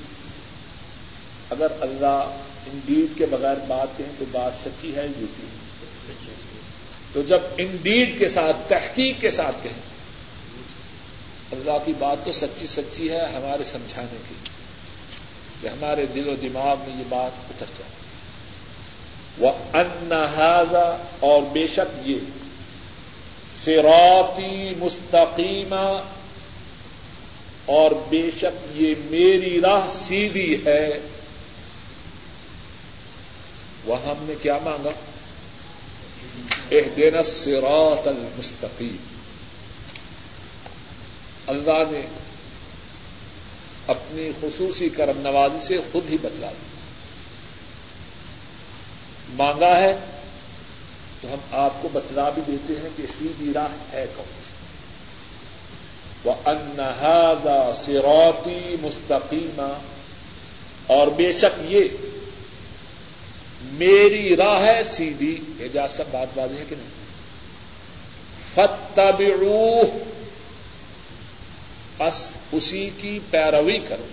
اگر 1.51 1.66
اللہ 1.81 2.37
انڈیڈ 2.66 3.18
کے 3.18 3.27
بغیر 3.27 3.57
بات 3.68 3.99
کہیں 3.99 4.12
تو 4.18 4.25
بات 4.33 4.55
سچی 4.55 4.95
ہے 4.97 5.09
جھوٹی؟ 5.09 5.47
تو 7.13 7.23
جب 7.23 7.41
انڈیڈ 7.59 8.19
کے 8.19 8.29
ساتھ، 8.29 8.57
تحقیق 8.69 9.21
کے 9.21 9.31
ساتھ 9.31 9.57
کہیں، 9.63 9.83
اللہ 11.53 11.79
کی 11.85 11.93
بات 11.99 12.25
تو 12.25 12.33
سچی 12.33 12.67
سچی 12.67 13.11
ہے، 13.11 13.33
ہمارے 13.33 13.65
سمجھانے 13.65 14.17
کی، 14.29 14.35
کہ 15.61 15.67
ہمارے 15.67 16.07
دل 16.07 16.29
و 16.29 16.35
دماغ 16.37 16.77
میں 16.79 16.99
یہ 16.99 17.05
بات 17.09 17.31
اتر 17.51 17.67
جائے۔ 17.79 17.93
وہ 19.39 19.53
انحاظہ 19.73 20.99
اور 21.21 21.43
بے 21.43 21.67
شک 21.67 22.09
یہ 22.09 22.19
سراتی 23.57 24.75
مستقیمہ 24.79 26.03
اور 27.67 27.91
بے 28.09 28.31
شک 28.37 28.67
یہ 28.75 28.95
میری 29.11 29.61
راہ 29.61 29.89
سیدھی 29.89 30.65
ہے۔ 30.67 30.99
وہ 33.85 34.03
ہم 34.03 34.15
نے 34.21 34.35
کیا 34.43 34.59
مانگا؟ 34.65 34.91
دن 36.70 37.22
سراط 37.22 38.09
المستقیم 38.09 38.97
اللہ 41.47 41.90
نے 41.90 42.07
اپنی 43.86 44.30
خصوصی 44.40 44.88
کرم 44.88 45.20
نوازی 45.20 45.66
سے 45.66 45.78
خود 45.93 46.11
ہی 46.11 46.16
بتلا 46.22 46.51
دی۔ 46.51 46.66
مانگا 49.34 49.76
ہے 49.76 49.99
تو 51.20 51.34
ہم 51.34 51.38
آپ 51.53 51.82
کو 51.82 51.88
بتلا 51.93 52.30
بھی 52.30 52.43
دیتے 52.47 52.74
ہیں 52.82 52.88
کہ 52.97 53.07
سیدھی 53.07 53.53
راہ 53.55 53.68
ہے 53.93 54.07
کون 54.16 54.40
سی۔ 54.40 54.53
وہ 56.24 56.34
انہذا 56.47 57.72
سروتی 57.74 58.76
مستقیمہ 58.82 59.78
اور 60.86 61.07
بے 61.07 61.32
شک 61.32 61.61
یہ 61.61 61.84
میری 63.73 64.37
راہ 64.37 64.62
ہے 64.62 64.83
سیدھی 64.83 65.41
اجازت 65.61 66.01
بات 66.11 66.29
بازی 66.35 66.59
ہے 66.59 66.64
کہ 66.68 66.77
نہیں؟ 66.77 67.03
فتبعوه 68.55 69.99
بس 71.99 72.37
اسی 72.53 72.91
کی 72.99 73.18
پیروی 73.31 73.79
کرو۔ 73.79 74.07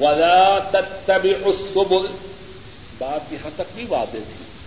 ولا 0.00 0.58
تتبعوا 0.58 1.46
السبل۔ 1.46 2.06
بات 2.98 3.32
یہاں 3.32 3.50
تک 3.56 3.74
بھی 3.74 3.86
واضح 3.88 4.18
تھی۔ 4.28 4.59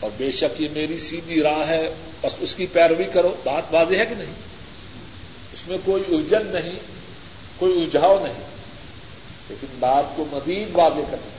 اور 0.00 0.10
بے 0.16 0.30
شک 0.30 0.60
یہ 0.60 0.68
میری 0.72 0.98
سیدھی 0.98 1.42
راہ 1.42 1.68
ہے، 1.68 1.94
بس 2.20 2.32
اس 2.38 2.54
کی 2.54 2.66
پیروی 2.66 3.04
کرو۔ 3.04 3.34
بات 3.44 3.74
واضح 3.74 3.94
ہے 3.94 4.06
کہ 4.06 4.14
نہیں؟ 4.14 4.34
اس 5.52 5.68
میں 5.68 5.78
کوئی 5.84 6.02
الجھن 6.08 6.46
نہیں، 6.46 6.78
کوئی 7.56 7.82
الجھاؤ 7.82 8.24
نہیں، 8.24 8.46
لیکن 9.48 9.66
بات 9.78 10.04
کو 10.16 10.24
مزید 10.32 10.68
واضح 10.72 11.00
کرنا۔ 11.10 11.30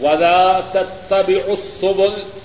ودا 0.00 0.60
تب 1.08 1.28
السبل۔ 1.28 2.40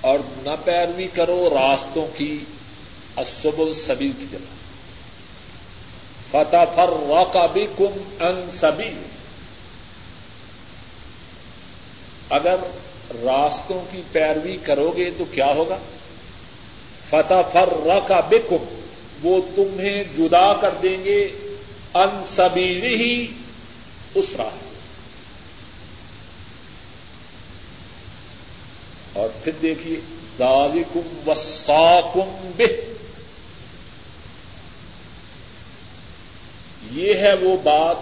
اور 0.00 0.18
نہ 0.36 0.50
پیروی 0.64 1.06
کرو 1.12 1.50
راستوں 1.50 2.06
کی، 2.16 2.44
السبل 3.16 3.72
سبیل 3.72 4.12
کی 4.18 4.26
جگہ۔ 4.30 4.58
فتح 6.30 6.64
فر 6.74 6.88
واقع 6.88 7.46
بھی 7.52 7.66
کم 7.78 8.24
ان 8.24 8.50
سبھی 8.52 8.90
اگر 12.28 12.56
راستوں 13.24 13.80
کی 13.90 14.02
پیروی 14.12 14.56
کرو 14.62 14.90
گے 14.96 15.10
تو 15.18 15.24
کیا 15.24 15.46
ہوگا؟ 15.46 15.78
فتح 17.10 17.40
فر 17.52 17.98
کا 18.08 18.20
بکم 18.20 18.64
وہ 19.22 19.40
تمہیں 19.54 20.02
جدا 20.16 20.52
کر 20.52 20.74
دیں 20.82 20.96
گے 21.04 21.20
ان 21.94 22.24
سبھی 22.24 22.96
ہی 22.96 23.26
اس 24.14 24.34
راستے 24.38 24.76
اور 29.12 29.28
پھر 29.44 29.52
دیکھیے 29.62 30.00
دالکم 30.38 31.16
وساکم 31.26 32.50
بے 32.56 32.66
یہ 36.92 37.14
ہے 37.14 37.32
وہ 37.40 37.56
بات 37.62 37.96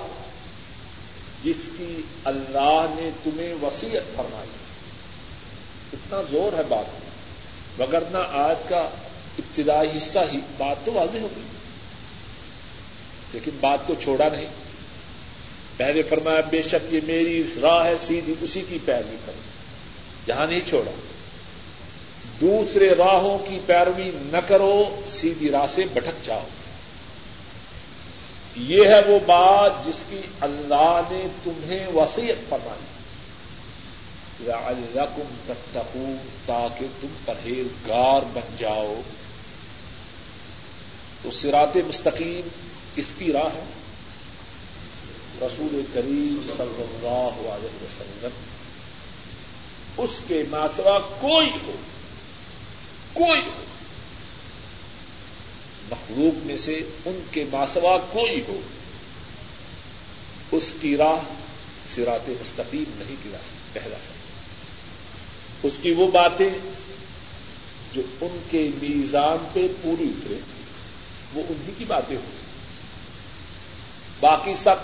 جس 1.47 1.69
کی 1.79 2.03
اللہ 2.25 2.95
نے 3.01 3.11
تمہیں 3.25 3.55
وسیعت 3.63 4.17
فرمائی۔ 4.17 4.49
اتنا 5.93 6.23
زور 6.31 6.53
ہے 6.53 6.63
بات۔ 6.69 6.85
میں 6.93 7.87
وگرنہ 7.87 8.19
آج 8.31 8.57
کا 8.69 8.79
ابتدائی 9.39 9.97
حصہ 9.97 10.19
ہی، 10.33 10.39
بات 10.57 10.77
تو 10.85 10.93
واضح 10.93 11.19
ہوگی 11.19 11.41
لیکن 13.33 13.51
بات 13.61 13.79
کو 13.87 13.95
چھوڑا 14.03 14.29
نہیں۔ 14.29 14.47
پہلے 15.77 16.03
فرمایا، 16.03 16.41
بے 16.51 16.63
شک 16.63 16.95
یہ 16.95 17.01
میری 17.07 17.43
راہ 17.63 17.85
ہے 17.85 17.97
سیدھی، 17.97 18.35
اسی 18.41 18.63
کی 18.69 18.79
پیروی 18.85 19.17
کرو۔ 19.27 19.41
جہاں 20.27 20.47
نہیں 20.47 20.61
چھوڑا۔ 20.67 20.91
دوسرے 22.41 22.95
راہوں 22.95 23.39
کی 23.39 23.59
پیروی 23.67 24.11
نہ 24.15 24.39
کرو، 24.47 25.01
سیدھی 25.07 25.49
راہ 25.49 25.67
سے 25.67 25.83
بھٹک 25.93 26.25
جاؤ۔ 26.25 26.47
یہ 28.57 28.89
ہے 28.89 29.01
وہ 29.07 29.19
بات 29.27 29.87
جس 29.87 30.05
کی 30.09 30.21
اللہ 30.41 31.01
نے 31.11 31.27
تمہیں 31.45 31.87
وسیعت 31.87 32.49
فرمائی۔ 32.49 32.97
لعلکم 34.41 35.35
تتقون، 35.47 36.17
تاکہ 36.47 36.87
تم 37.01 37.07
پرہیزگار 37.25 38.21
بن 38.33 38.55
جاؤ۔ 38.59 39.01
تو 41.23 41.31
سرات 41.31 41.77
مستقیم 41.77 42.49
کس 42.95 43.15
کی 43.19 43.33
راہ 43.33 43.55
ہے؟ 43.55 43.65
رسول 45.43 45.83
کریم 45.95 46.47
صلی 46.57 46.83
اللہ 46.83 47.51
علیہ 47.51 47.85
وسلم۔ 47.85 48.31
اس 49.97 50.21
کے 50.29 50.43
ماسوا 50.51 50.99
کوئی 50.99 51.51
ہو 51.67 51.73
کوئی 53.13 53.41
ہو۔ 53.41 53.66
مخلوق 55.91 56.47
میں 56.47 56.57
سے 56.57 56.81
ان 57.05 57.21
کے 57.31 57.45
ماسوا 57.53 57.99
کوئی 57.99 58.45
ہو، 58.49 58.61
اس 60.53 60.73
کی 60.81 60.97
راہ 60.97 61.23
سرات 61.89 62.29
مستقیم 62.29 62.85
نہیں 62.89 63.17
گرا 63.25 63.39
پہلا 63.73 63.97
سکتا 64.03 64.27
اس 65.63 65.73
کی 65.83 65.91
وہ 65.91 66.11
باتیں 66.11 66.51
جو 67.93 68.03
ان 68.21 68.39
کے 68.51 68.71
میزان 68.83 69.49
پہ 69.53 69.67
پوری 69.83 70.03
اترے، 70.03 70.37
وہ 71.35 71.43
انہیں 71.49 71.75
کی 71.79 71.85
باتیں 71.85 72.17
ہوں۔ 72.17 72.47
باقی 74.21 74.55
سب 74.55 74.77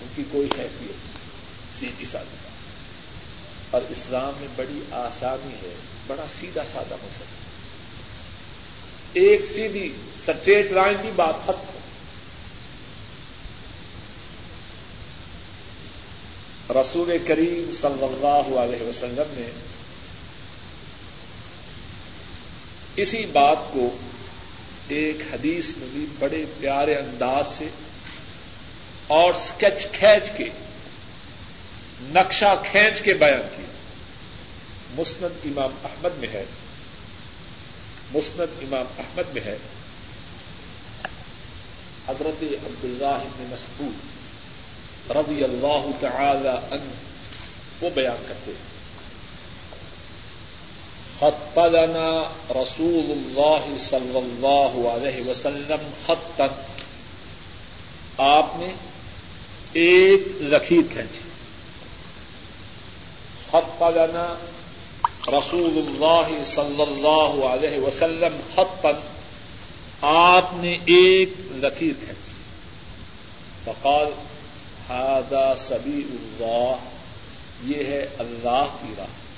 ان 0.00 0.06
کی 0.16 0.22
کوئی 0.30 0.48
حیثیت 0.58 1.18
سیدھی 1.78 2.04
سادی 2.04 2.36
بات۔ 2.42 3.74
اور 3.74 3.82
اسلام 3.88 4.32
میں 4.40 4.48
بڑی 4.56 4.80
آسانی 4.90 5.54
ہے، 5.54 5.74
بڑا 6.06 6.24
سیدھا 6.40 6.62
سادہ 6.72 6.94
ہو 7.02 7.08
سکتا 7.14 7.37
ایک 9.12 9.44
سیدھی 9.44 9.92
سٹریٹ 10.22 10.72
لائن 10.72 10.96
کی 11.02 11.10
بات 11.16 11.34
ختم 11.44 11.78
رسول 16.80 17.18
کریم 17.26 17.72
صلی 17.72 18.04
اللہ 18.04 18.58
علیہ 18.58 18.86
وسلم 18.86 19.32
نے 19.32 19.50
اسی 22.96 23.26
بات 23.26 23.56
کو 23.72 23.96
ایک 24.88 25.16
حدیث 25.32 25.76
میں 25.76 25.88
بھی 25.92 26.06
بڑے 26.18 26.44
پیارے 26.60 26.94
انداز 26.94 27.46
سے 27.46 27.68
اور 29.06 29.34
اسکیچ 29.34 29.92
کھینچ 29.92 30.30
کے، 30.36 30.44
نقشہ 32.02 32.62
کھینچ 32.70 33.02
کے 33.02 33.14
بیان 33.14 33.48
کیا۔ 33.56 33.66
مسند 34.98 35.36
امام 35.44 35.70
احمد 35.84 36.18
میں 36.18 36.28
ہے۔ 36.28 36.44
مسند 38.14 38.62
امام 38.62 38.86
احمد 38.98 39.34
میں 39.34 39.42
ہے۔ 39.42 39.56
حضرت 42.08 42.42
عبد 42.42 42.84
اللہ 42.84 43.24
مسعود 43.36 43.92
رضی 45.10 45.44
اللہ 45.44 45.86
تعالی 46.00 46.48
عنہ 46.48 46.90
وہ 47.80 47.90
بیان 47.90 48.24
کرتے 48.28 48.50
ہیں۔ 48.50 48.78
خط 51.18 51.58
لنا 51.58 52.34
رسول 52.62 53.10
اللہ 53.10 53.78
صلی 53.78 54.18
اللہ 54.18 54.88
علیہ 54.88 55.30
وسلم 55.30 55.90
خط 56.06 56.42
آپ 58.18 58.46
نے 58.56 58.74
ایک 59.72 60.22
لکیر 60.40 60.92
کھینچی۔ 60.92 61.20
خط 63.48 63.82
لنا 63.82 64.34
رسول 65.32 65.84
اللہ 65.86 66.44
صلی 66.44 66.82
اللہ 66.82 67.46
علیہ 67.46 67.78
وسلم 67.78 68.40
خط 68.54 68.86
آپ 70.00 70.50
نے 70.52 70.72
ایک 70.72 71.32
لکیر 71.38 72.04
کھینچی 72.04 72.32
فقال 73.64 74.06
ہادا 74.90 75.56
سبی 75.56 76.02
اللہ، 76.10 76.74
یہ 77.64 77.84
ہے 77.84 78.06
اللہ 78.18 78.76
کی 78.82 78.94
راہ۔ 78.98 79.28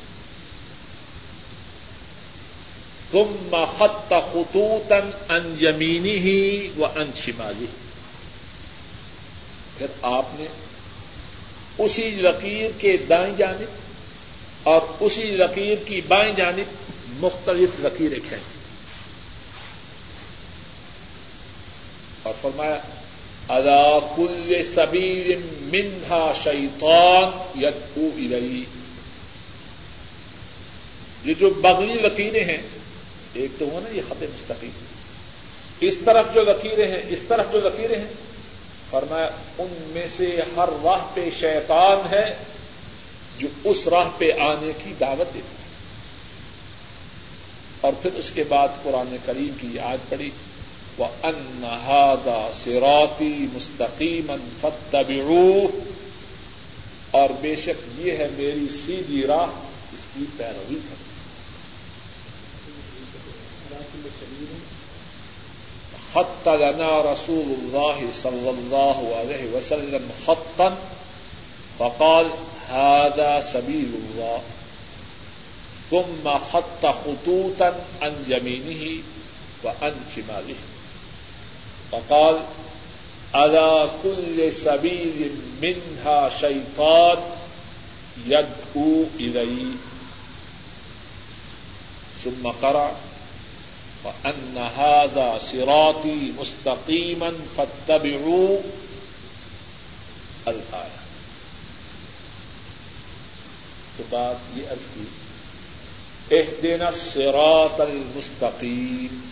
تم 3.10 3.56
خط 3.76 4.12
خطوطن 4.32 5.10
ان 5.28 5.56
یمینی 5.60 6.16
ہی 6.16 6.68
و 6.76 6.84
ان 6.84 7.10
شمالی 7.16 7.66
پھر 9.78 9.86
آپ 10.02 10.26
نے 10.34 10.46
اسی 11.78 12.10
لکیر 12.10 12.70
کے 12.78 12.96
دائیں 12.96 13.34
جانب 13.36 13.89
اور 14.62 14.80
اسی 15.00 15.22
لکیر 15.22 15.88
کی 15.88 16.00
بائیں 16.00 16.32
جانب 16.32 16.74
مختلف 17.08 17.80
لکیریں 17.80 18.18
کھینچی 18.28 18.58
اور 22.22 22.34
فرمایا 22.40 22.78
ادا 23.48 23.98
کل 24.16 24.62
سبیر 24.62 25.36
منہا 25.60 26.32
شیطان 26.42 27.62
ید 27.62 27.98
الی 27.98 28.64
یہ 31.24 31.34
جو 31.38 31.50
بغلی 31.50 31.94
لکیریں 31.94 32.44
ہیں، 32.44 32.62
ایک 33.34 33.50
تو 33.58 33.66
وہ 33.66 33.80
نا 33.80 33.88
یہ 33.90 34.02
خط 34.08 34.22
مستقیم۔ 34.22 34.70
اس 35.80 35.98
طرف 35.98 36.34
جو 36.34 36.42
لکیریں 36.42 36.88
ہیں، 36.88 37.00
اس 37.08 37.22
طرف 37.22 37.46
جو 37.52 37.60
لکیریں 37.60 37.96
ہیں، 37.96 38.12
فرمایا، 38.90 39.30
ان 39.58 39.90
میں 39.92 40.08
سے 40.08 40.40
ہر 40.56 40.68
راہ 40.84 41.06
پہ 41.14 41.30
شیطان 41.30 42.14
ہے 42.14 42.36
جو 43.40 43.48
اس 43.64 43.88
راہ 43.88 44.08
پہ 44.18 44.32
آنے 44.38 44.72
کی 44.84 44.92
دعوت 45.00 45.34
دیتا 45.34 45.62
ہے۔ 45.62 45.68
اور 47.80 47.92
پھر 48.02 48.12
اس 48.12 48.30
کے 48.30 48.44
بعد 48.44 48.68
قرآن 48.82 49.16
کریم 49.24 49.48
کی 49.60 49.68
یاد 49.72 50.10
پڑی 50.10 50.30
ان 51.22 51.64
هذا 51.64 52.50
صراطی 52.54 53.46
مستقیم 53.52 54.36
فتبعوه 54.60 55.64
اور 57.10 57.30
بے 57.40 57.56
شک 57.56 58.00
یہ 58.00 58.12
ہے 58.12 58.28
میری 58.36 58.72
سیدھی 58.72 59.22
راہ، 59.22 59.46
اس 59.92 60.06
کی 60.14 60.24
پیروی 60.36 60.78
کرو۔ 60.88 61.10
خط 66.12 66.48
لنا 66.48 67.12
رسول 67.12 67.54
الله 67.58 68.10
صلى 68.12 68.48
الله 68.48 69.12
عليه 69.20 69.56
وسلم 69.56 70.10
خطا 70.24 70.68
فقال 71.76 72.26
هذا 72.68 73.40
سبيل 73.40 73.90
الله. 73.94 74.42
ثم 75.90 76.38
خط 76.38 76.86
خطوطا 76.86 77.84
عن 78.02 78.24
يمينه 78.28 79.02
وعن 79.64 79.94
شماله. 80.16 80.60
فقال 81.92 82.36
على 83.34 83.90
كل 84.02 84.52
سبيل 84.52 85.30
منها 85.62 86.28
شيطان 86.28 87.18
يدعو 88.26 89.04
إليه. 89.20 89.74
ثم 92.18 92.48
قرأ، 92.62 92.96
وأن 94.04 94.58
هذا 94.58 95.38
صراطي 95.38 96.32
مستقيما 96.38 97.32
فاتبعوا 97.56 98.58
الآية. 100.48 100.99
تو 104.00 104.06
بات 104.10 104.58
یہ 104.58 104.68
عرض 104.68 104.88
کی 104.94 105.04
اهدنا 106.36 106.86
الصراط 106.86 107.80
المستقیم۔ 107.80 109.30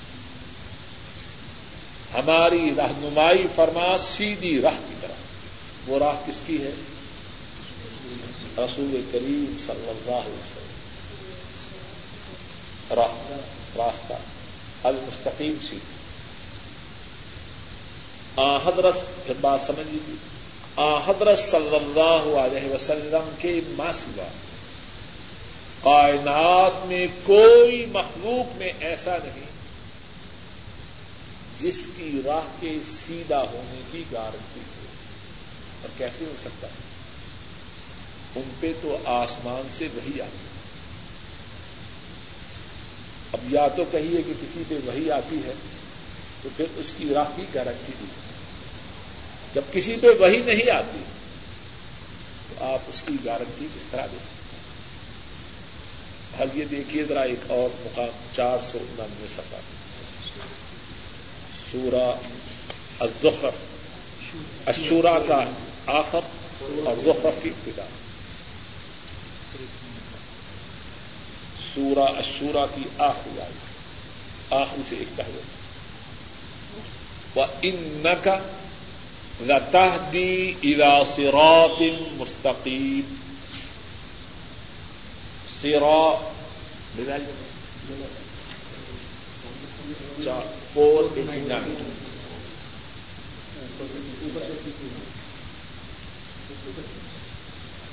ہماری 2.15 2.71
رہنمائی 2.77 3.47
فرما 3.55 3.99
سیدھی 3.99 4.61
راہ 4.63 4.79
کی 4.89 4.95
طرح 5.01 5.13
وہ 5.87 5.99
راہ 5.99 6.13
کس 6.27 6.43
کی 6.47 6.63
ہے؟ 6.63 6.71
رسول 8.59 9.03
کریم 9.13 9.57
صلی 9.59 9.89
اللہ 9.89 10.15
علیہ 10.15 10.35
وسلم۔ 10.35 10.69
راہ، 12.95 13.37
راستہ، 13.77 14.15
المستقیم 14.83 15.55
سی 15.63 15.79
آ 18.37 18.57
حضرت 18.57 18.95
پھر 19.27 19.35
بات 19.41 19.61
سمجھ 19.61 19.93
لیجیے۔ 19.93 20.17
آ 20.77 20.99
حضرت 20.99 21.39
صلی 21.39 21.77
اللہ 21.77 22.39
علیہ 22.39 22.75
وسلم 22.75 23.31
کے 23.39 23.61
ماں 23.69 23.91
سوا۔ 23.91 24.29
کائنات 25.89 26.87
میں 26.87 27.07
کوئی 27.25 27.87
مخلوق 27.87 28.57
میں 28.57 28.73
ایسا 28.81 29.17
نہیں 29.25 29.45
جس 31.59 31.89
کی 31.97 32.23
راہ 32.25 32.49
کے 32.61 32.79
سیدھا 32.87 33.43
ہونے 33.43 33.81
کی 33.93 34.05
گارنٹی 34.13 34.61
ہو۔ 34.61 34.87
اور 35.83 35.89
کیسے 35.99 36.25
ہو 36.25 36.33
سکتا 36.39 36.67
ہے؟ 36.67 36.83
ان 38.37 38.51
پہ 38.61 38.73
تو 38.81 38.99
آسمان 39.05 39.69
سے 39.71 39.89
وہی 39.95 40.21
آتی 40.21 40.47
اب 43.33 43.55
یا 43.55 43.69
تو 43.69 43.85
کہیے 43.91 44.23
کہ 44.23 44.33
کسی 44.43 44.63
پہ 44.69 44.75
وہی 44.85 45.11
آتی 45.11 45.37
ہے 45.45 45.53
تو 46.43 46.49
پھر 46.57 46.67
اس 46.77 46.95
کی 46.99 47.09
راہ 47.15 47.31
کی 47.37 47.45
گارنٹی 47.55 47.93
دی۔ 48.01 48.07
جب 49.55 49.63
کسی 49.73 49.97
پہ 49.97 50.07
وہی 50.21 50.39
نہیں 50.39 50.71
آتی 50.71 50.99
تو 52.49 52.65
آپ 52.65 52.81
اس 52.89 53.03
کی 53.03 53.15
گارنٹی 53.25 53.67
کس 53.77 53.83
طرح 53.91 54.07
دے 54.07 54.17
سکتے 54.21 54.38
اب 56.39 56.57
یہ 56.59 56.65
دیکھیے 56.65 57.05
ذرا 57.05 57.21
ایک 57.21 57.51
اور 57.51 57.77
مقام، 57.85 58.27
چار 58.37 58.59
سو 58.61 58.79
ننانوے 58.83 59.29
سفر 59.29 59.61
سورہ 61.73 62.15
الزخرف۔ 63.01 63.55
اشورا 64.67 65.19
کا 65.29 65.45
آخر 65.87 66.21
اور 66.61 67.01
زخرف 67.05 67.43
کی 67.43 67.49
ابتدا۔ 67.49 67.83
سورہ 71.75 72.19
اشورا 72.19 72.67
کی 72.75 72.83
آخری 72.99 73.41
آئی 73.41 73.53
آخری 74.51 74.83
سے 74.89 74.97
ایک 74.97 75.17
پہلے۔ 75.17 75.41
وہ 77.35 77.45
ان 77.63 78.07
کا 78.23 78.39
لتہ 79.41 80.11
دی 80.13 80.55
الا 80.63 81.05
سرات 81.05 81.83
مستقیم 82.13 83.15
سیرا 85.61 86.33
فور 90.73 91.05
ایٹی 91.05 91.23
نائن. 91.23 91.75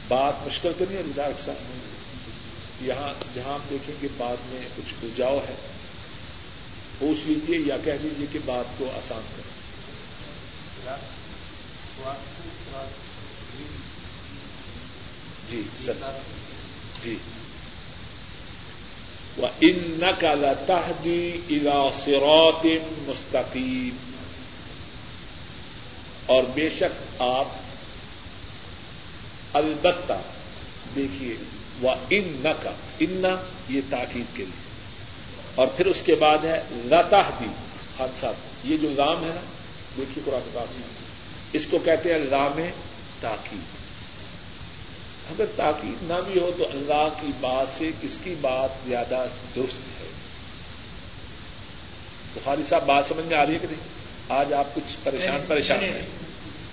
بات 0.08 0.48
مشکل 0.48 0.72
تو 0.78 0.86
نہیں 0.88 0.98
ہے 0.98 1.04
وداک 1.04 1.40
صاحب 1.40 1.56
یہاں، 2.82 3.14
جہاں 3.36 3.54
آپ 3.54 3.70
دیکھیں 3.70 3.96
گے 4.02 4.08
بعد 4.18 4.36
میں 4.46 4.68
کچھ 4.78 4.94
الجاؤ 5.04 5.40
ہے، 5.50 5.56
پوچھ 7.00 7.28
لیجیے 7.28 7.58
یا 7.58 7.78
کہہ 7.84 7.94
دیجیے 8.04 8.28
کہ 8.32 8.40
بات 8.46 8.66
کو 8.78 8.92
آسان 8.96 9.22
کریں۔ 9.38 9.56
جی 15.50 15.62
سر۔ 15.86 15.94
جی۔ 17.04 17.16
وہ 19.38 19.48
ان 19.62 20.04
کا 20.20 20.34
لتحدی 20.34 21.32
الا 21.50 21.90
مستقیم 23.08 24.12
اور 26.26 26.44
بے 26.54 26.70
شک 26.70 27.22
آپ 27.22 27.48
البتہ 29.54 30.14
دیکھیے 30.96 31.36
وہ 31.82 31.92
ان 32.10 32.40
نہ 32.44 32.64
کا 32.64 32.72
ان 33.00 33.24
یہ 33.70 33.82
تاکید 33.90 34.38
کے 34.38 34.44
لیے۔ 34.44 34.66
اور 35.56 35.68
پھر 35.68 35.86
اس 35.86 36.02
کے 36.06 36.16
بعد 36.16 36.38
ہے 36.44 36.62
لتا 36.72 37.30
دی 37.40 37.46
حادثات 38.00 38.34
یہ 38.64 38.78
جو 38.78 38.90
لام 38.90 39.24
ہے 39.24 39.30
نا، 39.36 39.42
دیکھیے 39.98 40.24
قرآن 40.26 40.50
پاک 40.54 40.68
میں۔ 40.72 40.88
اس 41.54 41.68
کو 41.68 41.78
کہتے 41.78 42.12
ہیں 42.12 42.20
لام 42.20 42.60
تاکید۔ 43.20 43.85
اگر 45.30 45.46
تاکید 45.56 46.04
نہ 46.04 46.14
بھی 46.28 46.40
ہو 46.40 46.52
تو 46.58 46.66
اللہ 46.74 47.08
کی 47.22 47.28
بات 47.40 47.68
سے 47.70 47.92
کس 48.02 48.18
کی 48.24 48.36
بات 48.42 48.70
زیادہ 48.88 49.26
درست 49.56 50.02
ہے؟ 50.02 50.08
بخاری 52.36 52.64
صاحب 52.64 52.86
بات 52.86 53.06
سمجھ 53.06 53.26
میں 53.26 53.38
آ 53.38 53.46
رہی 53.46 53.54
ہے 53.54 53.60
کہ 53.60 53.68
نہیں؟ 53.72 53.96
آج 54.30 54.54
آپ 54.54 54.76
کچھ 54.76 54.98
پریشان 55.04 55.42
پریشان 55.48 55.84
ہیں۔ 55.84 56.02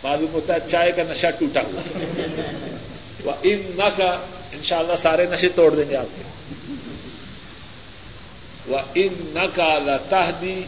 معلوم 0.03 0.27
ہوتا 0.33 0.55
ہے 0.55 0.59
چائے 0.71 0.93
کا 0.93 1.03
نشہ 1.09 1.27
ٹوٹا 1.39 1.61
ہوا 1.61 1.81
وہ 3.25 3.33
ان 3.43 3.63
نہ 3.77 3.89
کا 3.97 4.19
ان 4.53 4.63
شاء 4.63 4.79
اللہ 4.79 4.97
سارے 4.97 5.27
نشے 5.27 5.49
توڑ 5.49 5.75
دیں 5.75 5.91
گے 5.91 5.97
آپ 5.97 6.17
کے۔ 6.17 6.23
وہ 8.67 8.79
ان 8.95 9.15
نہ 9.35 9.47
کا 9.55 9.79
لتحدی 9.79 10.63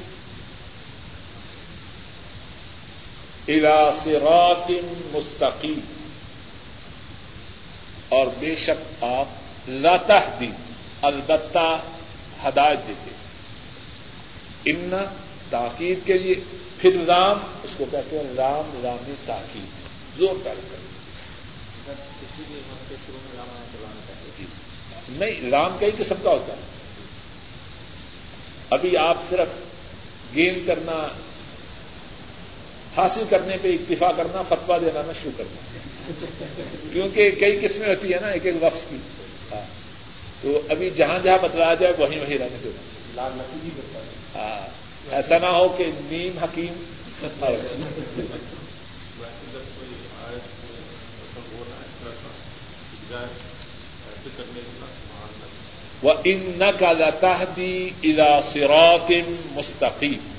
الا 3.48 3.92
سرات 4.04 4.70
مستقیم۔ 5.12 6.03
اور 8.08 8.26
بے 8.38 8.56
شک 8.56 9.04
آپ 9.04 9.26
لتحدی 9.68 10.50
البتہ 11.02 11.80
ہدایت 12.44 12.78
دیتے 12.88 13.10
ان 14.64 14.90
تاکید 15.50 16.06
کے 16.06 16.18
لیے 16.18 16.34
پھر 16.78 16.96
رام، 17.06 17.38
اس 17.62 17.70
کو 17.76 17.84
کہتے 17.90 18.16
ہیں 18.16 18.24
رام 18.36 18.80
رامی 18.84 19.14
تاکید، 19.26 19.64
زور 20.18 20.34
پیدا 20.44 20.60
کریں 20.72 20.94
جی۔ 24.38 24.44
نہیں، 25.08 25.50
رام 25.50 25.76
کئی 25.80 25.90
قسم 25.98 26.14
کا 26.22 26.30
ہوتا 26.30 26.52
ہے۔ 26.52 26.60
ابھی 28.70 28.96
آپ 28.96 29.18
صرف 29.28 29.48
گیم 30.34 30.64
کرنا، 30.66 31.08
حاصل 32.96 33.24
کرنے 33.30 33.56
پہ 33.62 33.72
اکتفا 33.72 34.12
کرنا 34.12 34.42
فتوا 34.42 34.78
دینا 34.78 35.02
نہ 35.06 35.12
شروع 35.12 35.32
کرنا۔ 35.36 35.78
کیونکہ 36.92 37.30
کئی 37.30 37.58
قسمیں 37.62 37.88
ہوتی 37.88 38.12
ہیں 38.12 38.20
نا 38.20 38.28
ایک 38.28 38.46
ایک 38.46 38.54
وقت 38.60 38.90
کی۔ 38.90 38.96
ہاں۔ 39.52 39.66
تو 40.42 40.60
ابھی 40.68 40.90
جہاں 40.90 41.18
جہاں 41.18 41.38
بتلایا 41.42 41.74
جائے 41.74 41.92
وہیں 41.98 42.20
وہیں 42.20 42.38
رہنے 42.38 42.58
دینا 42.64 43.32
ہاں۔ 44.34 44.84
ایسا 45.10 45.38
نہ 45.38 45.46
ہو 45.46 45.68
کہ 45.78 45.84
نیم 46.10 46.38
حکیم۔ 46.38 46.84
وہ 56.02 56.12
ان 56.24 56.62
کا 56.78 56.92
لتحدی 56.92 57.90
الا 58.02 58.40
سرات 58.42 59.12
مستقیم 59.52 60.32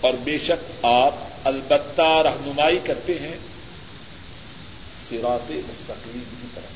اور 0.00 0.12
بے 0.24 0.38
شک 0.38 0.84
آپ 0.84 1.14
البتہ 1.44 2.22
رہنمائی 2.24 2.78
کرتے 2.84 3.18
ہیں 3.18 3.36
سرات 5.08 5.50
مستقیم 5.50 6.22
کی 6.40 6.46
طرف۔ 6.54 6.70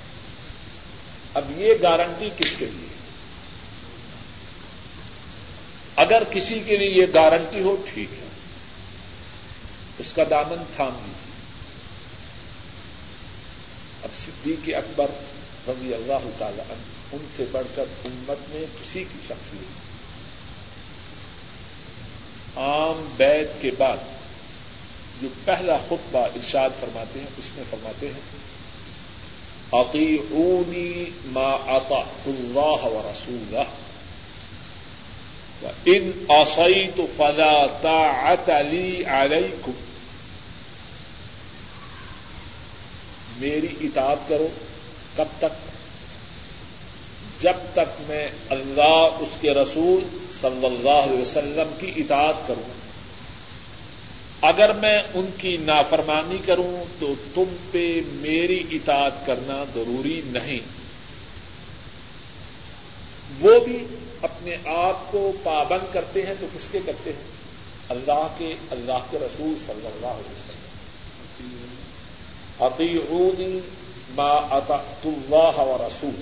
اب 1.34 1.60
یہ 1.60 1.74
گارنٹی 1.82 2.30
کس 2.38 2.54
کے 2.58 2.66
لیے؟ 2.66 2.88
اگر 5.96 6.22
کسی 6.30 6.60
کے 6.60 6.76
لیے 6.76 6.90
یہ 6.90 7.06
گارنٹی 7.14 7.60
ہو، 7.60 7.76
ٹھیک 7.94 8.12
ہے۔ 8.12 8.28
اس 9.98 10.12
کا 10.12 10.22
دامن 10.30 10.62
تھام 10.76 10.92
لیجیے 11.06 11.32
اب 14.02 14.08
صدیق 14.16 14.76
اکبر 14.76 15.06
رضی 15.68 15.94
اللہ 15.94 16.30
تعالی 16.38 16.60
عنہ، 16.60 16.82
ان 17.12 17.26
سے 17.32 17.44
بڑھ 17.52 17.66
کر 17.74 17.84
امت 18.04 18.54
میں 18.54 18.64
کسی 18.80 19.04
کی 19.12 19.18
شخصیت۔ 19.22 19.92
عام 22.58 23.08
بیت 23.16 23.50
کے 23.60 23.70
بعد 23.78 23.96
جو 25.22 25.28
پہلا 25.44 25.76
خطبہ 25.88 26.18
ارشاد 26.18 26.70
فرماتے 26.80 27.18
ہیں، 27.18 27.26
اس 27.36 27.50
میں 27.56 27.64
فرماتے 27.70 28.06
ہیں، 28.06 28.20
اطیعونی 29.72 31.04
ما 31.26 31.50
اطعت 31.50 32.28
اللہ 32.28 32.84
و 32.84 33.12
رسولہ 33.12 33.64
ان 35.84 36.10
عصیت 36.28 37.00
فلا 37.16 37.66
طاعت 37.82 38.50
لی 38.70 39.04
علیکم، 39.04 39.72
میری 43.38 43.74
اطاعت 43.80 44.28
کرو 44.28 44.48
کب 45.16 45.24
تک؟ 45.38 45.70
جب 47.42 47.52
تک 47.72 48.00
میں 48.00 48.28
اللہ، 48.50 49.16
اس 49.20 49.36
کے 49.40 49.50
رسول 49.50 50.04
صلی 50.40 50.66
اللہ 50.66 51.00
علیہ 51.04 51.20
وسلم 51.20 51.74
کی 51.80 51.92
اطاعت 51.96 52.34
کروں۔ 52.46 52.81
اگر 54.42 54.72
میں 54.72 54.98
ان 55.14 55.26
کی 55.38 55.56
نافرمانی 55.56 56.38
کروں 56.46 56.84
تو 57.00 57.14
تم 57.34 57.56
پہ 57.70 58.00
میری 58.06 58.62
اطاعت 58.70 59.26
کرنا 59.26 59.64
ضروری 59.74 60.20
نہیں۔ 60.24 60.60
وہ 63.40 63.60
بھی 63.60 63.86
اپنے 64.22 64.56
آپ 64.64 65.12
کو 65.12 65.32
پابند 65.42 65.94
کرتے 65.94 66.26
ہیں 66.26 66.34
تو 66.40 66.46
کس 66.56 66.68
کے 66.68 66.78
کرتے 66.86 67.12
ہیں؟ 67.12 67.22
اللہ 67.88 68.26
کے 68.38 68.54
اللہ 68.70 68.98
کے 69.10 69.18
رسول 69.18 69.54
صلی 69.66 69.86
اللہ 69.86 70.06
علیہ 70.06 70.32
وسلم۔ 70.32 70.62
عطیعونی 72.64 73.60
ما 74.16 74.30
اطعت 74.30 75.06
اللہ 75.06 75.60
و 75.60 75.86
رسول 75.88 76.20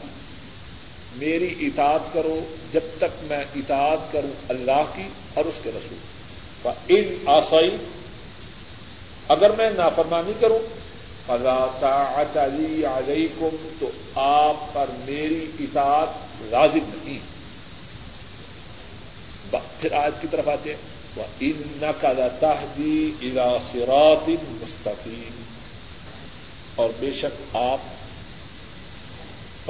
میری 1.16 1.54
اطاعت 1.60 2.12
کرو 2.12 2.54
جب 2.72 2.80
تک 2.98 3.22
میں 3.22 3.44
اطاعت 3.56 4.12
کروں 4.12 4.30
اللہ 4.48 4.82
کی 4.94 5.08
اور 5.34 5.44
اس 5.44 5.60
کے 5.62 5.70
رسول۔ 5.70 5.98
ان 6.88 7.16
آسائی 7.26 7.76
اگر 9.30 9.50
میں 9.50 9.70
نافرمانی 9.70 10.32
کروں 10.40 10.58
اللہ 11.28 11.66
طاعت 11.80 12.36
علی 12.36 12.84
علیکم 12.84 13.68
تو 13.80 13.90
آپ 14.14 14.74
پر 14.74 14.86
میری 15.04 15.50
اطاعت 15.60 16.08
لازم 16.40 16.98
نہیں۔ 17.04 17.18
پھر 19.80 19.92
آج 19.92 20.12
کی 20.20 20.26
طرف 20.30 20.48
آتے 20.48 20.70
ہیں۔ 20.70 20.82
وہ 21.16 21.22
ان 21.40 21.62
نقل 21.82 22.20
تحدی 22.40 23.12
الا 23.22 23.58
مستقیم 24.60 25.42
اور 26.74 26.90
بے 27.00 27.12
شک 27.12 27.56
آپ 27.56 27.78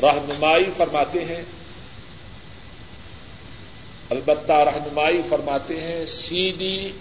رہنمائی 0.00 0.70
فرماتے 0.76 1.24
ہیں۔ 1.24 1.42
البتہ 4.10 4.52
رہنمائی 4.52 5.22
فرماتے 5.28 5.80
ہیں 5.80 6.06
سیدھی 6.06 6.92